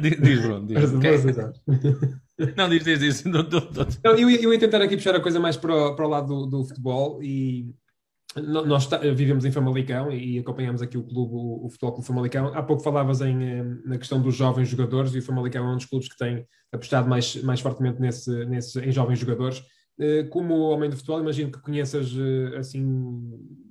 diz, 0.01 0.41
Bruno, 0.41 0.67
diz. 0.67 0.91
Não, 2.55 2.69
diz, 2.69 2.83
diz, 2.83 2.99
diz. 2.99 3.23
Não. 3.25 3.47
Eu, 4.03 4.29
eu 4.29 4.53
ia 4.53 4.60
tentar 4.60 4.81
aqui 4.81 4.95
puxar 4.95 5.15
a 5.15 5.19
coisa 5.19 5.39
mais 5.39 5.57
para 5.57 5.73
o, 5.73 5.95
para 5.95 6.05
o 6.05 6.10
lado 6.10 6.27
do, 6.27 6.45
do 6.45 6.65
futebol 6.65 7.21
e 7.23 7.73
nós 8.36 8.88
vivemos 9.16 9.46
em 9.46 9.52
Famalicão 9.52 10.12
e 10.12 10.40
acompanhamos 10.40 10.82
aqui 10.82 10.98
o 10.98 11.04
clube, 11.04 11.32
o, 11.34 11.70
Futebol 11.70 11.94
Clube 11.94 12.08
Famalicão. 12.08 12.48
Há 12.54 12.62
pouco 12.62 12.84
falavas 12.84 13.22
em, 13.22 13.44
eh, 13.44 13.63
na 13.86 13.98
questão 13.98 14.22
dos 14.22 14.36
jovens 14.36 14.68
jogadores 14.68 15.13
e 15.16 15.20
o 15.20 15.22
Famalicão 15.22 15.66
é 15.66 15.74
um 15.74 15.78
dos 15.78 15.86
clubes 15.86 16.10
que 16.10 16.18
tem 16.18 16.46
apostado 16.72 17.10
mais, 17.10 17.36
mais 17.44 17.62
fortemente 17.62 18.00
nesse, 18.00 18.46
nesse, 18.46 18.80
em 18.80 18.92
jovens 18.92 19.20
jogadores. 19.20 19.63
Eh, 20.00 20.24
como 20.24 20.56
homem 20.56 20.90
do 20.90 20.96
futebol, 20.96 21.22
imagino 21.22 21.52
que 21.52 21.62
conheças 21.62 22.13
eh, 22.16 22.58
assim 22.58 22.86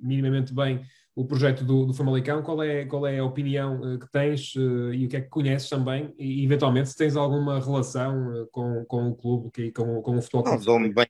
minimamente 0.02 0.52
bem 0.54 0.80
o 1.14 1.24
projeto 1.24 1.64
do, 1.64 1.86
do 1.86 1.94
Famalicão. 1.94 2.42
Qual 2.42 2.62
é, 2.62 2.84
qual 2.86 3.06
é 3.06 3.18
a 3.18 3.24
opinião 3.24 3.98
que 3.98 4.10
tens 4.10 4.54
e 4.54 5.06
o 5.06 5.08
que 5.08 5.16
é 5.16 5.20
que 5.22 5.30
conheces 5.30 5.68
também? 5.68 6.12
E 6.18 6.44
eventualmente 6.44 6.90
se 6.90 6.96
tens 6.96 7.16
alguma 7.16 7.58
relação 7.58 8.46
com, 8.52 8.84
com 8.86 9.08
o 9.08 9.14
clube, 9.14 9.72
com, 9.72 10.02
com 10.02 10.16
o 10.16 10.22
Futebol? 10.22 10.60
Dou-me 10.60 10.92
bem 10.92 11.06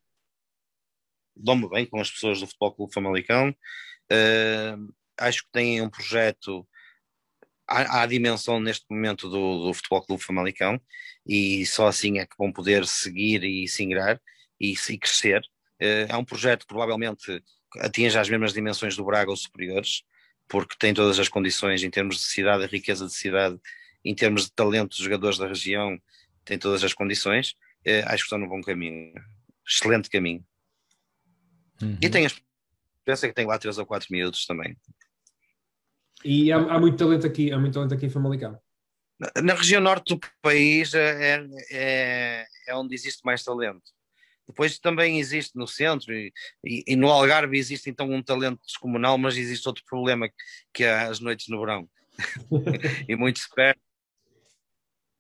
dou-me 1.37 1.69
bem 1.69 1.87
com 1.87 2.01
as 2.01 2.11
pessoas 2.11 2.41
do 2.41 2.47
Futebol 2.47 2.73
Clube 2.73 2.95
Famalicão. 2.95 3.51
Uh, 4.11 4.95
acho 5.19 5.43
que 5.45 5.53
têm 5.53 5.83
um 5.83 5.91
projeto 5.91 6.67
à, 7.67 8.03
à 8.03 8.07
dimensão 8.07 8.61
neste 8.61 8.87
momento 8.89 9.29
do, 9.29 9.67
do, 9.67 9.75
Futebol 9.75 10.03
Clube 10.03 10.23
Famalicão 10.23 10.81
e 11.27 11.67
só 11.67 11.89
assim 11.89 12.19
é 12.19 12.27
que 12.27 12.37
vão 12.39 12.53
poder 12.53 12.87
seguir 12.87 13.43
e 13.45 13.67
se 13.69 13.83
ingrar 13.83 14.21
e, 14.61 14.73
e 14.73 14.99
crescer. 14.99 15.41
Uh, 15.81 16.07
é 16.09 16.17
um 16.17 16.25
projeto 16.25 16.61
que 16.61 16.69
provavelmente 16.69 17.43
atinge 17.81 18.19
as 18.19 18.29
mesmas 18.29 18.53
dimensões 18.53 18.97
do 18.97 19.05
Braga 19.05 19.31
ou 19.31 19.37
superiores, 19.37 20.03
porque 20.49 20.77
tem 20.79 20.95
todas 20.95 21.19
as 21.19 21.29
condições 21.29 21.83
em 21.83 21.91
termos 21.91 22.17
de 22.17 22.23
cidade, 22.23 22.65
a 22.65 22.69
riqueza 22.69 23.07
de 23.07 23.13
cidade, 23.13 23.59
em 24.05 24.15
termos 24.15 24.45
de 24.45 24.53
talento 24.53 24.91
dos 24.91 24.99
jogadores 24.99 25.37
da 25.39 25.49
região, 25.49 25.99
tem 26.45 26.59
todas 26.59 26.85
as 26.85 26.95
condições. 26.95 27.51
Uh, 27.87 28.07
acho 28.07 28.19
que 28.19 28.23
estão 28.23 28.39
no 28.39 28.49
bom 28.49 28.63
caminho, 28.63 29.13
excelente 29.67 30.09
caminho. 30.09 30.45
Uhum. 31.83 31.99
E 32.01 32.09
tem 32.09 32.25
a 32.25 32.29
experiência 32.29 33.29
que 33.29 33.35
tem 33.35 33.47
lá 33.47 33.59
3 33.59 33.79
ou 33.79 33.87
4 33.87 34.09
minutos 34.11 34.47
também. 34.47 34.77
E 36.25 36.51
há, 36.51 36.57
há, 36.57 36.81
muito 36.81 36.97
talento 36.97 37.27
aqui, 37.27 37.53
há 37.53 37.59
muito 37.59 37.75
talento 37.75 37.95
aqui 37.95 38.07
em 38.07 38.11
Famalicão. 38.11 38.59
Na, 39.19 39.43
na 39.43 39.55
região 39.55 39.81
norte 39.81 40.15
do 40.15 40.21
país 40.43 40.95
é, 40.95 41.47
é, 41.71 42.47
é, 42.69 42.75
onde 42.75 42.95
existe 42.95 43.25
mais 43.25 43.43
talento. 43.45 43.95
Depois 44.47 44.79
também 44.79 45.19
existe 45.19 45.57
no 45.57 45.67
centro 45.67 46.15
e, 46.15 46.33
e, 46.65 46.85
e, 46.87 46.97
no 46.97 47.11
Algarve 47.11 47.59
existe 47.59 47.91
então 47.91 48.11
um 48.11 48.23
talento 48.23 48.61
descomunal, 48.65 49.19
mas 49.19 49.37
existe 49.37 49.67
outro 49.67 49.85
problema 49.85 50.29
que 50.73 50.85
é 50.85 50.93
as 50.93 51.21
noites 51.21 51.49
no 51.49 51.59
verão. 51.61 51.89
e 53.09 53.17
muito 53.17 53.41
se 53.41 53.53
perde. 53.55 53.81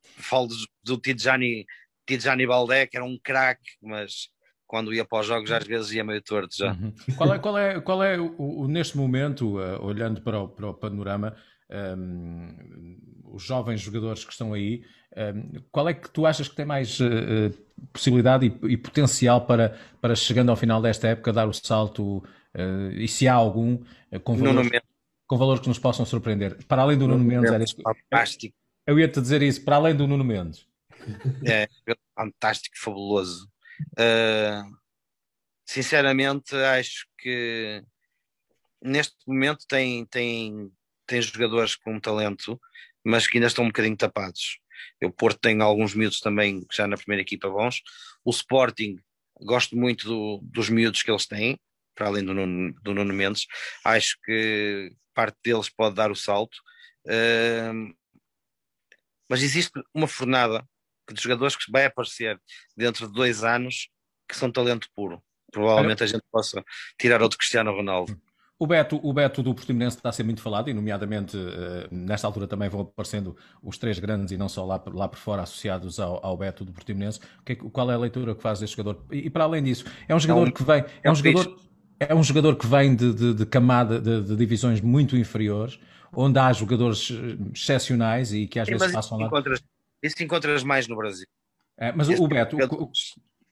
Falo 0.03 0.47
do, 0.47 0.57
do 0.83 0.99
Tidjani, 0.99 1.66
Tidjani 2.07 2.47
Baldé, 2.47 2.87
que 2.87 2.97
era 2.97 3.05
um 3.05 3.19
craque, 3.19 3.73
mas 3.83 4.31
quando 4.66 4.92
ia 4.92 5.05
para 5.05 5.20
os 5.20 5.26
jogos 5.26 5.50
às 5.50 5.64
vezes 5.64 5.92
ia 5.92 6.05
meio 6.05 6.20
torto 6.22 6.57
já. 6.57 6.72
Uhum. 6.72 6.92
Qual 7.16 7.35
é, 7.35 7.38
qual 7.38 7.59
é, 7.59 7.81
qual 7.81 8.02
é 8.02 8.18
o, 8.18 8.35
o 8.38 8.68
neste 8.68 8.96
momento, 8.96 9.59
uh, 9.59 9.83
olhando 9.85 10.20
para 10.20 10.40
o, 10.40 10.48
para 10.48 10.68
o 10.68 10.74
panorama, 10.74 11.37
um, 11.70 11.74
ehm, 11.74 12.98
os 13.24 13.42
jovens 13.42 13.81
jogadores 13.81 14.24
que 14.24 14.33
estão 14.33 14.52
aí, 14.52 14.83
um, 15.16 15.20
ehm, 15.20 15.52
qual 15.70 15.88
é 15.88 15.94
que 15.94 16.11
tu 16.11 16.26
achas 16.26 16.48
que 16.48 16.57
tem 16.57 16.66
mais 16.66 16.98
uh, 17.00 17.50
possibilidade 17.92 18.46
e, 18.46 18.72
e, 18.72 18.76
potencial 18.76 19.46
para, 19.46 19.79
para, 20.00 20.14
chegando 20.14 20.50
ao 20.50 20.57
final 20.57 20.83
desta 20.83 21.09
época, 21.09 21.33
dar 21.33 21.46
o 21.46 21.52
salto, 21.52 22.18
uh, 22.18 22.90
e 22.92 23.07
se 23.07 23.29
há 23.29 23.35
algum, 23.35 23.79
com 24.24 24.37
valores, 24.37 24.70
com 25.26 25.38
valores 25.38 25.62
que 25.62 25.68
nos 25.68 25.79
possam 25.79 26.05
surpreender? 26.05 26.64
Para 26.66 26.83
além 26.83 26.98
do 26.98 27.07
Nuno, 27.07 27.18
Nuno 27.18 27.29
Mendes, 27.29 27.50
Mendes 27.50 27.74
era 27.74 27.94
fantástico. 27.94 28.55
Eu 28.87 28.98
ia-te 28.98 29.20
dizer 29.20 29.42
isso, 29.42 29.64
para 29.64 29.76
além 29.76 29.94
do 29.94 30.07
Nuno 30.07 30.24
Mendes. 30.24 30.66
É, 31.44 31.68
fantástico, 32.14 32.76
fabuloso. 32.79 33.48
Uh, 33.93 34.77
sinceramente, 35.67 36.55
acho 36.55 37.07
que 37.19 37.83
neste 38.83 39.17
momento 39.27 39.67
tem, 39.69 40.05
tem, 40.07 40.71
tem 41.07 41.23
jogadores 41.23 41.77
com 41.77 41.99
talento, 41.99 42.61
mas 43.05 43.27
que 43.27 43.39
ainda 43.39 43.49
estão 43.49 43.65
um 43.65 43.69
bocadinho 43.69 43.97
tapados. 43.97 44.59
O 45.03 45.11
Porto 45.11 45.39
tem 45.41 45.61
alguns 45.61 45.95
miúdos 45.95 46.21
também 46.21 46.65
já 46.73 46.87
na 46.87 46.97
primeira 46.97 47.23
equipa 47.23 47.49
bons. 47.49 47.83
O 48.25 48.31
Sporting, 48.31 48.99
gosto 49.41 49.77
muito 49.77 50.07
do, 50.07 50.41
dos 50.43 50.69
miúdos 50.69 51.03
que 51.03 51.11
eles 51.11 51.27
têm, 51.27 51.59
para 51.95 52.09
além 52.09 52.25
do 52.25 52.35
Nuno, 52.35 52.75
do 52.83 52.95
Nuno 52.95 53.15
Mendes. 53.15 53.47
Acho 53.85 54.19
que 54.25 54.93
parte 55.15 55.39
deles 55.43 55.69
pode 55.69 55.95
dar 55.95 56.11
o 56.11 56.17
salto. 56.17 56.57
Uh, 57.07 57.95
mas 59.29 59.43
existe 59.43 59.72
uma 59.95 60.07
fornada 60.07 60.66
de 61.14 61.22
jogadores 61.22 61.57
que 61.57 61.70
vai 61.70 61.86
aparecer 61.86 62.40
dentro 62.76 63.07
de 63.07 63.12
dois 63.12 63.44
anos 63.44 63.88
que 64.28 64.36
são 64.36 64.50
talento 64.50 64.88
puro. 64.94 65.22
Provavelmente 65.52 66.02
a 66.02 66.07
gente 66.07 66.22
possa 66.30 66.64
tirar 66.98 67.22
outro 67.22 67.38
Cristiano 67.38 67.72
Ronaldo. 67.72 68.18
O 68.59 68.66
Beto, 68.66 68.98
o 69.02 69.12
Beto 69.12 69.42
do 69.42 69.54
Portimonense 69.54 69.98
está 69.98 70.09
a 70.09 70.12
ser 70.12 70.22
muito 70.22 70.40
falado 70.40 70.70
e, 70.70 70.72
nomeadamente, 70.72 71.36
uh, 71.36 71.86
nesta 71.90 72.26
altura 72.26 72.46
também 72.46 72.70
vão 72.70 72.80
aparecendo 72.80 73.36
os 73.62 73.76
três 73.76 73.98
grandes 73.98 74.32
e 74.32 74.38
não 74.38 74.48
só 74.48 74.64
lá, 74.64 74.82
lá 74.86 75.07
por 75.09 75.18
fora 75.18 75.42
associados 75.42 76.00
ao, 76.00 76.24
ao 76.24 76.36
Beto 76.38 76.64
do 76.64 76.72
Portimonense. 76.72 77.20
Que, 77.44 77.52
é 77.52 77.57
qual 77.57 77.90
é 77.90 77.94
a 77.94 77.98
leitura 77.98 78.34
que 78.34 78.40
faz 78.40 78.59
deste 78.59 78.74
jogador? 78.74 79.04
E, 79.12 79.28
para 79.28 79.44
além 79.44 79.62
disso, 79.62 79.84
é 80.09 80.14
um 80.14 80.18
jogador 80.18 80.46
é 80.46 80.48
um, 80.48 80.52
que 80.52 80.62
vem. 80.62 80.78
É, 80.78 80.86
é 81.04 81.11
um, 81.11 81.14
jogador, 81.14 81.61
é 82.00 82.14
um 82.14 82.22
jogador 82.22 82.57
que 82.57 82.66
vem 82.66 82.96
de, 82.96 83.12
de, 83.12 83.34
de 83.34 83.44
camada 83.44 84.00
de, 84.00 84.22
de, 84.22 84.34
divisões 84.34 84.80
muito 84.80 85.18
inferiores, 85.18 85.78
onde 86.11 86.38
há 86.38 86.50
jogadores 86.50 87.11
eh, 87.11 87.36
excepcionais 87.54 88.32
e 88.32 88.46
que 88.46 88.59
às 88.59 88.66
Sim, 88.66 88.78
vezes 88.78 88.90
passam 88.90 89.18
lá. 89.18 89.26
Encontras, 89.26 89.62
isso 90.07 90.22
encontras 90.22 90.62
mais 90.62 90.88
no 90.88 90.96
Brasil. 90.96 91.26
É, 91.78 91.92
mas 91.92 92.09
o, 92.09 92.24
o 92.24 92.28
Beto, 92.28 92.57
o, 92.57 92.90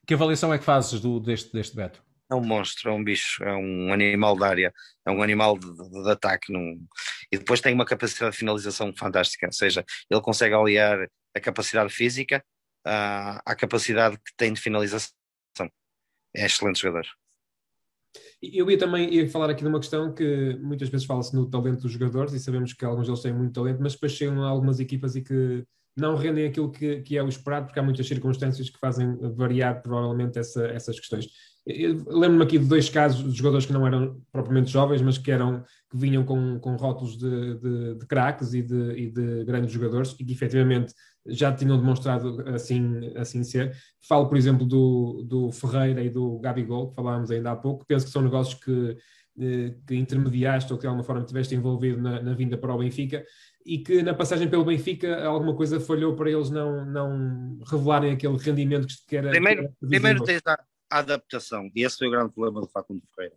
que 0.05 0.13
avaliação 0.13 0.53
é 0.53 0.57
que 0.57 0.63
fazes 0.63 0.99
do, 0.99 1.19
deste, 1.19 1.51
deste 1.51 1.75
Beto? 1.75 2.03
É 2.29 2.35
um 2.35 2.43
monstro, 2.43 2.89
é 2.89 2.93
um 2.93 3.03
bicho, 3.03 3.43
é 3.43 3.55
um 3.55 3.93
animal 3.93 4.35
de 4.35 4.43
área, 4.43 4.73
é 5.05 5.11
um 5.11 5.21
animal 5.21 5.57
de, 5.57 5.71
de, 5.71 6.03
de 6.03 6.09
ataque. 6.09 6.51
Num... 6.51 6.83
E 7.31 7.37
depois 7.37 7.61
tem 7.61 7.73
uma 7.73 7.85
capacidade 7.85 8.31
de 8.31 8.37
finalização 8.37 8.91
fantástica, 8.95 9.45
ou 9.45 9.51
seja, 9.51 9.85
ele 10.09 10.21
consegue 10.21 10.55
aliar 10.55 11.07
a 11.35 11.39
capacidade 11.39 11.93
física 11.93 12.43
à, 12.83 13.41
à 13.45 13.55
capacidade 13.55 14.17
que 14.17 14.31
tem 14.35 14.53
de 14.53 14.61
finalização. 14.61 15.11
é 16.35 16.45
excelente 16.45 16.81
jogador. 16.81 17.05
Eu 18.41 18.69
ia 18.69 18.77
também 18.77 19.13
ia 19.13 19.29
falar 19.29 19.49
aqui 19.49 19.61
de 19.61 19.67
uma 19.67 19.79
questão 19.79 20.13
que 20.13 20.55
muitas 20.61 20.89
vezes 20.89 21.05
fala-se 21.05 21.35
no 21.35 21.49
talento 21.49 21.81
dos 21.81 21.91
jogadores 21.91 22.33
e 22.33 22.39
sabemos 22.39 22.73
que 22.73 22.85
alguns 22.85 23.07
deles 23.07 23.21
têm 23.21 23.33
muito 23.33 23.53
talento, 23.53 23.81
mas 23.81 23.93
depois 23.93 24.11
chegam 24.11 24.43
a 24.43 24.49
algumas 24.49 24.79
equipas 24.79 25.15
e 25.15 25.21
que 25.21 25.63
não 25.95 26.15
rendem 26.15 26.47
aquilo 26.47 26.71
que, 26.71 27.01
que 27.01 27.17
é 27.17 27.23
o 27.23 27.29
esperado, 27.29 27.67
porque 27.67 27.79
há 27.79 27.83
muitas 27.83 28.07
circunstâncias 28.07 28.69
que 28.69 28.79
fazem 28.79 29.17
variar 29.35 29.81
provavelmente 29.81 30.37
essa, 30.37 30.65
essas 30.67 30.99
questões. 30.99 31.27
Lembro-me 31.67 32.43
aqui 32.43 32.59
de 32.59 32.65
dois 32.65 32.89
casos 32.89 33.31
de 33.31 33.37
jogadores 33.37 33.65
que 33.65 33.73
não 33.73 33.87
eram 33.87 34.21
propriamente 34.31 34.71
jovens, 34.71 35.01
mas 35.01 35.17
que 35.17 35.31
eram 35.31 35.63
que 35.89 35.97
vinham 35.97 36.23
com, 36.23 36.59
com 36.59 36.75
rótulos 36.75 37.17
de, 37.17 37.55
de, 37.55 37.95
de 37.95 38.05
craques 38.05 38.53
e 38.53 38.61
de, 38.61 38.91
e 38.91 39.09
de 39.09 39.43
grandes 39.45 39.71
jogadores 39.71 40.15
e 40.19 40.23
que 40.23 40.33
efetivamente 40.33 40.93
já 41.25 41.51
tinham 41.51 41.77
demonstrado 41.77 42.43
assim, 42.49 43.11
assim 43.15 43.43
ser. 43.43 43.75
Falo, 44.07 44.27
por 44.27 44.37
exemplo, 44.37 44.63
do, 44.63 45.23
do 45.27 45.51
Ferreira 45.51 46.03
e 46.03 46.09
do 46.09 46.37
Gabigol, 46.37 46.89
que 46.89 46.95
falámos 46.95 47.31
ainda 47.31 47.51
há 47.51 47.55
pouco. 47.55 47.83
Penso 47.87 48.05
que 48.05 48.11
são 48.11 48.21
negócios 48.21 48.59
que, 48.63 48.95
eh, 49.39 49.73
que 49.87 49.95
intermediaste 49.95 50.71
ou 50.71 50.77
que 50.77 50.83
de 50.83 50.87
alguma 50.87 51.03
forma 51.03 51.25
tiveste 51.25 51.55
envolvido 51.55 51.99
na, 51.99 52.21
na, 52.21 52.33
vinda 52.35 52.57
para 52.57 52.75
o 52.75 52.77
Benfica 52.77 53.25
e 53.65 53.79
que 53.79 54.03
na 54.03 54.13
passagem 54.13 54.47
pelo 54.47 54.63
Benfica 54.63 55.25
alguma 55.25 55.55
coisa 55.55 55.79
falhou 55.79 56.15
para 56.15 56.29
eles 56.29 56.51
não, 56.51 56.85
não 56.85 57.59
revelarem 57.65 58.13
aquele 58.13 58.37
rendimento 58.37 58.93
que 59.07 59.17
era. 59.17 59.31
Primeiro, 59.31 59.63
que 59.63 59.67
era 59.67 59.89
primeiro 59.89 60.23
tens 60.23 60.41
a, 60.45 60.63
a 60.91 60.99
adaptação, 60.99 61.71
e 61.75 61.83
esse 61.83 61.97
foi 61.97 62.07
o 62.07 62.11
grande 62.11 62.31
problema 62.31 62.61
do 62.61 62.67
Facundo 62.67 63.01
Ferreira. 63.15 63.35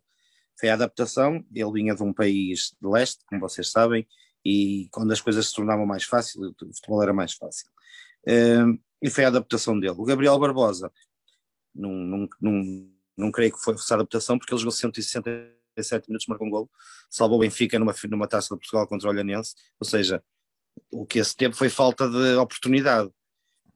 Foi 0.61 0.69
a 0.69 0.75
adaptação, 0.75 1.45
ele 1.55 1.73
vinha 1.73 1.95
de 1.95 2.03
um 2.03 2.13
país 2.13 2.75
de 2.81 2.89
leste, 2.89 3.25
como 3.27 3.41
vocês 3.41 3.71
sabem, 3.71 4.07
e 4.45 4.89
quando 4.91 5.13
as 5.13 5.21
coisas 5.21 5.49
se 5.49 5.55
tornavam 5.55 5.87
mais 5.87 6.05
fáceis, 6.05 6.37
o 6.37 6.55
futebol 6.75 7.03
era 7.03 7.15
mais 7.15 7.33
fácil. 7.33 7.69
Uh, 8.27 8.79
e 9.01 9.09
foi 9.09 9.25
a 9.25 9.29
adaptação 9.29 9.79
dele. 9.79 9.95
O 9.97 10.05
Gabriel 10.05 10.39
Barbosa, 10.39 10.93
não, 11.75 11.93
não, 11.93 12.29
não, 12.41 12.91
não 13.17 13.31
creio 13.31 13.53
que 13.53 13.63
fosse 13.63 13.93
adaptação, 13.95 14.39
porque 14.39 14.53
ele 14.53 14.61
jogou 14.61 14.73
167 15.83 16.09
minutos, 16.09 16.27
marcou 16.27 16.47
um 16.47 16.51
gol, 16.51 16.71
salvou 17.11 17.39
o 17.39 17.41
Benfica 17.41 17.79
numa, 17.79 17.95
numa 18.11 18.29
taça 18.29 18.55
de 18.55 18.61
Portugal 18.61 18.87
contra 18.87 19.09
o 19.09 19.11
Olhanense, 19.11 19.55
ou 19.81 19.87
seja, 19.87 20.23
o 20.91 21.07
que 21.07 21.19
esse 21.19 21.37
tempo 21.37 21.57
foi 21.57 21.69
falta 21.69 22.09
de 22.09 22.37
oportunidade. 22.37 23.11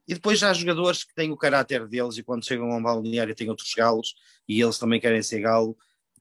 E 0.07 0.13
depois 0.13 0.43
há 0.43 0.53
jogadores 0.53 1.03
que 1.03 1.13
têm 1.13 1.31
o 1.31 1.37
caráter 1.37 1.87
deles 1.87 2.17
e 2.17 2.23
quando 2.23 2.45
chegam 2.45 2.71
a 2.71 2.77
um 2.77 2.83
balneário 2.83 3.35
têm 3.35 3.49
outros 3.49 3.73
galos 3.73 4.15
e 4.47 4.61
eles 4.61 4.77
também 4.77 4.99
querem 4.99 5.21
ser 5.21 5.39
galo, 5.39 5.77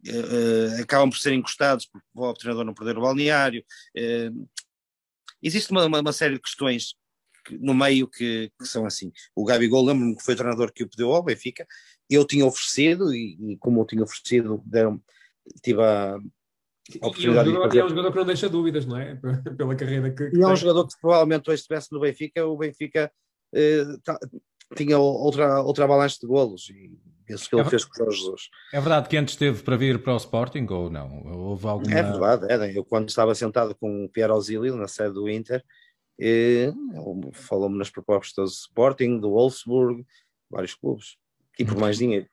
uh, 0.07 0.83
acabam 0.83 1.11
por 1.11 1.19
ser 1.19 1.33
encostados 1.33 1.87
porque 1.87 2.07
o 2.15 2.35
treinador 2.35 2.65
não 2.65 2.75
perder 2.75 2.97
o 2.97 3.03
balneário. 3.03 3.65
Uh, 3.97 4.49
existe 5.43 5.73
uma, 5.73 5.87
uma, 5.87 6.01
uma, 6.01 6.13
série 6.13 6.35
de 6.35 6.41
questões 6.41 6.95
no 7.59 7.75
meio 7.75 8.07
que, 8.07 8.53
que 8.57 8.67
são 8.67 8.87
assim. 8.87 9.11
O 9.35 9.45
Gabigol, 9.45 9.85
lembro-me 9.85 10.17
que 10.17 10.23
foi 10.23 10.35
o 10.35 10.37
treinador 10.37 10.73
que 10.73 10.85
o 10.85 10.89
pediu 10.89 11.13
ao 11.13 11.23
Benfica, 11.23 11.67
eu 12.09 12.25
tinha 12.25 12.47
oferecido, 12.47 13.13
e, 13.13 13.37
e 13.53 13.57
como 13.57 13.81
eu 13.81 13.87
tinha 13.87 14.05
oferecido, 14.05 14.63
deram, 14.65 15.03
tive 15.63 15.83
a, 15.83 16.15
a 16.15 17.07
oportunidade 17.07 17.49
e 17.49 17.53
é 17.53 17.55
um, 17.55 17.55
jogador, 17.55 17.63
de 17.63 17.69
fazer... 17.69 17.79
é 17.79 17.85
um 17.85 17.89
jogador 17.89 18.13
que 18.13 18.19
não 18.19 18.27
deixa 18.27 18.49
dúvidas, 18.49 18.87
não 18.87 18.97
é? 18.97 19.19
Pela 19.57 19.75
carreira 19.75 20.11
que. 20.11 20.31
que 20.31 20.37
e 20.39 20.43
é 20.43 20.47
um 20.47 20.57
jogador 20.57 20.87
que 20.87 20.95
provavelmente 21.01 21.51
hoje 21.51 21.61
estivesse 21.61 21.93
no 21.93 22.01
Benfica, 22.01 22.47
o 22.47 22.57
Benfica 22.57 23.13
eh, 23.55 23.85
tá, 24.05 24.19
tinha 24.77 24.99
outra, 24.99 25.63
outra 25.63 25.85
avalanche 25.85 26.19
de 26.21 26.27
golos 26.27 26.71
e 26.71 26.91
isso 27.29 27.49
que 27.49 27.55
ele 27.55 27.63
é 27.63 27.71
fez 27.71 27.85
com 27.85 27.95
o 27.95 28.05
Jorge 28.05 28.19
Jesus. 28.19 28.43
É 28.73 28.81
verdade 28.81 29.09
que 29.09 29.17
antes 29.17 29.35
esteve 29.35 29.63
para 29.63 29.77
vir 29.77 30.03
para 30.03 30.15
o 30.15 30.17
Sporting 30.17 30.67
ou 30.71 30.91
não? 30.91 31.25
Houve 31.27 31.67
alguma... 31.67 31.95
É 31.95 32.03
verdade, 32.03 32.47
é. 32.51 32.77
Eu 32.77 32.85
quando 32.85 33.09
estava 33.09 33.35
sentado 33.35 33.75
com 33.75 34.05
o 34.05 34.09
Pierre 34.09 34.33
Auxílio 34.33 34.77
na 34.77 34.89
sede 34.89 35.15
do 35.15 35.29
Inter, 35.29 35.65
ele 36.19 36.75
falou-me 37.33 37.79
nas 37.79 37.91
propostas 37.91 38.51
do 38.51 38.55
Sporting, 38.55 39.19
do 39.19 39.31
Wolfsburg, 39.31 40.05
vários 40.51 40.75
clubes, 40.75 41.17
e 41.59 41.65
por 41.65 41.77
mais 41.77 41.99
dinheiro. 41.99 42.27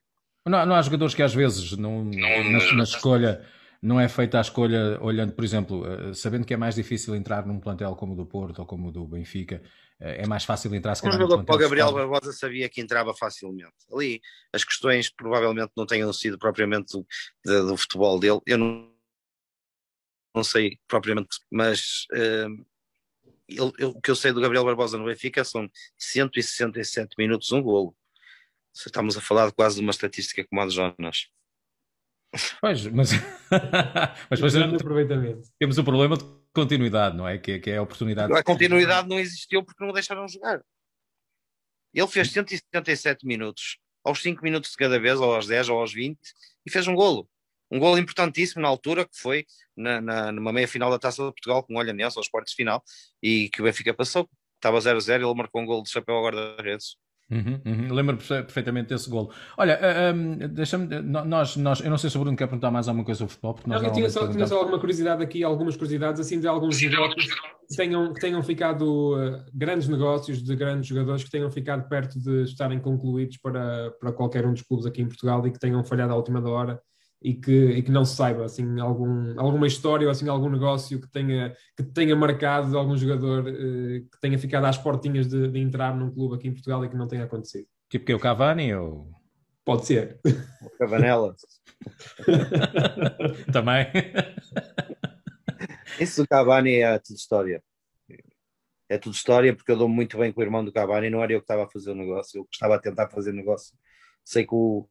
Não, 0.46 0.66
não 0.66 0.76
há 0.76 0.82
jogadores 0.82 1.14
que 1.14 1.22
às 1.22 1.34
vezes 1.34 1.74
não, 1.78 2.06
na, 2.06 2.74
na 2.74 2.84
escolha 2.84 3.46
não 3.82 4.00
é 4.00 4.10
feita 4.10 4.38
a 4.38 4.42
escolha 4.42 5.00
olhando, 5.02 5.34
por 5.34 5.44
exemplo, 5.44 5.86
eh, 5.86 6.14
sabendo 6.14 6.46
que 6.46 6.54
é 6.54 6.58
mais 6.58 6.76
difícil 6.76 7.16
entrar 7.16 7.46
num 7.46 7.60
plantel 7.60 7.96
como 7.96 8.14
o 8.14 8.16
do 8.16 8.26
Porto 8.26 8.60
ou 8.60 8.66
como 8.66 8.90
o 8.90 8.92
do 8.92 9.08
Benfica, 9.08 9.62
eh, 10.00 10.24
é 10.24 10.28
mais 10.28 10.44
fácil 10.44 10.74
entrar 10.76 10.96
se 10.96 11.02
calhar. 11.02 11.18
Um 11.18 11.22
jogador 11.22 11.56
o 11.56 11.58
Gabriel 11.58 11.94
Barbosa 11.94 12.34
sabia 12.34 12.68
que 12.68 12.82
entrava 12.82 13.14
facilmente. 13.14 13.74
Ali 13.92 14.22
as 14.52 14.66
questões 14.66 15.10
provavelmente 15.10 15.72
não 15.78 15.86
tenham 15.86 16.12
sido 16.12 16.38
propriamente 16.38 16.92
do, 16.92 17.08
do, 17.46 17.68
do 17.68 17.78
futebol 17.78 18.20
dele. 18.20 18.42
Eu 18.46 18.58
não, 18.58 18.92
não 20.36 20.44
sei 20.44 20.78
propriamente, 20.86 21.38
mas 21.50 22.06
uh, 22.12 22.66
ele, 23.48 23.72
eu, 23.78 23.90
o 23.92 24.02
que 24.02 24.12
eu 24.12 24.16
sei 24.16 24.34
do 24.34 24.42
Gabriel 24.42 24.66
Barbosa 24.66 24.98
no 24.98 25.06
Benfica 25.06 25.44
são 25.46 25.70
167 25.98 27.16
minutos, 27.18 27.52
um 27.54 27.62
golo. 27.62 27.96
Estamos 28.86 29.18
a 29.18 29.22
falar 29.22 29.48
de 29.48 29.54
quase 29.54 29.76
de 29.76 29.82
uma 29.82 29.92
estatística 29.92 30.46
como 30.48 30.62
a 30.62 30.66
de 30.66 30.76
Jonas. 30.76 31.28
Pois, 32.62 32.86
mas, 32.88 33.12
mas 34.30 34.40
depois 34.40 34.54
temos 35.58 35.78
o 35.78 35.84
problema 35.84 36.16
de 36.16 36.24
continuidade, 36.54 37.18
não 37.18 37.28
é? 37.28 37.38
Que, 37.38 37.60
que 37.60 37.72
é 37.72 37.78
a 37.78 37.82
oportunidade. 37.82 38.32
A 38.34 38.44
continuidade 38.44 39.08
não 39.08 39.20
existiu 39.20 39.64
porque 39.64 39.84
não 39.84 39.92
o 39.92 39.94
deixaram 39.94 40.28
jogar. 40.28 40.62
Ele 41.94 42.08
fez 42.08 42.32
177 42.32 43.26
minutos, 43.26 43.80
aos 44.04 44.22
5 44.22 44.44
minutos 44.44 44.72
de 44.72 44.78
cada 44.78 45.00
vez, 45.00 45.20
ou 45.20 45.34
aos 45.34 45.48
10, 45.48 45.70
ou 45.70 45.80
aos 45.80 45.92
20, 45.92 46.20
e 46.66 46.72
fez 46.72 46.88
um 46.88 46.94
golo. 46.94 47.28
Um 47.72 47.80
golo 47.80 47.98
importantíssimo 47.98 48.62
na 48.62 48.68
altura, 48.68 49.06
que 49.06 49.18
foi 49.18 49.46
na, 49.76 50.00
na, 50.00 50.32
numa 50.32 50.54
meia 50.54 50.68
final 50.68 50.90
da 50.92 51.00
Taça 51.00 51.24
de 51.24 51.32
Portugal, 51.32 51.64
com 51.64 51.74
o 51.74 51.78
Olhanense, 51.78 52.18
aos 52.18 52.28
quartos 52.28 52.52
de 52.52 52.58
final, 52.58 52.84
e 53.22 53.50
que 53.50 53.62
o 53.62 53.66
Benfica 53.66 53.94
passou. 53.94 54.30
Estava 54.56 54.78
0-0, 54.78 55.16
ele 55.16 55.34
marcou 55.34 55.62
um 55.62 55.66
golo 55.66 55.84
de 55.84 55.90
chapéu 55.90 56.16
ao 56.16 56.24
guarda-redes. 56.24 56.96
Uhum, 57.32 57.62
uhum. 57.64 57.94
Lembro-me 57.94 58.22
perfeitamente 58.22 58.90
desse 58.90 59.08
golo. 59.10 59.30
Olha, 59.56 59.80
um, 60.16 60.38
deixa-me. 60.48 60.88
Nós, 61.02 61.56
nós, 61.56 61.80
eu 61.80 61.90
não 61.90 61.98
sei 61.98 62.10
se 62.10 62.18
o 62.18 62.22
Bruno 62.22 62.36
quer 62.36 62.48
perguntar 62.48 62.72
mais 62.72 62.88
alguma 62.88 63.06
coisa 63.06 63.20
sobre 63.20 63.34
futebol. 63.34 63.54
Porque 63.54 63.70
nós 63.70 63.82
não, 63.82 63.90
eu 63.90 63.94
tinha 63.94 64.10
só, 64.10 64.28
tinha 64.28 64.48
só, 64.48 64.58
alguma 64.58 64.80
curiosidade 64.80 65.22
aqui, 65.22 65.44
algumas 65.44 65.76
curiosidades, 65.76 66.20
assim, 66.20 66.40
de 66.40 66.48
alguns 66.48 66.82
negócios 66.82 67.26
que 67.26 67.76
tenham, 67.76 68.14
que 68.14 68.20
tenham 68.20 68.42
ficado 68.42 69.16
uh, 69.16 69.46
grandes 69.54 69.88
negócios 69.88 70.42
de 70.42 70.56
grandes 70.56 70.88
jogadores 70.88 71.24
que 71.24 71.30
tenham 71.30 71.52
ficado 71.52 71.88
perto 71.88 72.20
de 72.20 72.44
estarem 72.44 72.80
concluídos 72.80 73.38
para, 73.38 73.92
para 74.00 74.12
qualquer 74.12 74.46
um 74.48 74.54
dos 74.54 74.64
clubes 74.64 74.88
aqui 74.88 75.04
em 75.04 75.08
Portugal 75.08 75.46
e 75.46 75.52
que 75.52 75.60
tenham 75.60 75.84
falhado 75.84 76.14
à 76.14 76.16
última 76.16 76.42
hora 76.50 76.82
e 77.22 77.34
que, 77.34 77.52
e 77.52 77.82
que 77.84 77.92
não 77.92 78.06
se 78.06 78.16
saiba 78.16 78.46
assim 78.46 78.80
algum, 78.80 79.38
alguma 79.40 79.68
história 79.68 80.08
ou 80.08 80.12
assim 80.12 80.30
algum 80.30 80.50
negócio 80.50 81.02
que 81.02 81.10
tenha, 81.10 81.54
que 81.76 81.84
tenha 81.84 82.16
marcado 82.16 82.78
algum 82.78 82.96
jogador 82.96 83.48
eh, 83.48 84.02
que 84.10 84.20
tenha 84.22 84.40
ficado 84.40 84.66
às 84.66 84.78
portinhas 84.78 85.28
de, 85.28 85.50
de, 85.50 85.60
entrar 85.60 85.96
num 85.96 86.10
clube 86.10 86.36
aqui 86.36 86.48
em 86.48 86.54
Portugal 86.54 86.84
e 86.86 86.90
que 86.90 86.96
não 86.96 87.08
tenha 87.08 87.26
acontecido. 87.26 87.68
Tipo 87.90 88.06
que 88.06 88.12
é 88.14 88.16
o 88.16 88.20
Cavani 88.20 88.74
ou? 88.74 89.12
Pode 89.66 89.86
ser. 89.86 90.20
O 90.62 90.70
Cavanela. 90.78 91.36
Também. 93.52 93.88
Isso 96.00 96.24
do 96.24 96.28
Cavani 96.28 96.78
é 96.78 96.98
tudo 97.00 97.18
história. 97.18 97.62
É 98.88 98.98
tudo 98.98 99.14
história 99.14 99.54
porque 99.56 99.72
eu 99.72 99.78
dou 99.78 99.90
muito 99.90 100.18
bem 100.18 100.32
com 100.32 100.40
o 100.40 100.44
irmão 100.44 100.64
do 100.64 100.72
Cavani 100.72 101.10
não 101.10 101.22
era 101.22 101.34
eu 101.34 101.40
que 101.40 101.44
estava 101.44 101.66
a 101.66 101.70
fazer 101.70 101.92
o 101.92 101.96
negócio 101.96 102.40
eu 102.40 102.46
que 102.46 102.56
estava 102.56 102.76
a 102.76 102.80
tentar 102.80 103.10
fazer 103.10 103.32
o 103.32 103.36
negócio. 103.36 103.76
Sei 104.24 104.46
que 104.46 104.56
o 104.56 104.88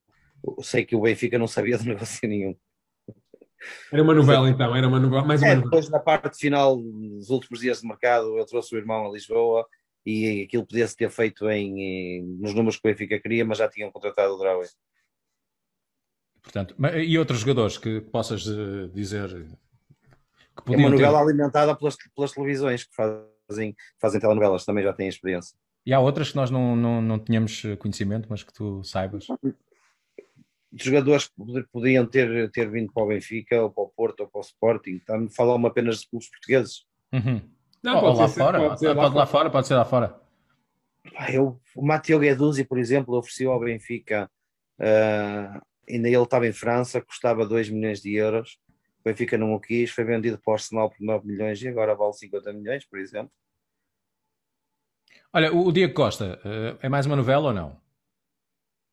sei 0.61 0.84
que 0.84 0.97
o 0.97 1.01
Benfica 1.01 1.39
não 1.39 1.47
sabia 1.47 1.78
de 1.78 1.86
negócio 1.89 2.28
nenhum. 2.28 2.57
Era 3.93 4.03
uma 4.03 4.14
novela 4.14 4.49
então, 4.49 4.74
era 4.74 4.86
uma 4.86 5.01
novela, 5.01 5.24
mais 5.24 5.41
uma 5.41 5.49
é, 5.49 5.55
novela. 5.57 5.70
Depois 5.70 5.91
na 5.91 5.99
parte 5.99 6.39
final, 6.39 6.76
nos 6.76 7.28
últimos 7.28 7.61
dias 7.61 7.80
de 7.80 7.89
mercado, 7.89 8.39
eu 8.39 8.47
trouxe 8.47 8.74
o 8.74 8.78
irmão 8.78 9.07
a 9.07 9.12
Lisboa 9.12 9.66
e 10.07 10.43
aquilo 10.43 10.64
podia-se 10.66 10.97
ter 10.97 11.11
feito 11.11 11.51
em, 11.51 12.22
nos 12.41 12.55
números 12.55 12.76
que 12.76 12.89
o 12.89 12.91
Benfica 12.91 13.18
queria, 13.18 13.45
mas 13.45 13.59
já 13.59 13.68
tinham 13.68 13.91
contratado 13.91 14.34
o 14.34 14.39
Draue. 14.39 14.66
Portanto, 16.41 16.74
e 16.97 17.18
outros 17.18 17.41
jogadores 17.41 17.76
que 17.76 18.01
possas 18.01 18.47
eh, 18.47 18.89
dizer 18.95 19.28
que 20.57 20.62
podiam 20.64 20.80
É 20.80 20.86
uma 20.86 20.91
novela 20.91 21.18
ter... 21.18 21.24
alimentada 21.24 21.76
pelas, 21.76 21.97
pelas 22.14 22.32
televisões 22.32 22.84
que 22.84 22.95
fazem, 22.95 23.76
fazem 24.01 24.20
telenovelas, 24.20 24.64
também 24.64 24.84
já 24.84 24.93
têm 24.93 25.09
experiência. 25.09 25.59
E 25.84 25.93
há 25.93 26.01
outras 26.01 26.30
que 26.30 26.36
nós 26.36 26.51
não, 26.51 26.76
não, 26.76 27.03
não 27.03 27.18
tínhamos 27.18 27.62
conhecimento, 27.78 28.28
mas 28.30 28.43
que 28.43 28.53
tu 28.53 28.82
saibas 28.84 29.26
jogadores 30.73 31.29
que 31.29 31.35
podiam 31.73 32.07
ter, 32.07 32.51
ter 32.51 32.71
vindo 32.71 32.93
para 32.93 33.03
o 33.03 33.07
Benfica, 33.07 33.62
ou 33.62 33.71
para 33.71 33.85
o 33.85 33.89
Porto, 33.89 34.21
ou 34.21 34.29
para 34.29 34.39
o 34.39 34.43
Sporting. 34.43 34.97
Estamos 34.97 35.33
a 35.33 35.35
falar 35.35 35.66
apenas 35.66 36.01
de 36.01 36.09
clubes 36.09 36.31
portugueses. 36.31 36.87
Uhum. 37.12 37.41
Não, 37.83 38.01
pode, 38.01 38.19
lá 38.19 38.29
ser, 38.29 38.41
fora. 38.41 38.59
Pode, 38.59 38.81
ser 38.81 38.95
pode 38.95 39.14
lá, 39.14 39.27
fora, 39.27 39.51
pode 39.51 39.66
ser 39.66 39.75
lá 39.75 39.85
fora. 39.85 40.21
Eu, 41.33 41.59
o 41.75 41.85
Matteo 41.85 42.19
Gueduzzi, 42.19 42.64
por 42.64 42.79
exemplo, 42.79 43.16
ofereceu 43.16 43.51
ao 43.51 43.61
Benfica, 43.61 44.31
uh, 44.79 45.61
ainda 45.89 46.09
ele 46.09 46.23
estava 46.23 46.47
em 46.47 46.53
França, 46.53 47.01
custava 47.01 47.47
2 47.47 47.71
milhões 47.71 48.01
de 48.01 48.14
euros. 48.14 48.59
O 49.01 49.09
Benfica 49.09 49.39
não 49.39 49.55
o 49.55 49.61
quis, 49.61 49.91
foi 49.91 50.05
vendido 50.05 50.39
para 50.39 50.51
o 50.51 50.55
Arsenal 50.55 50.91
por 50.91 51.01
9 51.01 51.27
milhões 51.27 51.62
e 51.62 51.69
agora 51.69 51.95
vale 51.95 52.12
50 52.12 52.53
milhões, 52.53 52.85
por 52.85 52.99
exemplo. 52.99 53.31
Olha, 55.33 55.55
o 55.55 55.71
Diego 55.73 55.95
Costa, 55.95 56.39
uh, 56.45 56.79
é 56.83 56.89
mais 56.89 57.07
uma 57.07 57.16
novela 57.16 57.49
ou 57.49 57.55
não? 57.55 57.88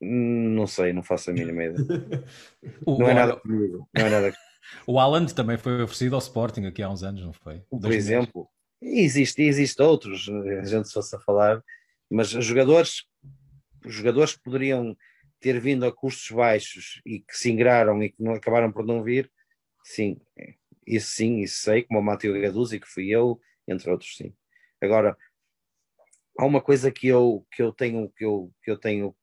Não 0.02 0.68
sei, 0.68 0.94
não 0.94 1.02
faço 1.02 1.30
a 1.30 1.34
mínima 1.34 1.64
ideia. 1.64 1.86
o, 2.86 3.00
não, 3.00 3.10
é 3.10 3.14
nada 3.14 3.36
comigo, 3.38 3.88
não 3.94 4.06
é 4.06 4.10
nada 4.10 4.34
O 4.88 5.00
Haaland 5.00 5.34
também 5.34 5.58
foi 5.58 5.84
oferecido 5.84 6.16
ao 6.16 6.20
Sporting 6.20 6.66
aqui 6.66 6.82
há 6.82 6.90
uns 6.90 7.04
anos, 7.04 7.24
não 7.24 7.34
foi? 7.34 7.60
Por 7.70 7.80
Dois 7.80 7.96
exemplo, 7.96 8.50
existe, 8.82 9.44
existe 9.44 9.82
outros, 9.82 10.28
a 10.30 10.66
gente 10.66 10.88
se 10.88 10.94
fosse 10.94 11.16
a 11.16 11.20
falar, 11.20 11.64
mas 12.10 12.30
jogadores, 12.30 13.04
jogadores 13.86 14.36
que 14.36 14.44
poderiam 14.44 14.98
ter 15.40 15.60
vindo 15.60 15.86
a 15.86 15.94
custos 15.94 16.32
baixos 16.32 17.02
e 17.06 17.20
que 17.20 17.38
se 17.38 17.52
ingraram 17.52 18.02
e 18.02 18.10
que 18.10 18.22
não 18.22 18.34
acabaram 18.34 18.72
por 18.72 18.86
não 18.86 19.04
vir, 19.04 19.32
sim, 19.84 20.20
isso 20.86 21.12
sim, 21.16 21.40
isso 21.42 21.62
sei, 21.62 21.84
como 21.84 22.00
o 22.00 22.04
Matheus 22.04 22.40
Gaduzzi, 22.42 22.80
que 22.80 22.88
fui 22.88 23.10
eu, 23.10 23.40
entre 23.68 23.90
outros, 23.90 24.16
sim. 24.16 24.34
Agora, 24.82 25.18
há 26.38 26.46
uma 26.46 26.62
coisa 26.62 26.92
que 26.92 27.08
eu, 27.08 27.46
que 27.52 27.62
eu 27.62 27.72
tenho, 27.72 28.10
que 28.10 28.26
eu, 28.26 28.52
que 28.64 28.72
eu 28.72 28.78
tenho, 28.78 29.16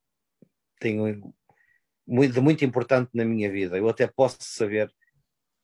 tenho 0.83 1.35
muito, 2.07 2.43
muito 2.43 2.65
importante 2.65 3.11
na 3.15 3.25
minha 3.25 3.51
vida. 3.51 3.79
Eu 3.79 3.89
até 3.89 4.07
posso 4.07 4.39
saber 4.41 4.93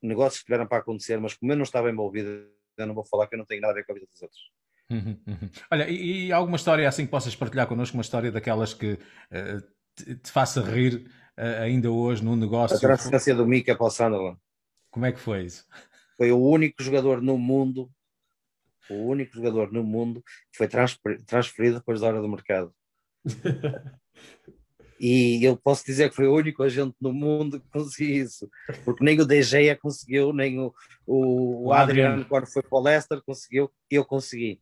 negócios 0.02 0.40
que 0.40 0.46
tiveram 0.46 0.66
para 0.66 0.78
acontecer, 0.78 1.18
mas 1.18 1.34
como 1.34 1.52
eu 1.52 1.56
não 1.56 1.64
estava 1.64 1.90
envolvido, 1.90 2.48
eu 2.76 2.86
não 2.86 2.94
vou 2.94 3.04
falar 3.04 3.26
que 3.26 3.34
eu 3.34 3.38
não 3.38 3.44
tenho 3.44 3.60
nada 3.60 3.72
a 3.72 3.74
ver 3.74 3.84
com 3.84 3.92
a 3.92 3.94
vida 3.94 4.06
dos 4.06 4.22
outros. 4.22 4.40
Uhum, 4.90 5.20
uhum. 5.26 5.50
Olha, 5.70 5.88
e, 5.90 6.26
e, 6.26 6.32
alguma 6.32 6.56
história 6.56 6.88
assim 6.88 7.04
que 7.04 7.10
possas 7.10 7.36
partilhar 7.36 7.66
connosco, 7.66 7.96
uma 7.96 8.02
história 8.02 8.32
daquelas 8.32 8.72
que 8.72 8.92
uh, 8.94 9.60
te, 9.94 10.14
te, 10.14 10.30
faça 10.30 10.62
rir 10.62 11.06
uh, 11.36 11.62
ainda 11.62 11.90
hoje 11.90 12.24
num 12.24 12.36
negócio? 12.36 12.76
A 12.76 12.80
transferência 12.80 13.34
do 13.34 13.46
Mika 13.46 13.76
para 13.76 13.86
o 13.86 13.90
Sunderland. 13.90 14.38
Como 14.90 15.04
é 15.04 15.12
que 15.12 15.20
foi 15.20 15.44
isso? 15.44 15.66
Foi 16.16 16.32
o 16.32 16.38
único 16.38 16.82
jogador 16.82 17.20
no 17.20 17.36
mundo, 17.36 17.90
o 18.88 18.94
único 18.94 19.34
jogador 19.34 19.70
no 19.70 19.84
mundo 19.84 20.22
que 20.50 20.56
foi 20.56 20.68
transferido 20.68 21.78
depois 21.78 22.00
da 22.00 22.06
hora 22.06 22.22
do 22.22 22.28
mercado. 22.28 22.74
e 25.00 25.44
eu 25.44 25.56
posso 25.56 25.84
dizer 25.84 26.10
que 26.10 26.16
foi 26.16 26.26
o 26.26 26.34
único 26.34 26.62
agente 26.62 26.94
no 27.00 27.12
mundo 27.12 27.60
que 27.60 27.68
conseguiu 27.70 28.24
isso, 28.24 28.50
porque 28.84 29.04
nem 29.04 29.20
o 29.20 29.26
DG 29.26 29.76
conseguiu, 29.76 30.32
nem 30.32 30.58
o, 30.58 30.74
o, 31.06 31.68
o 31.68 31.72
Adriano, 31.72 32.24
quando 32.24 32.46
foi 32.46 32.62
para 32.62 32.78
o 32.78 32.82
Leicester, 32.82 33.22
conseguiu, 33.24 33.70
eu 33.90 34.04
consegui 34.04 34.60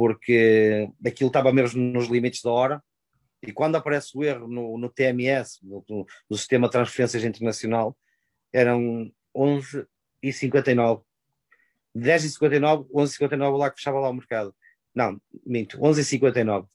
porque 0.00 0.90
aquilo 1.06 1.28
estava 1.28 1.52
mesmo 1.52 1.78
nos 1.78 2.08
limites 2.08 2.40
da 2.42 2.50
hora. 2.50 2.82
E 3.42 3.52
quando 3.52 3.76
aparece 3.76 4.16
o 4.16 4.24
erro 4.24 4.48
no, 4.48 4.78
no 4.78 4.88
TMS, 4.88 5.58
no, 5.62 5.84
no, 6.28 6.36
Sistema 6.36 6.68
de 6.68 6.72
Transferências 6.72 7.22
Internacional, 7.22 7.94
eram 8.50 9.12
11 9.34 9.86
e 10.22 10.32
59. 10.32 11.02
10 11.94 12.24
e 12.24 12.30
59, 12.30 12.88
11 12.94 13.10
e 13.10 13.14
59 13.14 13.58
lá 13.58 13.70
que 13.70 13.76
fechava 13.76 14.00
lá 14.00 14.08
o 14.08 14.14
mercado. 14.14 14.54
Não, 14.94 15.20
minto, 15.44 15.78
11 15.84 16.00
e 16.00 16.04
59. 16.04 16.66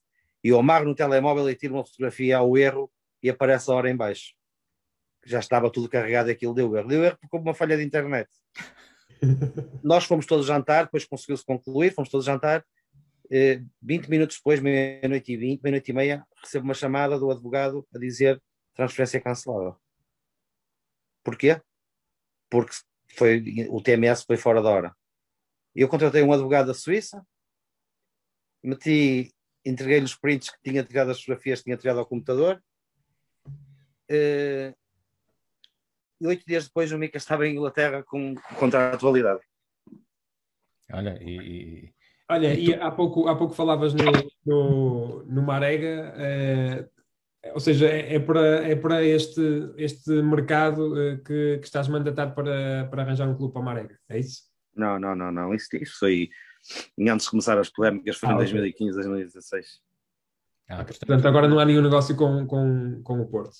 E 0.45 0.49
eu 0.49 0.59
amarro 0.59 0.85
no 0.85 0.93
telemóvel 0.93 1.49
e 1.49 1.55
tiro 1.55 1.73
uma 1.73 1.83
fotografia 1.83 2.37
ao 2.37 2.55
erro 2.55 2.91
e 3.23 3.31
aparece 3.31 3.71
a 3.71 3.73
hora 3.73 3.89
em 3.89 3.95
baixo. 3.95 4.35
Já 5.25 5.39
estava 5.39 5.71
tudo 5.71 5.89
carregado 5.89 6.29
e 6.29 6.33
aquilo 6.33 6.53
deu 6.53 6.77
erro. 6.77 6.87
Deu 6.87 7.03
erro 7.03 7.17
porque 7.19 7.35
houve 7.35 7.47
uma 7.47 7.55
falha 7.55 7.75
de 7.75 7.83
internet. 7.83 8.29
Nós 9.83 10.03
fomos 10.03 10.27
todos 10.27 10.45
jantar, 10.45 10.83
depois 10.83 11.03
conseguiu-se 11.03 11.43
concluir, 11.43 11.95
fomos 11.95 12.11
todos 12.11 12.27
jantar 12.27 12.63
20 13.81 14.05
eh, 14.05 14.07
minutos 14.07 14.37
depois, 14.37 14.59
meia-noite 14.59 15.33
e 15.33 15.35
20, 15.35 15.63
meia-noite 15.63 15.89
e 15.89 15.93
meia, 15.95 16.27
recebo 16.39 16.65
uma 16.65 16.75
chamada 16.75 17.17
do 17.17 17.31
advogado 17.31 17.83
a 17.91 17.97
dizer 17.97 18.39
transferência 18.75 19.19
cancelada. 19.19 19.75
Porquê? 21.23 21.59
Porque 22.51 22.75
foi, 23.15 23.43
o 23.71 23.81
TMS 23.81 24.23
foi 24.23 24.37
fora 24.37 24.61
da 24.61 24.69
hora. 24.69 24.95
Eu 25.73 25.89
contratei 25.89 26.21
um 26.21 26.31
advogado 26.31 26.67
da 26.67 26.75
Suíça, 26.75 27.25
meti, 28.63 29.34
entreguei-lhe 29.65 30.05
os 30.05 30.15
prints 30.15 30.49
que 30.49 30.69
tinha 30.69 30.83
tirado 30.83 31.11
as 31.11 31.19
fotografias 31.19 31.59
que 31.59 31.65
tinha 31.65 31.77
tirado 31.77 31.99
ao 31.99 32.05
computador. 32.05 32.61
Eh, 34.09 34.73
e 36.21 36.27
oito 36.27 36.45
dias 36.45 36.65
depois 36.65 36.91
o 36.91 36.97
Mica 36.97 37.17
estava 37.17 37.47
em 37.47 37.53
Inglaterra 37.53 38.03
com 38.03 38.35
contrato 38.57 38.99
de 38.99 39.03
validade. 39.03 39.41
Olha, 40.91 41.17
e, 41.21 41.91
Olha, 42.29 42.53
e 42.53 42.73
há 42.73 42.91
pouco, 42.91 43.27
há 43.27 43.35
pouco 43.35 43.53
falavas 43.53 43.93
no, 43.93 44.03
no, 44.45 45.25
no 45.25 45.41
Marega, 45.43 46.13
eh, 46.17 46.89
ou 47.53 47.59
seja, 47.59 47.87
é, 47.87 48.15
é, 48.15 48.19
para, 48.19 48.67
é 48.67 48.75
para 48.75 49.03
este, 49.03 49.41
este 49.77 50.09
mercado 50.23 50.99
eh, 50.99 51.17
que, 51.17 51.59
que 51.59 51.65
estás 51.65 51.87
mandatado 51.87 52.33
para, 52.33 52.87
para 52.89 53.03
arranjar 53.03 53.27
um 53.27 53.35
clube 53.35 53.53
para 53.53 53.61
Marega, 53.61 53.99
é 54.09 54.19
isso? 54.19 54.43
Não, 54.75 54.99
não, 54.99 55.15
não, 55.15 55.31
não. 55.31 55.53
Isso, 55.53 55.75
isso 55.77 55.99
foi 55.99 56.29
antes 56.99 57.25
de 57.25 57.31
começar 57.31 57.57
as 57.57 57.69
polémicas, 57.69 58.17
foi 58.17 58.29
ah, 58.29 58.33
em 58.33 58.37
2015, 58.37 58.93
2016. 58.93 59.81
Ah, 60.69 60.83
portanto, 60.83 61.27
agora 61.27 61.47
não 61.47 61.59
há 61.59 61.65
nenhum 61.65 61.81
negócio 61.81 62.15
com, 62.15 62.45
com, 62.47 63.01
com 63.03 63.21
o 63.21 63.27
Porto. 63.27 63.57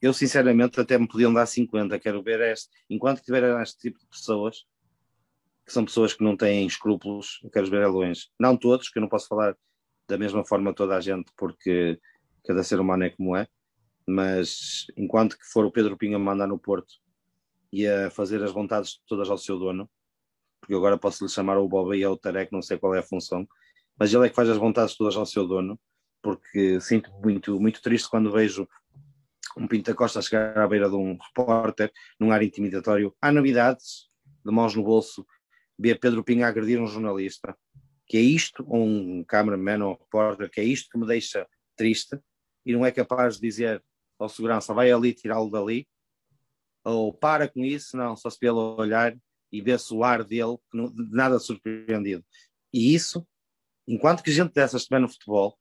Eu, 0.00 0.12
sinceramente, 0.12 0.80
até 0.80 0.96
me 0.96 1.08
podiam 1.08 1.32
dar 1.32 1.46
50. 1.46 1.98
Quero 1.98 2.22
ver 2.22 2.40
este. 2.40 2.70
Enquanto 2.88 3.22
tiver 3.22 3.60
este 3.60 3.78
tipo 3.78 3.98
de 3.98 4.06
pessoas, 4.06 4.64
que 5.66 5.72
são 5.72 5.84
pessoas 5.84 6.14
que 6.14 6.22
não 6.24 6.36
têm 6.36 6.66
escrúpulos, 6.66 7.40
eu 7.42 7.50
quero 7.50 7.68
ver 7.68 7.82
a 7.82 7.88
longe. 7.88 8.28
Não 8.38 8.56
todos, 8.56 8.88
que 8.88 8.98
eu 8.98 9.02
não 9.02 9.08
posso 9.08 9.28
falar 9.28 9.56
da 10.08 10.16
mesma 10.16 10.44
forma 10.44 10.72
toda 10.72 10.96
a 10.96 11.00
gente, 11.00 11.30
porque 11.36 12.00
cada 12.46 12.62
ser 12.62 12.80
humano 12.80 13.04
é 13.04 13.10
como 13.10 13.36
é, 13.36 13.46
mas 14.06 14.86
enquanto 14.96 15.38
que 15.38 15.44
for 15.44 15.66
o 15.66 15.70
Pedro 15.70 15.98
Pinho 15.98 16.16
a 16.16 16.18
mandar 16.18 16.46
no 16.46 16.58
Porto 16.58 16.94
e 17.70 17.86
a 17.86 18.10
fazer 18.10 18.42
as 18.42 18.50
vontades 18.50 19.02
todas 19.06 19.28
ao 19.28 19.36
seu 19.36 19.58
dono, 19.58 19.88
porque 20.68 20.76
agora 20.76 20.98
posso 20.98 21.24
lhe 21.24 21.30
chamar 21.30 21.56
o 21.56 21.66
Boba 21.66 21.96
e 21.96 22.04
ao 22.04 22.14
Tarek, 22.14 22.52
não 22.52 22.60
sei 22.60 22.76
qual 22.76 22.94
é 22.94 22.98
a 22.98 23.02
função, 23.02 23.48
mas 23.98 24.12
ele 24.12 24.26
é 24.26 24.28
que 24.28 24.36
faz 24.36 24.50
as 24.50 24.58
vontades 24.58 24.94
todas 24.94 25.16
ao 25.16 25.24
seu 25.24 25.48
dono, 25.48 25.80
porque 26.20 26.78
sinto 26.78 27.10
muito, 27.24 27.58
muito 27.58 27.80
triste 27.80 28.06
quando 28.10 28.30
vejo 28.30 28.68
um 29.56 29.66
Pinto 29.66 29.90
da 29.90 29.96
Costa 29.96 30.20
chegar 30.20 30.58
à 30.58 30.68
beira 30.68 30.90
de 30.90 30.94
um 30.94 31.16
repórter 31.16 31.90
num 32.20 32.30
ar 32.30 32.42
intimidatório. 32.42 33.16
Há 33.18 33.32
novidades, 33.32 34.10
de 34.44 34.52
mãos 34.52 34.74
no 34.74 34.84
bolso, 34.84 35.26
ver 35.78 35.98
Pedro 35.98 36.22
Pinho 36.22 36.44
agredir 36.44 36.78
um 36.78 36.86
jornalista, 36.86 37.56
que 38.06 38.18
é 38.18 38.20
isto, 38.20 38.62
ou 38.68 38.84
um 38.84 39.24
cameraman 39.24 39.86
ou 39.86 39.92
um 39.92 39.96
repórter, 39.96 40.50
que 40.50 40.60
é 40.60 40.64
isto 40.64 40.90
que 40.90 40.98
me 40.98 41.06
deixa 41.06 41.48
triste, 41.76 42.20
e 42.66 42.74
não 42.74 42.84
é 42.84 42.92
capaz 42.92 43.36
de 43.36 43.40
dizer 43.40 43.82
ao 44.18 44.28
segurança, 44.28 44.74
vai 44.74 44.92
ali 44.92 45.14
tirá-lo 45.14 45.50
dali, 45.50 45.88
ou 46.84 47.10
para 47.10 47.48
com 47.48 47.64
isso, 47.64 47.96
não, 47.96 48.14
só 48.14 48.28
se 48.28 48.38
pelo 48.38 48.76
olhar 48.78 49.16
e 49.50 49.60
vê-se 49.60 49.92
o 49.92 50.04
ar 50.04 50.24
dele, 50.24 50.58
de 50.72 51.10
nada 51.10 51.38
surpreendido. 51.38 52.24
E 52.72 52.94
isso, 52.94 53.26
enquanto 53.86 54.22
que 54.22 54.30
gente 54.30 54.52
dessas 54.52 54.82
estiver 54.82 55.00
no 55.00 55.08
futebol, 55.08 55.58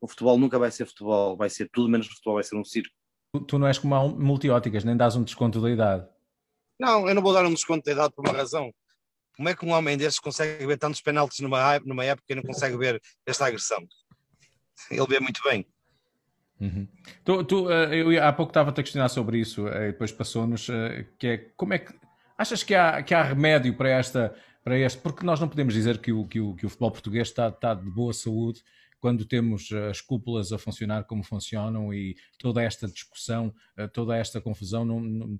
o 0.00 0.08
futebol 0.08 0.38
nunca 0.38 0.58
vai 0.58 0.70
ser 0.70 0.86
futebol, 0.86 1.36
vai 1.36 1.50
ser 1.50 1.68
tudo 1.72 1.88
menos 1.88 2.06
futebol, 2.06 2.34
vai 2.34 2.44
ser 2.44 2.56
um 2.56 2.64
circo. 2.64 2.94
Tu, 3.32 3.40
tu 3.40 3.58
não 3.58 3.66
és 3.66 3.78
como 3.78 3.94
a 3.94 4.08
multióticas, 4.08 4.84
nem 4.84 4.96
dás 4.96 5.16
um 5.16 5.24
desconto 5.24 5.60
da 5.60 5.70
idade. 5.70 6.06
Não, 6.78 7.08
eu 7.08 7.14
não 7.14 7.22
vou 7.22 7.32
dar 7.32 7.44
um 7.44 7.54
desconto 7.54 7.84
da 7.84 7.92
idade 7.92 8.14
por 8.14 8.26
uma 8.26 8.36
razão. 8.36 8.72
Como 9.36 9.48
é 9.48 9.54
que 9.54 9.66
um 9.66 9.72
homem 9.72 9.96
desses 9.96 10.18
consegue 10.18 10.66
ver 10.66 10.78
tantos 10.78 11.00
penaltis 11.00 11.40
numa, 11.40 11.78
numa 11.80 12.04
época 12.04 12.26
e 12.30 12.34
não 12.34 12.42
consegue 12.42 12.76
ver 12.76 13.00
esta 13.26 13.46
agressão? 13.46 13.86
Ele 14.90 15.06
vê 15.06 15.20
muito 15.20 15.42
bem. 15.42 15.66
Uhum. 16.60 16.88
Tu, 17.22 17.44
tu, 17.44 17.70
eh, 17.70 17.96
eu 17.96 18.24
há 18.24 18.32
pouco 18.32 18.50
estava-te 18.50 18.80
a 18.80 18.82
questionar 18.82 19.08
sobre 19.10 19.38
isso 19.38 19.68
eh, 19.68 19.88
e 19.88 19.92
depois 19.92 20.10
passou-nos 20.10 20.68
eh, 20.70 21.06
que 21.18 21.26
é 21.26 21.36
como 21.54 21.74
é 21.74 21.78
que 21.78 21.92
achas 22.36 22.62
que 22.62 22.74
há, 22.74 23.02
que 23.02 23.14
há 23.14 23.22
remédio 23.22 23.76
para 23.76 23.90
esta 23.90 24.34
para 24.62 24.76
este, 24.76 25.00
porque 25.00 25.24
nós 25.24 25.38
não 25.38 25.48
podemos 25.48 25.72
dizer 25.72 25.98
que 25.98 26.10
o, 26.10 26.26
que 26.26 26.40
o, 26.40 26.52
que 26.56 26.66
o 26.66 26.68
futebol 26.68 26.90
português 26.90 27.28
está, 27.28 27.46
está 27.46 27.72
de 27.72 27.88
boa 27.88 28.12
saúde 28.12 28.64
quando 28.98 29.24
temos 29.24 29.70
as 29.88 30.00
cúpulas 30.00 30.52
a 30.52 30.58
funcionar 30.58 31.04
como 31.04 31.22
funcionam 31.22 31.94
e 31.94 32.16
toda 32.36 32.60
esta 32.60 32.88
discussão, 32.88 33.54
toda 33.92 34.16
esta 34.16 34.40
confusão, 34.40 34.84
não, 34.84 34.98
não, 34.98 35.38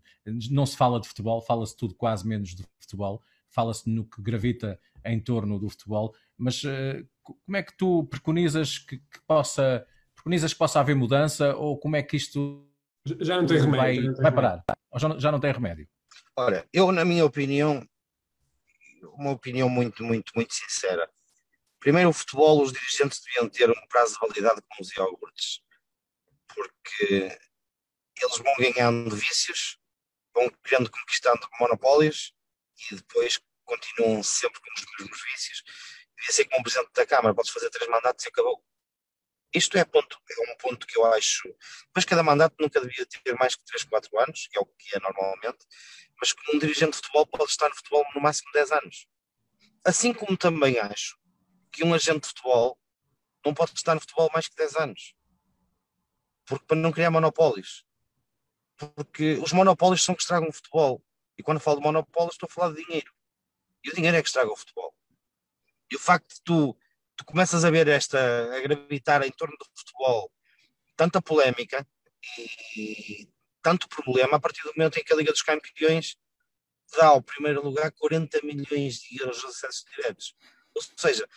não 0.51 0.65
se 0.65 0.77
fala 0.77 1.01
de 1.01 1.09
futebol, 1.09 1.41
fala-se 1.41 1.77
tudo 1.77 1.93
quase 1.97 2.25
menos 2.25 2.55
de 2.55 2.65
futebol. 2.79 3.21
Fala-se 3.49 3.91
no 3.91 4.05
que 4.05 4.23
gravita 4.23 4.79
em 5.05 5.19
torno 5.19 5.59
do 5.59 5.69
futebol, 5.69 6.15
mas 6.39 6.63
uh, 6.63 7.05
como 7.23 7.57
é 7.57 7.63
que 7.65 7.77
tu 7.77 8.05
preconizas 8.05 8.79
que, 8.79 8.99
que, 8.99 9.21
possa 9.27 9.85
preconizas 10.15 10.53
que 10.53 10.59
possa 10.59 10.79
haver 10.79 10.95
mudança 10.95 11.57
ou 11.57 11.79
como 11.79 11.97
é 11.97 12.03
que 12.03 12.17
isto 12.17 12.65
já 13.21 13.37
não 13.41 13.47
tem 13.47 13.59
remédio, 13.59 14.13
vai, 14.15 14.23
vai 14.23 14.33
parar? 14.33 14.65
Já, 14.97 15.19
já 15.19 15.33
não 15.33 15.41
tem 15.41 15.53
remédio? 15.53 15.89
Olha, 16.39 16.69
eu 16.71 16.93
na 16.93 17.03
minha 17.03 17.25
opinião, 17.25 17.89
uma 19.15 19.31
opinião 19.31 19.71
muito, 19.71 20.05
muito, 20.05 20.33
muito 20.35 20.53
sincera. 20.53 21.11
Primeiro, 21.81 22.11
o 22.11 22.13
futebol, 22.13 22.63
os 22.63 22.73
dirigentes 22.73 23.21
deviam 23.21 23.49
ter 23.49 23.71
um 23.71 23.87
prazo 23.89 24.15
de 24.15 24.21
validade 24.21 24.61
como 24.69 24.81
os 24.83 24.93
iogurtes, 24.95 25.63
porque 26.55 27.39
eles 28.21 28.39
vão 28.39 28.55
ganhando 28.59 29.17
vícios, 29.17 29.79
vão 30.35 30.51
querendo 30.63 30.91
conquistando 30.91 31.49
monopólios 31.59 32.35
e 32.91 32.97
depois 32.97 33.41
continuam 33.65 34.23
sempre 34.23 34.61
com 34.61 34.69
os 34.77 34.85
mesmos 34.99 35.23
vícios. 35.33 35.63
Devia 36.19 36.33
ser 36.33 36.45
como 36.47 36.63
Presidente 36.63 36.93
da 36.93 37.07
Câmara, 37.07 37.35
podes 37.35 37.51
fazer 37.51 37.71
três 37.71 37.91
mandatos 37.91 38.25
e 38.27 38.29
acabou. 38.29 38.63
Isto 39.57 39.79
é, 39.79 39.85
ponto, 39.87 40.19
é 40.31 40.53
um 40.53 40.57
ponto 40.59 40.87
que 40.87 40.99
eu 40.99 41.07
acho. 41.07 41.49
Mas 41.95 42.05
cada 42.05 42.23
mandato 42.23 42.55
nunca 42.61 42.79
devia 42.79 43.07
ter 43.07 43.35
mais 43.37 43.55
que 43.55 43.65
3, 43.65 43.85
4 43.85 44.21
anos, 44.21 44.47
que 44.49 44.59
é 44.59 44.61
o 44.61 44.67
que 44.67 44.95
é 44.95 45.01
normalmente. 45.01 45.67
Mas 46.21 46.33
como 46.33 46.57
um 46.57 46.59
dirigente 46.61 46.91
de 46.91 46.97
futebol 46.99 47.27
pode 47.27 47.51
estar 47.51 47.67
no 47.71 47.75
futebol 47.75 48.05
no 48.15 48.21
máximo 48.21 48.53
10 48.53 48.73
anos. 48.73 49.07
Assim 49.83 50.13
como 50.13 50.37
também 50.37 50.79
acho 50.79 51.19
que 51.73 51.83
um 51.83 51.95
agente 51.95 52.21
de 52.21 52.29
futebol 52.29 52.79
não 53.47 53.55
pode 53.55 53.73
estar 53.73 53.95
no 53.95 54.01
futebol 54.01 54.29
mais 54.31 54.47
que 54.47 54.57
10 54.57 54.77
anos. 54.77 55.15
Porque 56.45 56.67
para 56.67 56.77
não 56.77 56.93
criar 56.93 57.11
monopólios. 57.11 57.87
Porque 58.77 59.39
os 59.43 59.55
monopólios 59.55 60.05
são 60.05 60.15
que 60.15 60.21
estragam 60.21 60.51
o 60.51 60.53
futebol. 60.53 61.03
E 61.39 61.43
quando 61.43 61.61
falo 61.61 61.79
de 61.79 61.83
monopólio, 61.83 62.31
estou 62.31 62.47
a 62.47 62.53
falar 62.53 62.75
de 62.75 62.85
dinheiro. 62.85 63.11
E 63.83 63.89
o 63.89 63.95
dinheiro 63.95 64.19
é 64.19 64.21
que 64.21 64.29
estraga 64.29 64.53
o 64.53 64.57
futebol. 64.57 64.95
E 65.91 65.97
o 65.97 65.99
facto 65.99 66.35
de 66.35 66.43
tu, 66.43 66.77
tu 67.17 67.25
começas 67.25 67.65
a 67.65 67.71
ver 67.71 67.89
esta, 67.89 68.19
a 68.55 68.61
gravitar 68.61 69.27
em 69.27 69.31
torno 69.31 69.57
do 69.57 69.67
futebol, 69.77 70.31
tanta 70.97 71.21
polémica 71.21 71.87
e 72.77 73.29
tanto 73.63 73.89
problema 73.89 74.37
a 74.37 74.41
partir 74.41 74.63
do 74.63 74.73
momento 74.77 74.99
em 74.99 75.05
que 75.05 75.13
a 75.13 75.17
Liga 75.17 75.33
dos 75.33 75.43
Campeões 75.43 76.17
dá 76.97 77.09
ao 77.09 77.23
primeiro 77.23 77.63
lugar 77.65 77.91
40 77.93 78.41
milhões 78.43 79.01
de 79.01 79.21
euros 79.21 79.41
de 79.41 79.47
acessos 79.47 79.85
diretos. 79.97 80.35
Ou 80.75 80.83
seja, 80.97 81.29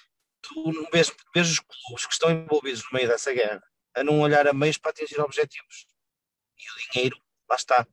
tu 0.42 0.88
vês, 0.92 1.12
vês 1.34 1.50
os 1.50 1.60
clubes 1.60 2.06
que 2.06 2.14
estão 2.14 2.30
envolvidos 2.30 2.84
no 2.84 2.90
meio 2.94 3.08
dessa 3.08 3.34
guerra 3.34 3.64
a 3.96 4.04
não 4.04 4.20
olhar 4.20 4.48
a 4.48 4.54
meios 4.54 4.78
para 4.78 4.92
atingir 4.92 5.20
objetivos. 5.20 5.88
E 6.58 6.72
o 6.72 6.92
dinheiro, 6.92 7.18
lá 7.50 7.56
está. 7.56 7.88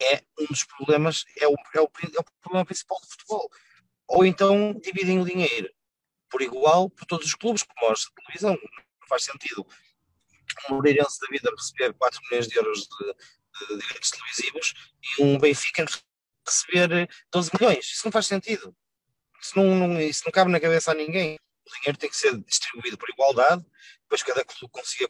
É 0.00 0.22
um 0.38 0.46
dos 0.46 0.62
problemas, 0.64 1.24
é 1.36 1.48
o, 1.48 1.54
é 1.74 1.80
o, 1.80 1.90
é 2.14 2.20
o 2.20 2.24
problema 2.40 2.64
principal 2.64 3.00
do 3.00 3.06
futebol. 3.08 3.50
Ou 4.06 4.24
então 4.24 4.72
dividem 4.74 5.20
o 5.20 5.24
dinheiro 5.24 5.68
por 6.30 6.42
igual 6.42 6.90
por 6.90 7.06
todos 7.06 7.26
os 7.26 7.34
clubes, 7.34 7.62
como 7.62 7.92
os 7.92 8.00
de 8.00 8.14
televisão. 8.14 8.58
Não 9.00 9.08
faz 9.08 9.24
sentido 9.24 9.66
um 10.70 10.74
Moreirense 10.74 11.20
da 11.20 11.28
vida 11.28 11.50
receber 11.50 11.92
4 11.94 12.20
milhões 12.24 12.48
de 12.48 12.56
euros 12.56 12.80
de, 12.80 13.66
de 13.66 13.78
direitos 13.78 14.10
televisivos 14.10 14.74
e 15.18 15.22
um 15.22 15.38
Benfica 15.38 15.84
receber 16.46 17.08
12 17.30 17.50
milhões. 17.58 17.84
Isso 17.86 18.02
não 18.04 18.12
faz 18.12 18.26
sentido. 18.26 18.74
Isso 19.40 19.56
não, 19.56 19.74
não, 19.74 20.00
isso 20.00 20.22
não 20.24 20.32
cabe 20.32 20.50
na 20.50 20.60
cabeça 20.60 20.90
a 20.90 20.94
ninguém. 20.94 21.36
O 21.66 21.74
dinheiro 21.80 21.98
tem 21.98 22.08
que 22.08 22.16
ser 22.16 22.36
distribuído 22.44 22.96
por 22.96 23.10
igualdade, 23.10 23.64
depois 24.02 24.22
cada 24.22 24.42
clube 24.42 24.72
consiga 24.72 25.06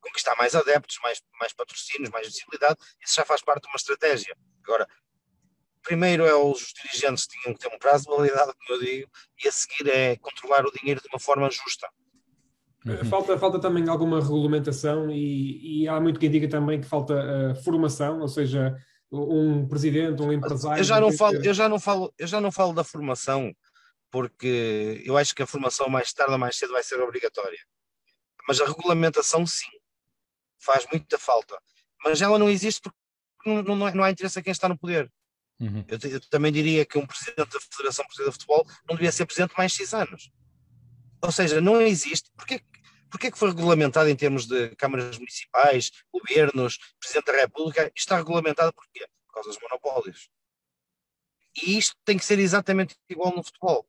conquistar 0.00 0.36
mais 0.36 0.54
adeptos, 0.54 0.96
mais, 1.02 1.20
mais 1.40 1.52
patrocínios, 1.52 2.08
mais 2.10 2.28
visibilidade. 2.28 2.78
Isso 3.04 3.16
já 3.16 3.24
faz 3.24 3.42
parte 3.42 3.62
de 3.64 3.68
uma 3.68 3.76
estratégia. 3.76 4.36
Agora, 4.62 4.88
primeiro 5.82 6.26
é 6.26 6.34
os 6.34 6.72
dirigentes 6.82 7.26
tinham 7.26 7.54
que 7.54 7.60
ter 7.60 7.74
um 7.74 7.78
prazo 7.78 8.04
de 8.04 8.16
validade, 8.16 8.52
como 8.54 8.78
eu 8.78 8.84
digo, 8.84 9.10
e 9.44 9.48
a 9.48 9.52
seguir 9.52 9.88
é 9.88 10.16
controlar 10.16 10.64
o 10.64 10.72
dinheiro 10.72 11.00
de 11.00 11.08
uma 11.08 11.18
forma 11.18 11.50
justa. 11.50 11.88
Uhum. 12.84 13.04
Falta, 13.04 13.38
falta 13.38 13.60
também 13.60 13.88
alguma 13.88 14.20
regulamentação 14.20 15.08
e, 15.10 15.82
e, 15.82 15.88
há 15.88 16.00
muito 16.00 16.18
quem 16.18 16.30
diga 16.30 16.48
também 16.48 16.80
que 16.80 16.86
falta 16.86 17.14
uh, 17.14 17.54
formação, 17.62 18.20
ou 18.20 18.28
seja, 18.28 18.76
um 19.10 19.68
presidente, 19.68 20.20
um 20.20 20.32
empresário. 20.32 20.80
Eu 20.80 20.84
já 20.84 21.00
não 21.00 21.12
falo, 21.12 21.36
eu 21.44 21.54
já 21.54 21.68
não 21.68 21.78
falo, 21.78 22.14
eu 22.18 22.26
já 22.26 22.40
não 22.40 22.50
falo 22.50 22.72
da 22.72 22.82
formação, 22.82 23.54
porque 24.10 25.00
eu 25.04 25.16
acho 25.16 25.34
que 25.34 25.42
a 25.42 25.46
formação 25.46 25.88
mais 25.88 26.12
tarde 26.12 26.32
ou 26.32 26.38
mais 26.38 26.56
cedo 26.56 26.72
vai 26.72 26.82
ser 26.82 27.00
obrigatória. 27.00 27.58
Mas 28.48 28.60
a 28.60 28.66
regulamentação 28.66 29.46
sim, 29.46 29.70
faz 30.58 30.84
muita 30.90 31.18
falta. 31.18 31.56
Mas 32.04 32.20
ela 32.20 32.38
não 32.38 32.50
existe 32.50 32.80
porque 32.80 32.98
não, 33.46 33.62
não, 33.62 33.94
não 33.94 34.04
há 34.04 34.10
interesse 34.10 34.38
a 34.38 34.42
quem 34.42 34.50
está 34.50 34.68
no 34.68 34.78
poder. 34.78 35.10
Uhum. 35.62 35.84
Eu, 35.86 36.10
eu, 36.10 36.20
também 36.22 36.50
diria 36.50 36.84
que 36.84 36.98
um 36.98 37.06
presidente 37.06 37.36
da 37.36 37.60
Federação 37.60 38.04
Portuguesa 38.04 38.30
de 38.30 38.34
Futebol 38.34 38.66
não 38.88 38.96
devia 38.96 39.12
ser 39.12 39.26
presidente 39.26 39.54
mais 39.56 39.72
seis 39.72 39.94
anos. 39.94 40.28
Ou 41.22 41.30
seja, 41.30 41.60
não 41.60 41.80
existe. 41.80 42.32
Porquê, 42.36 42.60
porquê 43.08 43.30
que 43.30 43.38
foi 43.38 43.50
regulamentado 43.50 44.08
em 44.08 44.16
termos 44.16 44.46
de 44.48 44.74
câmaras 44.74 45.16
municipais, 45.16 45.92
governos, 46.12 46.78
Presidente 46.98 47.26
da 47.26 47.40
República? 47.42 47.92
Está 47.94 48.16
regulamentado 48.16 48.72
porquê? 48.72 49.06
Por 49.28 49.34
causa 49.34 49.50
dos 49.50 49.58
monopólios. 49.62 50.28
E 51.62 51.78
isto 51.78 51.94
tem 52.04 52.18
que 52.18 52.24
ser 52.24 52.40
exatamente 52.40 52.96
igual 53.08 53.32
no 53.32 53.44
futebol. 53.44 53.88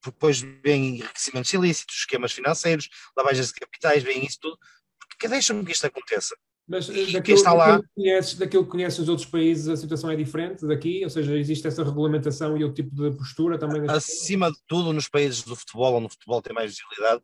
Porque 0.00 0.14
depois 0.16 0.40
vem 0.40 0.96
enriquecimentos 0.96 1.52
ilícitos, 1.52 1.96
esquemas 1.96 2.32
financeiros, 2.32 2.88
lavagens 3.14 3.48
de 3.48 3.60
capitais, 3.60 4.02
vem 4.02 4.24
isso 4.24 4.38
tudo. 4.40 4.58
Porque 4.98 5.28
deixa-me 5.28 5.66
que 5.66 5.72
isto 5.72 5.86
aconteça. 5.86 6.34
Mas 6.70 6.86
daquilo, 6.86 7.36
está 7.36 7.52
lá... 7.52 7.66
daquilo, 7.66 7.82
que 7.82 7.94
conheces, 7.96 8.34
daquilo 8.36 8.64
que 8.64 8.70
conheces 8.70 8.98
nos 9.00 9.08
outros 9.08 9.26
países, 9.26 9.68
a 9.68 9.76
situação 9.76 10.08
é 10.08 10.14
diferente 10.14 10.64
daqui? 10.64 11.02
Ou 11.02 11.10
seja, 11.10 11.36
existe 11.36 11.66
essa 11.66 11.82
regulamentação 11.82 12.56
e 12.56 12.62
o 12.62 12.72
tipo 12.72 12.94
de 12.94 13.10
postura 13.16 13.58
também? 13.58 13.90
Acima 13.90 14.52
de 14.52 14.58
tudo, 14.68 14.92
nos 14.92 15.08
países 15.08 15.42
do 15.42 15.56
futebol, 15.56 15.96
onde 15.96 16.06
o 16.06 16.10
futebol 16.10 16.40
tem 16.40 16.54
mais 16.54 16.70
visibilidade, 16.70 17.20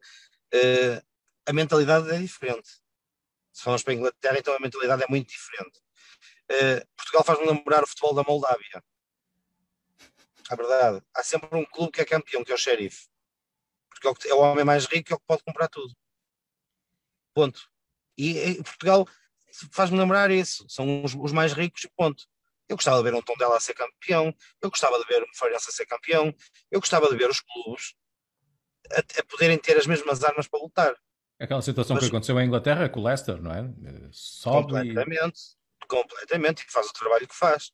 uh, 0.52 1.06
a 1.46 1.52
mentalidade 1.52 2.10
é 2.10 2.18
diferente. 2.18 2.68
Se 3.52 3.62
formos 3.62 3.84
para 3.84 3.92
a 3.92 3.96
Inglaterra, 3.96 4.36
então 4.36 4.52
a 4.52 4.58
mentalidade 4.58 5.04
é 5.04 5.06
muito 5.08 5.28
diferente. 5.28 5.78
Uh, 6.50 6.84
Portugal 6.96 7.22
faz-me 7.22 7.46
lembrar 7.46 7.84
o 7.84 7.86
futebol 7.86 8.14
da 8.14 8.24
Moldávia. 8.24 8.82
É 10.50 10.56
verdade. 10.56 11.04
Há 11.14 11.22
sempre 11.22 11.56
um 11.56 11.64
clube 11.64 11.92
que 11.92 12.00
é 12.00 12.04
campeão, 12.04 12.42
que 12.42 12.50
é 12.50 12.54
o 12.56 12.58
xerife. 12.58 13.06
Porque 13.90 14.28
é 14.28 14.34
o 14.34 14.38
é 14.38 14.50
homem 14.50 14.64
mais 14.64 14.86
rico, 14.86 15.12
é 15.12 15.14
o 15.14 15.20
que 15.20 15.26
pode 15.26 15.44
comprar 15.44 15.68
tudo. 15.68 15.94
Ponto. 17.32 17.60
E, 18.18 18.38
e 18.38 18.62
Portugal 18.64 19.06
faz-me 19.72 19.98
lembrar 19.98 20.30
isso. 20.30 20.64
São 20.68 21.04
os, 21.04 21.14
os, 21.14 21.32
mais 21.32 21.52
ricos 21.52 21.84
e 21.84 21.88
ponto. 21.88 22.24
Eu 22.68 22.76
gostava 22.76 22.98
de 22.98 23.04
ver 23.04 23.14
um 23.14 23.22
Tondela 23.22 23.56
a 23.56 23.60
ser 23.60 23.74
campeão, 23.74 24.34
eu 24.60 24.70
gostava 24.70 24.98
de 24.98 25.04
ver 25.06 25.22
um 25.22 25.34
Farense 25.36 25.68
a 25.68 25.72
ser 25.72 25.86
campeão, 25.86 26.34
eu 26.70 26.80
gostava 26.80 27.08
de 27.08 27.16
ver 27.16 27.30
os 27.30 27.40
clubes 27.40 27.94
a, 28.90 28.98
a 28.98 29.24
poderem 29.24 29.56
ter 29.56 29.76
as 29.76 29.86
mesmas 29.86 30.24
armas 30.24 30.48
para 30.48 30.60
lutar. 30.60 30.94
Aquela 31.38 31.62
situação 31.62 31.94
Mas, 31.94 32.04
que 32.04 32.08
aconteceu 32.08 32.40
em 32.40 32.46
Inglaterra 32.46 32.88
com 32.88 33.00
o 33.00 33.04
Leicester, 33.04 33.40
não 33.40 33.52
é? 33.52 33.72
Sobe 34.10 34.72
completamente, 34.72 35.40
e... 35.82 35.86
completamente, 35.86 36.64
e 36.66 36.72
faz 36.72 36.88
o 36.88 36.92
trabalho 36.92 37.28
que 37.28 37.36
faz. 37.36 37.70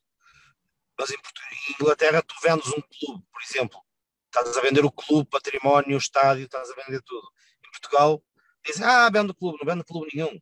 Mas 0.99 1.09
em, 1.09 1.15
em 1.15 1.73
Inglaterra 1.81 2.21
tu 2.21 2.35
vendes 2.43 2.67
um 2.67 2.81
clube, 2.81 3.23
por 3.31 3.41
exemplo, 3.41 3.79
estás 4.27 4.55
a 4.55 4.61
vender 4.61 4.85
o 4.85 4.91
clube, 4.91 5.29
património, 5.29 5.95
o 5.95 5.99
estádio, 5.99 6.45
estás 6.45 6.69
a 6.69 6.75
vender 6.75 7.01
tudo. 7.01 7.27
Em 7.65 7.71
Portugal, 7.71 8.23
dizem, 8.63 8.85
ah, 8.85 9.09
vende 9.09 9.31
o 9.31 9.35
clube, 9.35 9.57
não 9.59 9.73
vende 9.73 9.83
clube 9.83 10.11
nenhum 10.13 10.39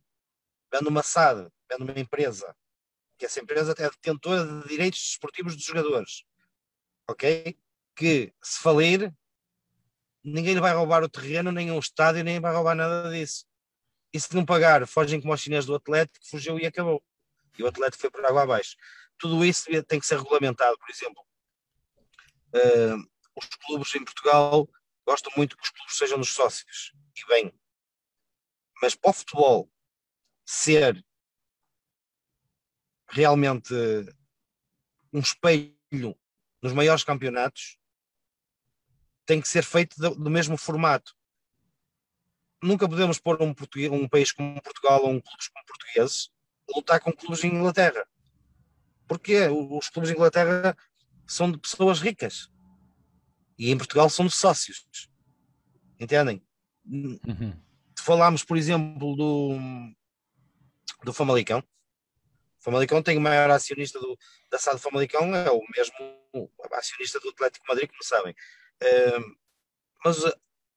vende 0.72 0.88
uma 0.88 1.02
SAD, 1.02 1.48
vende 1.70 1.82
uma 1.82 2.00
empresa, 2.00 2.56
que 3.18 3.26
essa 3.26 3.40
empresa 3.40 3.74
é 3.78 3.90
detentora 3.90 4.44
de 4.44 4.68
direitos 4.68 5.00
desportivos 5.00 5.54
dos 5.54 5.64
jogadores, 5.64 6.24
ok? 7.08 7.56
Que 7.94 8.32
se 8.42 8.58
falir, 8.58 9.12
ninguém 10.24 10.54
lhe 10.54 10.60
vai 10.60 10.72
roubar 10.72 11.02
o 11.02 11.08
terreno, 11.08 11.52
nem 11.52 11.70
o 11.70 11.78
estádio, 11.78 12.24
nem 12.24 12.40
vai 12.40 12.54
roubar 12.54 12.74
nada 12.74 13.10
disso. 13.10 13.44
E 14.12 14.20
se 14.20 14.34
não 14.34 14.44
pagar, 14.44 14.86
fogem 14.86 15.20
como 15.20 15.32
os 15.32 15.40
chineses 15.40 15.66
do 15.66 15.74
Atlético, 15.74 16.26
fugiu 16.26 16.58
e 16.58 16.66
acabou. 16.66 17.02
E 17.58 17.62
o 17.62 17.66
Atlético 17.66 18.00
foi 18.00 18.10
por 18.10 18.24
água 18.24 18.42
abaixo. 18.42 18.76
Tudo 19.18 19.44
isso 19.44 19.66
tem 19.86 20.00
que 20.00 20.06
ser 20.06 20.18
regulamentado, 20.18 20.76
por 20.78 20.90
exemplo. 20.90 21.22
Uh, 22.54 23.10
os 23.36 23.46
clubes 23.66 23.94
em 23.94 24.04
Portugal 24.04 24.68
gostam 25.06 25.32
muito 25.36 25.56
que 25.56 25.62
os 25.62 25.70
clubes 25.70 25.96
sejam 25.96 26.18
dos 26.18 26.32
sócios, 26.32 26.92
e 27.16 27.26
bem. 27.26 27.52
Mas 28.82 28.94
para 28.94 29.10
o 29.10 29.14
futebol, 29.14 29.70
ser 30.44 31.04
realmente 33.08 33.74
um 35.12 35.20
espelho 35.20 35.76
nos 36.62 36.72
maiores 36.72 37.04
campeonatos, 37.04 37.78
tem 39.26 39.40
que 39.40 39.48
ser 39.48 39.64
feito 39.64 39.96
do, 39.98 40.14
do 40.14 40.30
mesmo 40.30 40.56
formato. 40.56 41.14
Nunca 42.62 42.88
podemos 42.88 43.18
pôr 43.18 43.42
um, 43.42 43.54
um, 43.92 44.08
país 44.08 44.32
como 44.32 44.62
Portugal 44.62 45.02
ou 45.02 45.10
um 45.10 45.20
clubes 45.20 45.48
como 45.48 45.66
portugueses 45.66 46.30
lutar 46.74 47.00
com 47.00 47.12
clubes 47.12 47.40
de 47.40 47.48
Inglaterra. 47.48 48.06
Porque 49.06 49.48
os 49.48 49.88
clubes 49.88 50.10
de 50.10 50.16
Inglaterra 50.16 50.76
são 51.26 51.50
de 51.50 51.58
pessoas 51.58 52.00
ricas 52.00 52.48
e 53.58 53.70
em 53.70 53.76
Portugal 53.76 54.08
são 54.08 54.26
de 54.26 54.32
sócios. 54.32 54.86
Entendem? 55.98 56.42
Uhum. 56.84 57.60
Falámos, 57.98 58.44
por 58.44 58.56
exemplo, 58.56 59.14
do, 59.16 59.58
do 61.02 61.12
Famalicão. 61.12 61.60
O 61.60 62.62
Famalicão 62.62 63.02
tem 63.02 63.18
o 63.18 63.20
maior 63.20 63.50
acionista 63.50 63.98
do, 63.98 64.16
da 64.50 64.58
SAD 64.58 64.78
Famalicão, 64.78 65.34
é 65.34 65.50
o 65.50 65.60
mesmo 65.76 66.50
acionista 66.72 67.18
do 67.18 67.30
Atlético 67.30 67.66
Madrid, 67.68 67.88
como 67.88 68.04
sabem. 68.04 68.34
Uh, 68.82 69.36
mas 70.04 70.18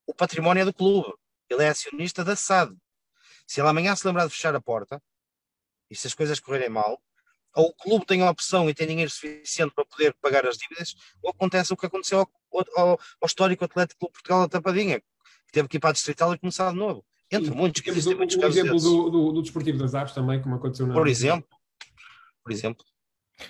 o 0.08 0.14
património 0.14 0.62
é 0.62 0.66
do 0.66 0.74
clube, 0.74 1.14
ele 1.50 1.64
é 1.64 1.70
acionista 1.70 2.24
da 2.24 2.36
SAD. 2.36 2.76
Se 3.48 3.62
ele 3.62 3.70
amanhã 3.70 3.96
se 3.96 4.06
lembrar 4.06 4.26
de 4.26 4.32
fechar 4.32 4.56
a 4.56 4.62
porta, 4.62 5.02
e 5.90 5.96
se 5.96 6.08
as 6.08 6.14
coisas 6.14 6.40
correrem 6.40 6.70
mal, 6.70 7.02
ou 7.56 7.68
o 7.68 7.74
clube 7.74 8.06
tem 8.06 8.22
a 8.22 8.30
opção 8.30 8.70
e 8.70 8.74
tem 8.74 8.88
dinheiro 8.88 9.10
suficiente 9.10 9.74
para 9.74 9.86
poder 9.86 10.14
pagar 10.16 10.46
as 10.46 10.58
dívidas, 10.58 10.96
ou 11.22 11.32
acontece 11.32 11.72
o 11.72 11.78
que 11.78 11.86
aconteceu 11.86 12.20
ao, 12.20 12.30
ao, 12.76 12.90
ao 13.22 13.26
histórico 13.26 13.64
Atlético 13.64 14.00
Clube 14.00 14.14
Portugal 14.14 14.42
da 14.42 14.50
Tapadinha, 14.50 15.00
que 15.00 15.52
teve 15.52 15.68
que 15.68 15.78
ir 15.78 15.80
para 15.80 15.92
a 15.92 15.94
Distrital 15.94 16.34
e 16.34 16.40
começar 16.40 16.72
de 16.72 16.78
novo. 16.78 17.06
Entre 17.32 17.52
muitos, 17.52 17.82
temos 17.82 18.06
o, 18.06 18.16
muitos 18.16 18.38
o 18.38 18.46
exemplo 18.46 18.80
do, 18.80 19.10
do, 19.10 19.32
do, 19.32 19.42
Desportivo 19.42 19.78
das 19.78 19.96
Aves 19.96 20.14
também, 20.14 20.42
como 20.42 20.56
aconteceu 20.56 20.86
na. 20.86 20.94
Por 20.94 21.08
exemplo. 21.08 21.48
Por 22.44 22.52
exemplo. 22.52 22.86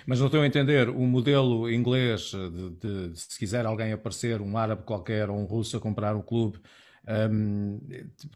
Mas 0.06 0.18
não 0.18 0.26
estou 0.26 0.40
a 0.40 0.46
entender, 0.46 0.88
o 0.88 1.06
modelo 1.06 1.70
inglês 1.70 2.32
de, 2.32 2.70
de, 2.70 3.08
de, 3.10 3.20
se 3.20 3.38
quiser 3.38 3.66
alguém 3.66 3.92
aparecer, 3.92 4.40
um 4.40 4.56
árabe 4.56 4.82
qualquer 4.84 5.30
ou 5.30 5.38
um 5.38 5.44
russo 5.44 5.76
a 5.76 5.80
comprar 5.80 6.16
um 6.16 6.22
clube, 6.22 6.58
um, 7.08 7.78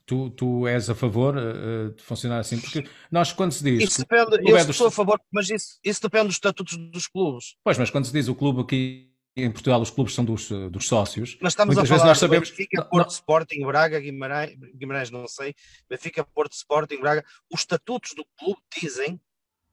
tu, 0.06 0.30
tu 0.30 0.68
és 0.68 0.88
a 0.88 0.94
favor 0.94 1.36
uh, 1.36 1.92
de 1.92 2.02
funcionar 2.02 2.38
assim? 2.38 2.60
Porque 2.60 2.84
nós, 3.10 3.32
quando 3.32 3.50
se 3.50 3.64
diz. 3.64 3.82
Isso 3.82 3.98
depende, 3.98 4.48
eu 4.48 4.56
é 4.56 4.60
estou 4.60 4.86
a 4.86 4.90
favor, 4.90 5.20
mas 5.32 5.50
isso, 5.50 5.80
isso 5.82 6.00
depende 6.00 6.26
dos 6.26 6.36
estatutos 6.36 6.76
dos 6.76 7.08
clubes. 7.08 7.56
Pois, 7.64 7.76
mas 7.78 7.90
quando 7.90 8.04
se 8.04 8.12
diz 8.12 8.28
o 8.28 8.34
clube 8.34 8.60
aqui 8.60 9.09
em 9.36 9.50
Portugal 9.50 9.80
os 9.80 9.90
clubes 9.90 10.14
são 10.14 10.24
dos, 10.24 10.48
dos 10.48 10.86
sócios. 10.86 11.38
Mas 11.40 11.52
estamos 11.52 11.74
Muitas 11.74 11.90
a 11.90 11.96
falar 11.96 12.04
vezes 12.04 12.08
nós 12.08 12.18
sabemos... 12.18 12.50
Benfica, 12.50 12.84
Porto, 12.84 13.08
não. 13.08 13.14
Sporting, 13.14 13.64
Braga, 13.64 14.00
Guimarães, 14.00 14.56
Guimarães, 14.74 15.10
não 15.10 15.26
sei, 15.28 15.54
Benfica, 15.88 16.24
Porto, 16.24 16.52
Sporting, 16.52 17.00
Braga. 17.00 17.24
Os 17.50 17.60
estatutos 17.60 18.12
do 18.14 18.24
clube 18.36 18.60
dizem 18.76 19.20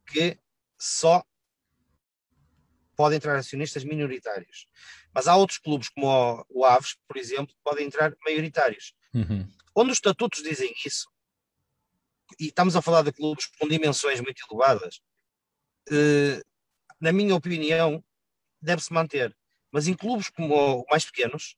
que 0.06 0.38
só 0.78 1.24
podem 2.96 3.18
entrar 3.18 3.36
acionistas 3.36 3.84
minoritários. 3.84 4.68
Mas 5.14 5.28
há 5.28 5.36
outros 5.36 5.60
clubes, 5.60 5.90
como 5.90 6.46
o, 6.50 6.66
Aves, 6.66 6.98
por 7.08 7.18
exemplo, 7.18 7.48
que 7.48 7.62
podem 7.64 7.86
entrar 7.86 8.14
maioritários. 8.26 8.94
Uhum. 9.14 9.48
Onde 9.76 9.92
os 9.92 9.98
estatutos 9.98 10.42
dizem 10.42 10.74
isso, 10.86 11.08
e 12.40 12.48
estamos 12.48 12.76
a 12.76 12.82
falar 12.82 13.04
de 13.04 13.12
clubes 13.12 13.46
com 13.60 13.68
dimensões 13.68 14.20
muito 14.20 14.42
elevadas, 14.50 15.00
uh, 15.90 16.44
na 17.00 17.12
minha 17.12 17.36
opinião, 17.36 18.04
deve-se 18.62 18.92
manter. 18.92 19.36
Mas 19.78 19.88
em 19.88 19.94
clubes 19.94 20.28
como 20.28 20.84
mais 20.90 21.06
pequenos, 21.06 21.56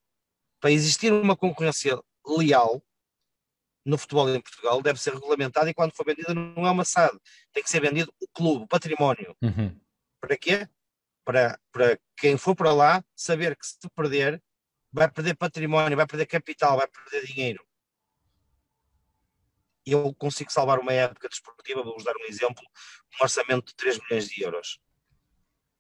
para 0.59 0.74
existir 0.74 1.13
uma 1.13 1.38
concorrência 1.38 1.97
leal 2.28 2.84
no 3.86 3.97
futebol 3.97 4.30
em 4.36 4.41
Portugal, 4.41 4.82
deve 4.82 4.99
ser 4.99 5.13
regulamentada 5.13 5.70
e 5.70 5.74
quando 5.74 5.95
for 5.95 6.05
vendida 6.05 6.34
não 6.34 6.67
é 6.67 6.70
uma 6.70 6.84
SAD, 6.84 7.17
tem 7.53 7.63
que 7.63 7.70
ser 7.70 7.80
vendido 7.80 8.13
o 8.20 8.28
clube, 8.28 8.65
o 8.65 8.67
património. 8.67 9.38
Uhum. 9.41 9.80
Para 10.20 10.36
quê? 10.36 10.67
Para, 11.24 11.57
para 11.72 11.97
quem 12.17 12.38
for 12.38 12.53
para 12.53 12.74
lá 12.74 13.01
saber 13.15 13.55
que 13.55 13.65
se 13.65 13.78
perder, 13.95 14.43
vai 14.91 15.09
perder 15.09 15.38
património, 15.38 15.95
vai 15.95 16.05
perder 16.05 16.26
capital, 16.26 16.76
vai 16.76 16.89
perder 16.89 17.26
dinheiro. 17.26 17.65
E 19.86 19.93
eu 19.93 20.13
consigo 20.15 20.51
salvar 20.51 20.78
uma 20.78 20.91
época 20.91 21.30
desportiva, 21.30 21.84
vou-vos 21.84 22.03
dar 22.03 22.17
um 22.17 22.26
exemplo, 22.26 22.65
um 23.17 23.24
orçamento 23.24 23.67
de 23.67 23.76
3 23.76 23.97
milhões 23.97 24.28
de 24.28 24.43
euros. 24.43 24.78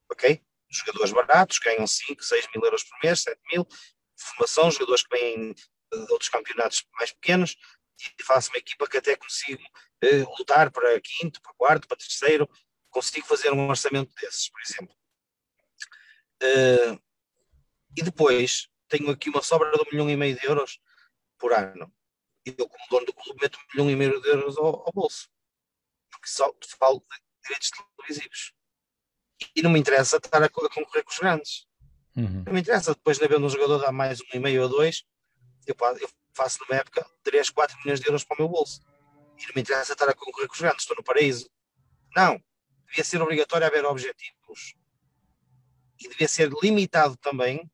Ok? 0.09 0.41
Jogadores 0.69 1.11
baratos, 1.11 1.59
ganham 1.59 1.87
5, 1.87 2.23
6 2.23 2.47
mil 2.53 2.63
euros 2.63 2.83
por 2.83 2.97
mês, 3.03 3.21
7 3.21 3.39
mil, 3.51 3.67
formação, 4.17 4.69
jogadores 4.69 5.03
que 5.03 5.17
vêm 5.17 5.53
de 5.53 6.11
outros 6.11 6.29
campeonatos 6.29 6.85
mais 6.93 7.11
pequenos, 7.11 7.55
e 8.17 8.23
faço 8.23 8.49
uma 8.51 8.57
equipa 8.57 8.87
que 8.87 8.97
até 8.97 9.15
consigo 9.15 9.63
eh, 10.01 10.23
lutar 10.37 10.71
para 10.71 10.99
quinto, 11.01 11.41
para 11.41 11.53
quarto, 11.55 11.87
para 11.87 11.97
terceiro, 11.97 12.49
consigo 12.89 13.27
fazer 13.27 13.51
um 13.51 13.67
orçamento 13.67 14.13
desses, 14.15 14.49
por 14.49 14.61
exemplo. 14.61 14.95
Uh, 16.41 16.95
e 17.97 18.01
depois 18.01 18.69
tenho 18.87 19.09
aqui 19.11 19.29
uma 19.29 19.41
sobra 19.41 19.69
de 19.71 19.81
um 19.81 19.85
milhão 19.91 20.09
e 20.09 20.15
meio 20.15 20.39
de 20.39 20.45
euros 20.45 20.79
por 21.37 21.53
ano. 21.53 21.93
E 22.45 22.55
eu, 22.57 22.67
como 22.67 22.89
dono 22.89 23.05
do 23.05 23.13
clube, 23.13 23.41
meto 23.41 23.59
um 23.59 23.63
milhão 23.73 23.91
e 23.91 23.95
meio 23.95 24.21
de 24.21 24.29
euros 24.29 24.57
ao, 24.57 24.85
ao 24.85 24.91
bolso. 24.93 25.29
Porque 26.09 26.27
só 26.27 26.51
falo 26.79 26.99
de 26.99 27.17
direitos 27.43 27.71
televisivos. 27.97 28.53
E 29.55 29.61
não 29.61 29.69
me 29.69 29.79
interessa 29.79 30.17
estar 30.17 30.41
a, 30.41 30.45
a 30.45 30.49
concorrer 30.49 31.03
com 31.03 31.11
os 31.11 31.19
grandes. 31.19 31.67
Uhum. 32.15 32.43
Não 32.45 32.53
me 32.53 32.61
interessa. 32.61 32.93
Depois 32.93 33.17
de 33.17 33.25
haver 33.25 33.39
um 33.39 33.49
jogador 33.49 33.79
dar 33.79 33.91
mais 33.91 34.19
um 34.21 34.25
e 34.33 34.39
meio 34.39 34.63
ou 34.63 34.69
dois, 34.69 35.03
eu, 35.65 35.75
eu 35.99 36.09
faço 36.33 36.59
numa 36.61 36.79
época 36.79 37.05
3, 37.23 37.49
4 37.49 37.77
milhões 37.79 37.99
de 37.99 38.07
euros 38.07 38.23
para 38.23 38.35
o 38.35 38.41
meu 38.41 38.49
bolso. 38.49 38.81
E 39.37 39.45
não 39.47 39.53
me 39.55 39.61
interessa 39.61 39.93
estar 39.93 40.09
a 40.09 40.13
concorrer 40.13 40.47
com 40.47 40.53
os 40.53 40.61
grandes. 40.61 40.81
Estou 40.81 40.97
no 40.97 41.03
paraíso. 41.03 41.49
Não. 42.15 42.41
Devia 42.87 43.03
ser 43.03 43.21
obrigatório 43.21 43.67
haver 43.67 43.85
objetivos. 43.85 44.75
E 45.99 46.07
devia 46.07 46.27
ser 46.27 46.49
limitado 46.61 47.15
também 47.17 47.69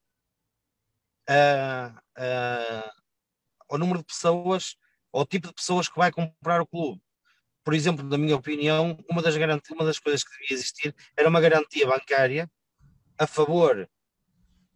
uh, 1.29 1.97
uh, 2.17 2.91
ao 3.69 3.77
número 3.77 3.99
de 3.99 4.05
pessoas, 4.05 4.75
ao 5.11 5.25
tipo 5.25 5.47
de 5.47 5.53
pessoas 5.53 5.87
que 5.87 5.97
vai 5.97 6.11
comprar 6.11 6.61
o 6.61 6.67
clube. 6.67 7.01
Por 7.65 7.73
exemplo, 7.73 8.05
na 8.05 8.15
minha 8.15 8.35
opinião, 8.35 8.95
uma 9.09 9.23
das, 9.23 9.35
uma 9.71 9.85
das 9.85 9.97
coisas 9.97 10.23
que 10.23 10.29
devia 10.39 10.55
existir 10.55 10.95
era 11.17 11.27
uma 11.27 11.41
garantia 11.41 11.87
bancária 11.87 12.49
a 13.17 13.25
favor 13.25 13.89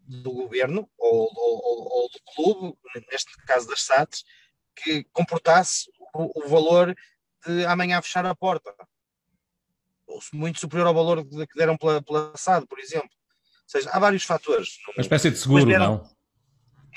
do 0.07 0.31
governo 0.31 0.89
ou, 0.97 1.29
ou, 1.35 1.87
ou, 1.91 2.09
do 2.09 2.19
clube, 2.33 2.77
neste 3.11 3.31
caso 3.45 3.67
das 3.67 3.83
SATs, 3.83 4.23
que 4.75 5.03
comportasse 5.13 5.87
o, 6.15 6.43
o, 6.43 6.49
valor 6.49 6.95
de 7.45 7.65
amanhã 7.65 8.01
fechar 8.01 8.25
a 8.25 8.33
porta. 8.33 8.73
Muito 10.33 10.59
superior 10.59 10.87
ao 10.87 10.93
valor 10.93 11.23
que 11.23 11.55
deram 11.55 11.77
pela, 11.77 12.01
pela 12.01 12.35
SAD, 12.35 12.65
por 12.65 12.79
exemplo. 12.79 13.11
Ou 13.11 13.69
seja, 13.69 13.87
há 13.91 13.99
vários 13.99 14.23
fatores. 14.23 14.79
Uma 14.97 15.01
espécie 15.01 15.29
de 15.29 15.37
seguro, 15.37 15.69
não? 15.77 16.09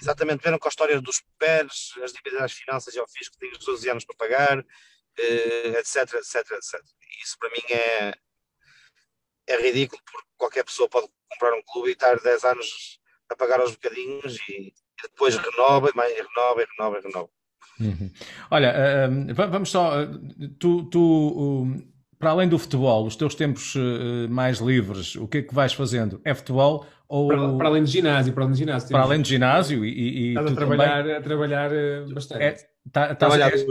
Exatamente, 0.01 0.41
vieram 0.41 0.59
com 0.59 0.69
a 0.69 0.71
história 0.71 0.99
dos 1.03 1.23
PERs, 1.39 1.93
as 2.03 2.15
dívidas 2.15 2.41
às 2.41 2.53
finanças 2.53 2.95
e 2.95 2.99
ao 2.99 3.07
fisco 3.07 3.35
que 3.35 3.41
têm 3.41 3.53
os 3.53 3.63
12 3.63 3.91
anos 3.91 4.05
para 4.07 4.17
pagar, 4.17 4.65
etc, 5.19 6.15
etc, 6.15 6.51
etc. 6.53 6.81
Isso 7.23 7.37
para 7.39 7.51
mim 7.51 7.63
é, 7.71 8.13
é 9.47 9.57
ridículo, 9.61 10.01
porque 10.11 10.29
qualquer 10.37 10.65
pessoa 10.65 10.89
pode 10.89 11.09
comprar 11.31 11.55
um 11.57 11.63
clube 11.63 11.91
e 11.91 11.93
estar 11.93 12.19
10 12.19 12.45
anos 12.45 13.01
a 13.31 13.37
pagar 13.37 13.61
aos 13.61 13.73
bocadinhos 13.73 14.39
e, 14.49 14.69
e 14.69 15.03
depois 15.03 15.37
renova, 15.37 15.91
e 15.91 15.97
mais 15.97 16.13
renova, 16.13 16.63
e 16.63 16.67
renova, 16.77 16.99
e 16.99 17.03
renova. 17.03 17.29
Uhum. 17.81 18.11
Olha, 18.51 18.75
uh, 19.09 19.35
vamos 19.35 19.71
só. 19.71 19.93
Tu, 20.59 20.85
tu 20.85 21.65
uh, 21.65 21.93
para 22.19 22.31
além 22.31 22.49
do 22.49 22.59
futebol, 22.59 23.07
os 23.07 23.17
teus 23.17 23.35
tempos 23.35 23.75
uh, 23.75 24.29
mais 24.29 24.59
livres, 24.59 25.17
o 25.17 25.27
que 25.27 25.39
é 25.39 25.43
que 25.43 25.55
vais 25.55 25.73
fazendo? 25.73 26.21
É 26.25 26.35
futebol 26.35 26.87
ou. 27.09 27.29
Para, 27.29 27.57
para 27.57 27.69
além 27.69 27.85
de 27.85 27.91
ginásio, 27.91 28.33
para 28.33 28.45
além 28.45 28.53
de 28.53 28.59
ginásio. 28.59 28.89
Para 28.91 29.03
além 29.03 29.23
de 29.23 29.29
ginásio 29.29 29.85
e. 29.85 29.91
e 29.91 30.29
Estás 30.31 30.53
a 30.53 30.55
trabalhar, 30.55 30.99
também... 30.99 31.17
a 31.17 31.21
trabalhar 31.21 31.71
bastante. 32.13 32.43
É, 32.43 32.72
tá, 32.91 33.15
tá, 33.15 33.29
és, 33.51 33.65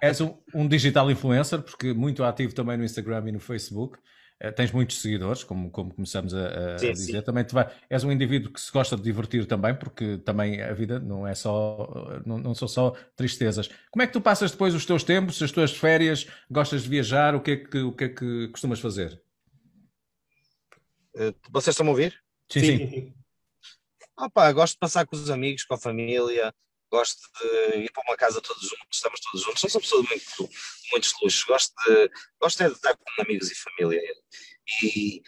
és 0.00 0.20
um, 0.20 0.34
um 0.54 0.68
digital 0.68 1.10
influencer, 1.10 1.60
porque 1.60 1.92
muito 1.92 2.24
ativo 2.24 2.54
também 2.54 2.76
no 2.76 2.84
Instagram 2.84 3.28
e 3.28 3.32
no 3.32 3.40
Facebook. 3.40 3.98
Uh, 4.42 4.52
tens 4.52 4.70
muitos 4.70 5.00
seguidores, 5.00 5.42
como, 5.42 5.70
como 5.70 5.94
começamos 5.94 6.34
a, 6.34 6.74
a 6.74 6.78
sim, 6.78 6.92
dizer. 6.92 7.18
Sim. 7.18 7.22
Também 7.22 7.44
vai, 7.50 7.70
és 7.88 8.04
um 8.04 8.12
indivíduo 8.12 8.52
que 8.52 8.60
se 8.60 8.70
gosta 8.70 8.94
de 8.94 9.02
divertir 9.02 9.46
também, 9.46 9.74
porque 9.74 10.18
também 10.18 10.60
a 10.60 10.74
vida 10.74 11.00
não 11.00 11.26
é 11.26 11.34
só, 11.34 12.20
não, 12.26 12.36
não 12.36 12.54
são 12.54 12.68
só 12.68 12.90
tristezas. 13.16 13.70
Como 13.90 14.02
é 14.02 14.06
que 14.06 14.12
tu 14.12 14.20
passas 14.20 14.50
depois 14.50 14.74
os 14.74 14.84
teus 14.84 15.02
tempos, 15.02 15.40
as 15.42 15.50
tuas 15.50 15.74
férias? 15.74 16.26
Gostas 16.50 16.82
de 16.82 16.88
viajar? 16.90 17.34
O 17.34 17.40
que 17.40 17.50
é 17.52 17.56
que, 17.56 17.78
o 17.78 17.92
que, 17.92 18.04
é 18.04 18.08
que 18.10 18.48
costumas 18.48 18.78
fazer? 18.78 19.22
Uh, 21.14 21.34
vocês 21.50 21.72
estão 21.72 21.86
a 21.86 21.90
ouvir? 21.90 22.22
Sim, 22.50 22.60
sim. 22.60 22.90
sim. 22.90 23.14
Opa, 24.18 24.52
gosto 24.52 24.74
de 24.74 24.78
passar 24.78 25.06
com 25.06 25.16
os 25.16 25.30
amigos, 25.30 25.64
com 25.64 25.74
a 25.74 25.78
família, 25.78 26.54
gosto 26.90 27.20
de 27.40 27.78
ir 27.78 27.92
para 27.92 28.02
uma 28.06 28.16
casa 28.16 28.40
todos 28.40 28.62
juntos, 28.62 28.86
estamos 28.92 29.20
todos 29.20 29.42
juntos. 29.42 29.62
Não 29.62 29.70
sou 29.70 29.80
pessoa 29.80 30.02
de 30.02 30.08
muito, 30.08 30.50
muitos 30.92 31.12
luxos, 31.22 31.44
gosto 31.44 31.74
de, 31.84 32.10
gosto 32.40 32.62
é 32.62 32.68
de 32.68 32.74
estar 32.74 32.96
com 32.96 33.22
amigos 33.22 33.50
e 33.50 33.54
família. 33.54 34.00
E 34.82 35.22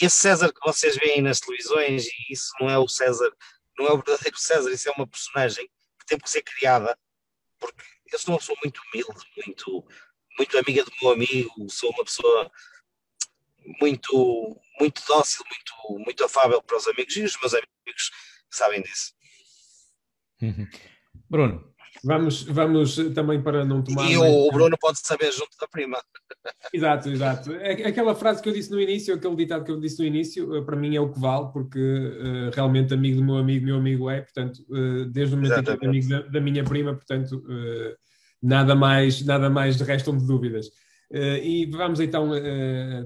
esse 0.00 0.16
César 0.16 0.52
que 0.52 0.60
vocês 0.64 0.96
veem 0.96 1.22
nas 1.22 1.40
televisões, 1.40 2.06
e 2.06 2.32
isso 2.32 2.52
não 2.60 2.68
é 2.68 2.78
o 2.78 2.88
César, 2.88 3.32
não 3.78 3.86
é 3.86 3.92
o 3.92 3.96
verdadeiro 3.96 4.36
César, 4.38 4.70
isso 4.70 4.88
é 4.88 4.92
uma 4.92 5.06
personagem 5.06 5.66
que 5.98 6.06
tem 6.06 6.18
que 6.18 6.30
ser 6.30 6.42
criada, 6.42 6.98
porque 7.58 7.82
eu 8.12 8.18
sou 8.18 8.34
uma 8.34 8.38
pessoa 8.38 8.58
muito 8.62 8.80
humilde, 8.82 9.26
muito, 9.36 9.86
muito 10.38 10.58
amiga 10.58 10.84
do 10.84 10.92
meu 11.00 11.12
amigo, 11.12 11.70
sou 11.70 11.90
uma 11.90 12.04
pessoa 12.04 12.50
muito, 13.80 14.60
muito 14.78 15.02
dócil, 15.06 15.44
muito, 15.48 16.04
muito 16.04 16.24
afável 16.24 16.62
para 16.62 16.76
os 16.76 16.86
amigos 16.86 17.16
e 17.16 17.22
os 17.22 17.38
meus 17.40 17.54
amigos 17.54 18.10
sabem 18.50 18.82
disso. 18.82 19.14
Uhum. 20.40 20.68
Bruno. 21.32 21.64
Vamos, 22.04 22.42
vamos 22.42 22.96
também 23.14 23.40
para 23.40 23.64
não 23.64 23.82
tomar. 23.82 24.10
E 24.10 24.16
o, 24.18 24.50
Bruno 24.50 24.76
pode 24.78 24.98
saber 24.98 25.32
junto 25.32 25.56
da 25.58 25.66
prima. 25.66 25.98
Exato, 26.72 27.08
exato. 27.08 27.52
É 27.52 27.86
aquela 27.86 28.14
frase 28.14 28.42
que 28.42 28.48
eu 28.48 28.52
disse 28.52 28.70
no 28.70 28.80
início, 28.80 29.14
aquele 29.14 29.36
ditado 29.36 29.64
que 29.64 29.70
eu 29.70 29.80
disse 29.80 29.98
no 30.00 30.06
início, 30.06 30.56
eh, 30.56 30.62
para 30.62 30.76
mim 30.76 30.94
é 30.94 31.00
o 31.00 31.10
que 31.10 31.18
vale, 31.18 31.50
porque 31.52 31.78
uh, 31.78 32.50
realmente 32.54 32.92
amigo 32.92 33.18
do 33.18 33.24
meu 33.24 33.36
amigo, 33.36 33.64
meu 33.64 33.76
amigo 33.76 34.10
é, 34.10 34.20
portanto, 34.20 34.58
uh, 34.68 35.06
desde 35.06 35.34
o 35.34 35.38
momento 35.38 35.62
que 35.62 35.84
é 35.84 35.88
amigo 35.88 36.08
da, 36.08 36.20
da, 36.22 36.40
minha 36.40 36.64
prima, 36.64 36.94
portanto, 36.94 37.36
uh, 37.36 37.96
nada, 38.42 38.74
mais, 38.74 39.24
nada 39.24 39.48
mais 39.48 39.76
de 39.76 39.84
restam 39.84 40.16
de 40.16 40.26
dúvidas. 40.26 40.66
e 41.42 41.66
vamos 41.66 42.00
então 42.00 42.30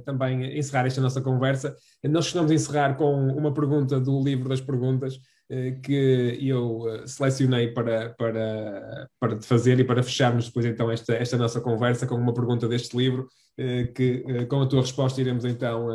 também 0.05 0.57
encerrar 0.57 0.87
esta 0.87 1.01
nossa 1.01 1.21
conversa. 1.21 1.77
Nós 2.05 2.27
costumamos 2.27 2.53
encerrar 2.53 2.95
com 2.97 3.13
uma 3.29 3.53
pergunta 3.53 4.01
do 4.01 4.23
livro 4.23 4.49
das 4.49 4.61
perguntas. 4.61 5.21
Eh, 5.49 5.79
que 5.81 6.39
eu 6.41 6.89
eh, 6.89 7.07
selecionei 7.07 7.69
para, 7.69 8.11
para, 8.15 9.09
para 9.21 9.39
te 9.39 9.47
fazer 9.47 9.79
e 9.79 9.85
para 9.85 10.03
fecharmos 10.03 10.47
depois 10.47 10.67
então 10.67 10.91
esta, 10.91 11.15
esta 11.15 11.37
nossa 11.37 11.61
conversa 11.61 12.05
com 12.05 12.17
uma 12.17 12.35
pergunta 12.35 12.67
deste 12.67 12.97
livro, 12.97 13.29
eh, 13.57 13.85
que 13.85 14.47
com 14.47 14.63
a 14.63 14.67
tua 14.67 14.81
resposta 14.81 15.21
iremos 15.21 15.45
então 15.45 15.87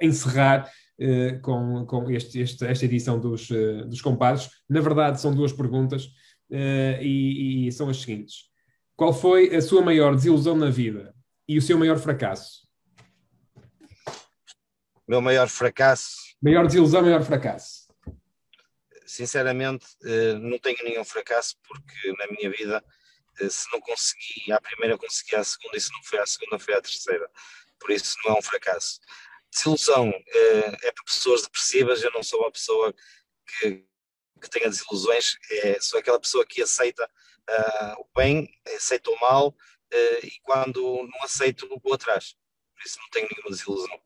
encerrar 0.00 0.70
com, 1.40 1.86
com 1.86 2.10
este, 2.10 2.40
este, 2.40 2.66
esta 2.66 2.84
edição 2.84 3.18
dos, 3.18 3.48
dos 3.88 4.02
compadres. 4.02 4.50
Na 4.68 4.80
verdade, 4.82 5.18
são 5.18 5.34
duas 5.34 5.50
perguntas 5.50 6.10
e, 6.50 7.66
e 7.66 7.72
são 7.72 7.88
as 7.88 8.02
seguintes. 8.02 8.50
Qual 8.94 9.14
foi 9.14 9.54
a 9.56 9.62
sua 9.62 9.80
maior 9.80 10.14
desilusão 10.14 10.54
na 10.54 10.68
vida 10.68 11.14
e 11.48 11.56
o 11.56 11.62
seu 11.62 11.78
maior 11.78 11.98
fracasso? 11.98 12.68
Meu 15.08 15.22
maior 15.22 15.48
fracasso. 15.48 16.36
Maior 16.42 16.66
desilusão, 16.66 17.00
maior 17.00 17.22
fracasso 17.22 17.79
sinceramente, 19.10 19.86
eh, 20.04 20.34
não 20.34 20.58
tenho 20.58 20.84
nenhum 20.84 21.04
fracasso, 21.04 21.56
porque 21.66 22.12
na 22.16 22.26
minha 22.28 22.48
vida, 22.50 22.84
eh, 23.40 23.48
se 23.48 23.70
não 23.72 23.80
consegui 23.80 24.52
à 24.52 24.60
primeira, 24.60 24.96
consegui 24.96 25.34
à 25.34 25.42
segunda, 25.42 25.76
e 25.76 25.80
se 25.80 25.92
não 25.92 26.02
foi 26.04 26.18
à 26.20 26.26
segunda, 26.26 26.58
foi 26.58 26.74
à 26.74 26.80
terceira. 26.80 27.28
Por 27.78 27.90
isso, 27.90 28.16
não 28.24 28.36
é 28.36 28.38
um 28.38 28.42
fracasso. 28.42 29.00
Desilusão 29.50 30.10
eh, 30.10 30.76
é 30.84 30.92
para 30.92 31.04
pessoas 31.04 31.42
depressivas, 31.42 32.02
eu 32.02 32.12
não 32.12 32.22
sou 32.22 32.40
uma 32.40 32.52
pessoa 32.52 32.94
que, 33.46 33.84
que 34.40 34.50
tenha 34.50 34.70
desilusões, 34.70 35.36
é, 35.50 35.80
sou 35.80 35.98
aquela 35.98 36.20
pessoa 36.20 36.46
que 36.46 36.62
aceita 36.62 37.04
uh, 37.04 38.00
o 38.00 38.08
bem, 38.16 38.48
aceita 38.76 39.10
o 39.10 39.20
mal, 39.20 39.48
uh, 39.48 40.26
e 40.26 40.40
quando 40.42 40.80
não 40.80 41.22
aceito, 41.24 41.68
vou 41.82 41.94
atrás. 41.94 42.36
Por 42.74 42.86
isso, 42.86 42.98
não 43.00 43.10
tenho 43.10 43.28
nenhuma 43.30 43.50
desilusão. 43.50 44.00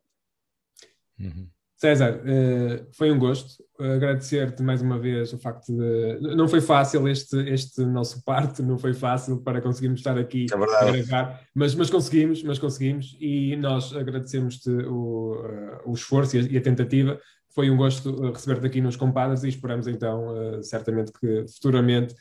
Uhum. 1.19 1.54
César, 1.85 2.15
uh, 2.15 2.87
foi 2.93 3.13
um 3.13 3.19
gosto 3.19 3.63
agradecer-te 3.79 4.63
mais 4.63 4.81
uma 4.81 4.99
vez 4.99 5.35
o 5.35 5.39
facto 5.39 5.67
de. 5.71 6.35
Não 6.35 6.49
foi 6.49 6.63
fácil 6.63 7.07
este, 7.07 7.37
este 7.51 7.85
nosso 7.85 8.25
parte, 8.25 8.63
não 8.63 8.79
foi 8.79 8.95
fácil 8.95 9.43
para 9.43 9.61
conseguirmos 9.61 10.01
estar 10.01 10.17
aqui 10.17 10.47
é 10.51 10.55
a 10.55 10.91
gravar, 10.91 11.43
mas, 11.55 11.75
mas 11.75 11.91
conseguimos, 11.91 12.43
mas 12.43 12.59
conseguimos 12.59 13.15
e 13.21 13.55
nós 13.57 13.95
agradecemos-te 13.95 14.71
o, 14.71 15.35
uh, 15.35 15.91
o 15.91 15.93
esforço 15.93 16.39
e 16.39 16.41
a, 16.41 16.43
e 16.53 16.57
a, 16.57 16.61
tentativa. 16.63 17.21
Foi 17.55 17.69
um 17.69 17.77
gosto 17.77 18.33
receber-te 18.33 18.67
aqui 18.67 18.81
nos 18.81 18.97
Compadas 18.97 19.45
e 19.45 19.49
esperamos 19.51 19.87
então, 19.87 20.35
certamente, 20.63 21.13
que 21.13 21.45
futuramente 21.47 22.13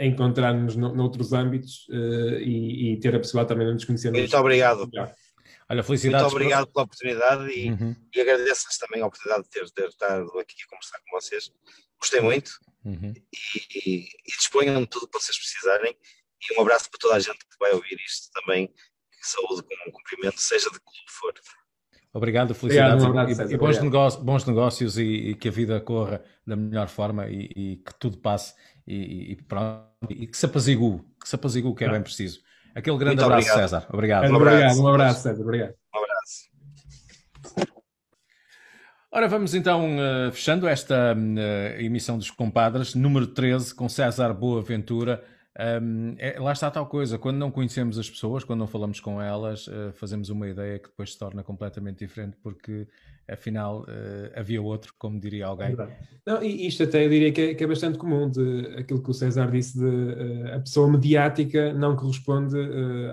encontrar-nos 0.00 0.76
noutros 0.76 1.32
âmbitos 1.32 1.86
e, 2.42 2.92
e, 2.92 3.00
ter 3.00 3.14
a 3.14 3.18
possibilidade 3.18 3.48
também 3.48 3.66
de 3.66 3.72
nos 3.72 3.84
conhecermos. 3.86 4.20
Muito 4.20 4.36
obrigado. 4.36 4.90
Olha, 5.70 5.82
felicidades. 5.82 6.22
Muito 6.24 6.36
obrigado 6.36 6.66
pela 6.66 6.84
oportunidade 6.84 7.50
e, 7.50 7.70
uhum. 7.70 7.96
e 8.14 8.20
agradeço-lhes 8.20 8.78
também 8.78 9.02
a 9.02 9.06
oportunidade 9.06 9.44
de 9.44 9.50
ter, 9.50 9.70
ter 9.70 9.88
estado 9.88 10.38
aqui 10.38 10.54
a 10.66 10.70
conversar 10.70 10.98
com 10.98 11.20
vocês. 11.20 11.50
Gostei 11.98 12.20
muito 12.20 12.50
uhum. 12.84 13.14
e, 13.32 13.88
e, 13.88 14.04
e 14.04 14.36
disponham 14.36 14.80
de 14.80 14.86
tudo 14.88 15.04
o 15.04 15.08
que 15.08 15.18
vocês 15.18 15.38
precisarem. 15.38 15.96
E 16.50 16.58
um 16.58 16.62
abraço 16.62 16.90
para 16.90 16.98
toda 17.00 17.14
a 17.14 17.20
gente 17.20 17.38
que 17.38 17.58
vai 17.58 17.72
ouvir 17.72 17.96
isto 18.04 18.30
também. 18.32 18.72
Saúde 19.22 19.62
com 19.62 19.88
um 19.88 19.92
cumprimento, 19.92 20.38
seja 20.38 20.70
de 20.70 20.78
clube 20.78 21.08
for. 21.08 21.32
Obrigado, 22.12 22.54
felicidades 22.54 23.02
obrigado, 23.02 23.28
um 23.28 23.32
abraço, 23.32 23.50
e, 23.50 23.54
e 23.54 23.58
bons, 23.58 23.78
negócios, 23.80 24.22
bons 24.22 24.44
negócios 24.44 24.98
e, 24.98 25.02
e, 25.02 25.34
que 25.34 25.48
a 25.48 25.50
vida 25.50 25.80
corra 25.80 26.22
da 26.46 26.54
melhor 26.54 26.88
forma 26.88 27.26
e, 27.28 27.50
e 27.56 27.76
que 27.78 27.92
tudo 27.98 28.18
passe 28.18 28.54
e, 28.86 29.36
pronto, 29.48 29.88
e 30.10 30.26
que 30.26 30.36
se 30.36 30.46
apazigue, 30.46 31.00
que 31.20 31.28
se 31.28 31.34
apazigue 31.34 31.66
o 31.66 31.74
que 31.74 31.84
é 31.84 31.90
bem 31.90 32.02
preciso. 32.02 32.40
Aquele 32.74 32.98
grande 32.98 33.16
Muito 33.16 33.24
abraço, 33.24 33.48
obrigado. 33.48 33.68
César. 33.68 33.86
Obrigado. 33.92 34.30
Um 34.30 34.36
abraço, 34.36 34.82
um 34.82 34.88
abraço, 34.88 35.22
César. 35.22 35.42
Obrigado. 35.42 35.74
Um 35.94 35.98
abraço. 35.98 36.44
Ora, 39.12 39.28
vamos 39.28 39.54
então 39.54 39.96
uh, 39.96 40.32
fechando 40.32 40.66
esta 40.66 41.14
uh, 41.14 41.80
emissão 41.80 42.18
dos 42.18 42.32
Compadres, 42.32 42.96
número 42.96 43.28
13, 43.28 43.72
com 43.72 43.88
César 43.88 44.32
Boaventura. 44.34 45.22
Um, 45.56 46.16
é, 46.18 46.36
lá 46.40 46.50
está 46.50 46.68
tal 46.68 46.86
coisa, 46.86 47.16
quando 47.16 47.36
não 47.36 47.48
conhecemos 47.48 47.96
as 47.96 48.10
pessoas, 48.10 48.42
quando 48.42 48.58
não 48.58 48.66
falamos 48.66 48.98
com 48.98 49.22
elas, 49.22 49.68
uh, 49.68 49.92
fazemos 49.92 50.28
uma 50.28 50.48
ideia 50.48 50.80
que 50.80 50.88
depois 50.88 51.12
se 51.12 51.18
torna 51.18 51.44
completamente 51.44 51.98
diferente, 51.98 52.36
porque 52.42 52.88
afinal 53.28 53.82
uh, 53.82 54.32
havia 54.34 54.60
outro, 54.60 54.92
como 54.98 55.20
diria 55.20 55.46
alguém. 55.46 55.76
Não, 56.26 56.42
e 56.42 56.66
isto 56.66 56.82
até 56.82 57.04
eu 57.04 57.08
diria 57.08 57.30
que 57.30 57.40
é, 57.40 57.54
que 57.54 57.62
é, 57.62 57.66
bastante 57.68 57.98
comum, 57.98 58.28
de 58.28 58.74
aquilo 58.78 59.00
que 59.00 59.10
o 59.10 59.14
César 59.14 59.48
disse, 59.48 59.78
de 59.78 59.84
uh, 59.84 60.56
a 60.56 60.58
pessoa 60.58 60.90
mediática 60.90 61.72
não 61.72 61.94
corresponde 61.94 62.56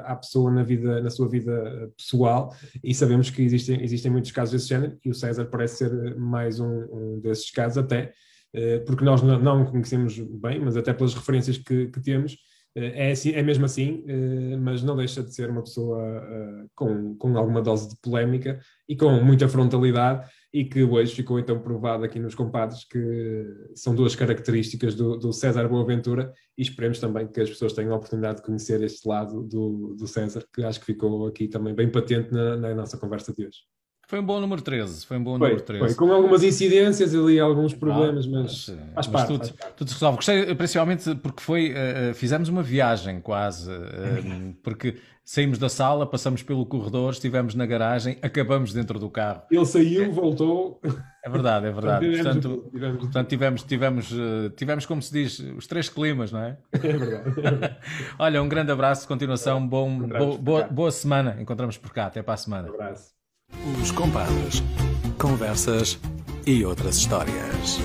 à 0.04 0.16
pessoa 0.16 0.50
na, 0.50 0.64
vida, 0.64 1.00
na 1.00 1.12
sua 1.12 1.30
vida 1.30 1.92
pessoal, 1.96 2.56
e 2.84 2.96
sabemos 2.96 3.30
que 3.30 3.44
existem, 3.44 3.84
existem 3.84 4.12
muitos 4.12 4.32
casos 4.32 4.54
desse 4.54 4.68
género, 4.68 4.98
e 5.06 5.12
o 5.12 5.14
César 5.14 5.46
parece 5.46 5.78
ser 5.78 6.16
mais 6.18 6.60
um, 6.60 6.88
um 6.92 7.20
desses 7.20 7.52
casos 7.52 7.78
até, 7.78 8.14
porque 8.86 9.04
nós 9.06 9.22
não, 9.22 9.66
conhecemos 9.66 10.20
bem, 10.20 10.60
mas 10.60 10.76
até 10.76 10.93
pelas 10.93 11.14
referências 11.14 11.58
que, 11.58 11.88
que 11.88 12.02
temos, 12.02 12.38
é, 12.74 13.12
assim, 13.12 13.32
é 13.32 13.43
mesmo 13.43 13.66
assim, 13.66 14.04
mas 14.62 14.82
não 14.82 14.95
deixa 14.95 15.22
de 15.22 15.34
ser 15.34 15.49
uma 15.49 15.62
pessoa 15.62 15.99
com, 16.74 17.16
com 17.18 17.38
alguma 17.38 17.62
dose 17.62 17.89
de 17.89 17.97
polémica 18.02 18.60
e 18.88 18.95
com 18.95 19.12
muita 19.22 19.47
frontalidade 19.49 20.30
e 20.54 20.66
que 20.66 20.84
hoje 20.84 21.14
ficou 21.14 21.39
então 21.39 21.60
provado 21.60 22.04
aqui 22.04 22.20
nos 22.20 22.36
compadres 22.36 22.84
que 22.86 23.45
são 23.76 23.95
duas 23.95 24.16
características 24.16 24.95
do, 24.95 25.18
do 25.18 25.32
César 25.32 25.68
Boaventura 25.68 26.34
e 26.58 26.62
esperemos 26.62 26.99
também 26.99 27.28
que 27.28 27.41
as 27.41 27.49
pessoas 27.49 27.74
tenham 27.74 27.93
a 27.93 27.97
oportunidade 27.97 28.38
de 28.38 28.45
conhecer 28.45 28.82
este 28.84 29.08
lado 29.08 29.43
do, 29.43 29.95
do 29.97 30.08
César, 30.08 30.45
que 30.54 30.64
acho 30.64 30.80
que 30.80 30.86
ficou 30.86 31.28
aqui 31.28 31.47
também 31.47 31.74
bem 31.74 31.89
patente 31.89 32.32
na, 32.32 32.58
na 32.58 32.76
nossa 32.76 32.97
conversa 32.97 33.34
de 33.34 33.45
hoje. 33.47 33.60
Foi 34.12 34.20
um 34.20 34.26
bom 34.26 34.41
número 34.41 34.62
13, 34.62 35.05
foi 35.05 35.16
um 35.16 35.24
bom 35.24 35.38
foi, 35.38 35.47
número 35.47 35.66
13. 35.66 35.86
Foi, 35.86 35.95
com 35.95 36.14
algumas 36.14 36.43
incidências 36.43 37.16
ali, 37.16 37.39
alguns 37.39 37.74
problemas, 37.74 38.28
mas, 38.28 38.68
mas 38.68 38.93
faz, 38.93 39.07
parte, 39.07 39.28
tudo, 39.28 39.38
faz 39.38 39.51
parte. 39.51 39.74
Tudo 39.78 39.88
se 39.88 39.93
resolve. 39.93 40.16
Gostei 40.18 40.53
principalmente 40.53 41.16
porque 41.16 41.41
foi, 41.41 41.72
uh, 41.72 42.14
fizemos 42.14 42.49
uma 42.49 42.62
viagem 42.62 43.22
quase, 43.22 43.72
uh, 43.72 44.53
porque 44.62 44.97
saímos 45.24 45.57
da 45.57 45.70
sala, 45.70 46.05
passamos 46.05 46.43
pelo 46.43 46.66
corredor, 46.66 47.14
estivemos 47.14 47.55
na 47.55 47.66
garagem, 47.66 48.18
acabamos 48.22 48.74
dentro 48.74 48.99
do 48.99 49.09
carro. 49.09 49.43
Ele 49.49 49.66
saiu, 49.66 50.03
é. 50.03 50.09
voltou. 50.09 50.82
É 51.24 51.30
verdade, 51.30 51.68
é 51.68 51.72
verdade. 51.72 52.12
portanto, 52.12 52.70
tivemos, 52.70 52.99
portanto 52.99 53.30
tivemos, 53.30 53.64
tivemos, 53.64 54.14
tivemos, 54.57 54.86
como 54.86 55.01
se 55.01 55.14
diz, 55.14 55.39
os 55.39 55.68
três 55.68 55.88
climas, 55.88 56.34
não 56.34 56.41
é? 56.41 56.57
É 56.74 56.78
verdade. 56.80 57.30
É 57.30 57.41
verdade. 57.41 57.78
Olha, 58.20 58.43
um 58.43 58.49
grande 58.49 58.74
abraço, 58.74 59.07
continuação, 59.07 59.66
bom, 59.66 59.99
boa, 60.38 60.64
boa 60.66 60.91
semana. 60.91 61.38
Encontramos 61.39 61.78
por 61.78 61.93
cá, 61.93 62.07
até 62.07 62.22
para 62.22 62.34
a 62.34 62.38
semana. 62.38 62.70
Um 62.70 62.74
abraço. 62.74 63.20
Os 63.82 63.91
compadres, 63.91 64.64
conversas 65.18 65.99
e 66.45 66.66
outras 66.66 66.97
histórias. 66.97 67.80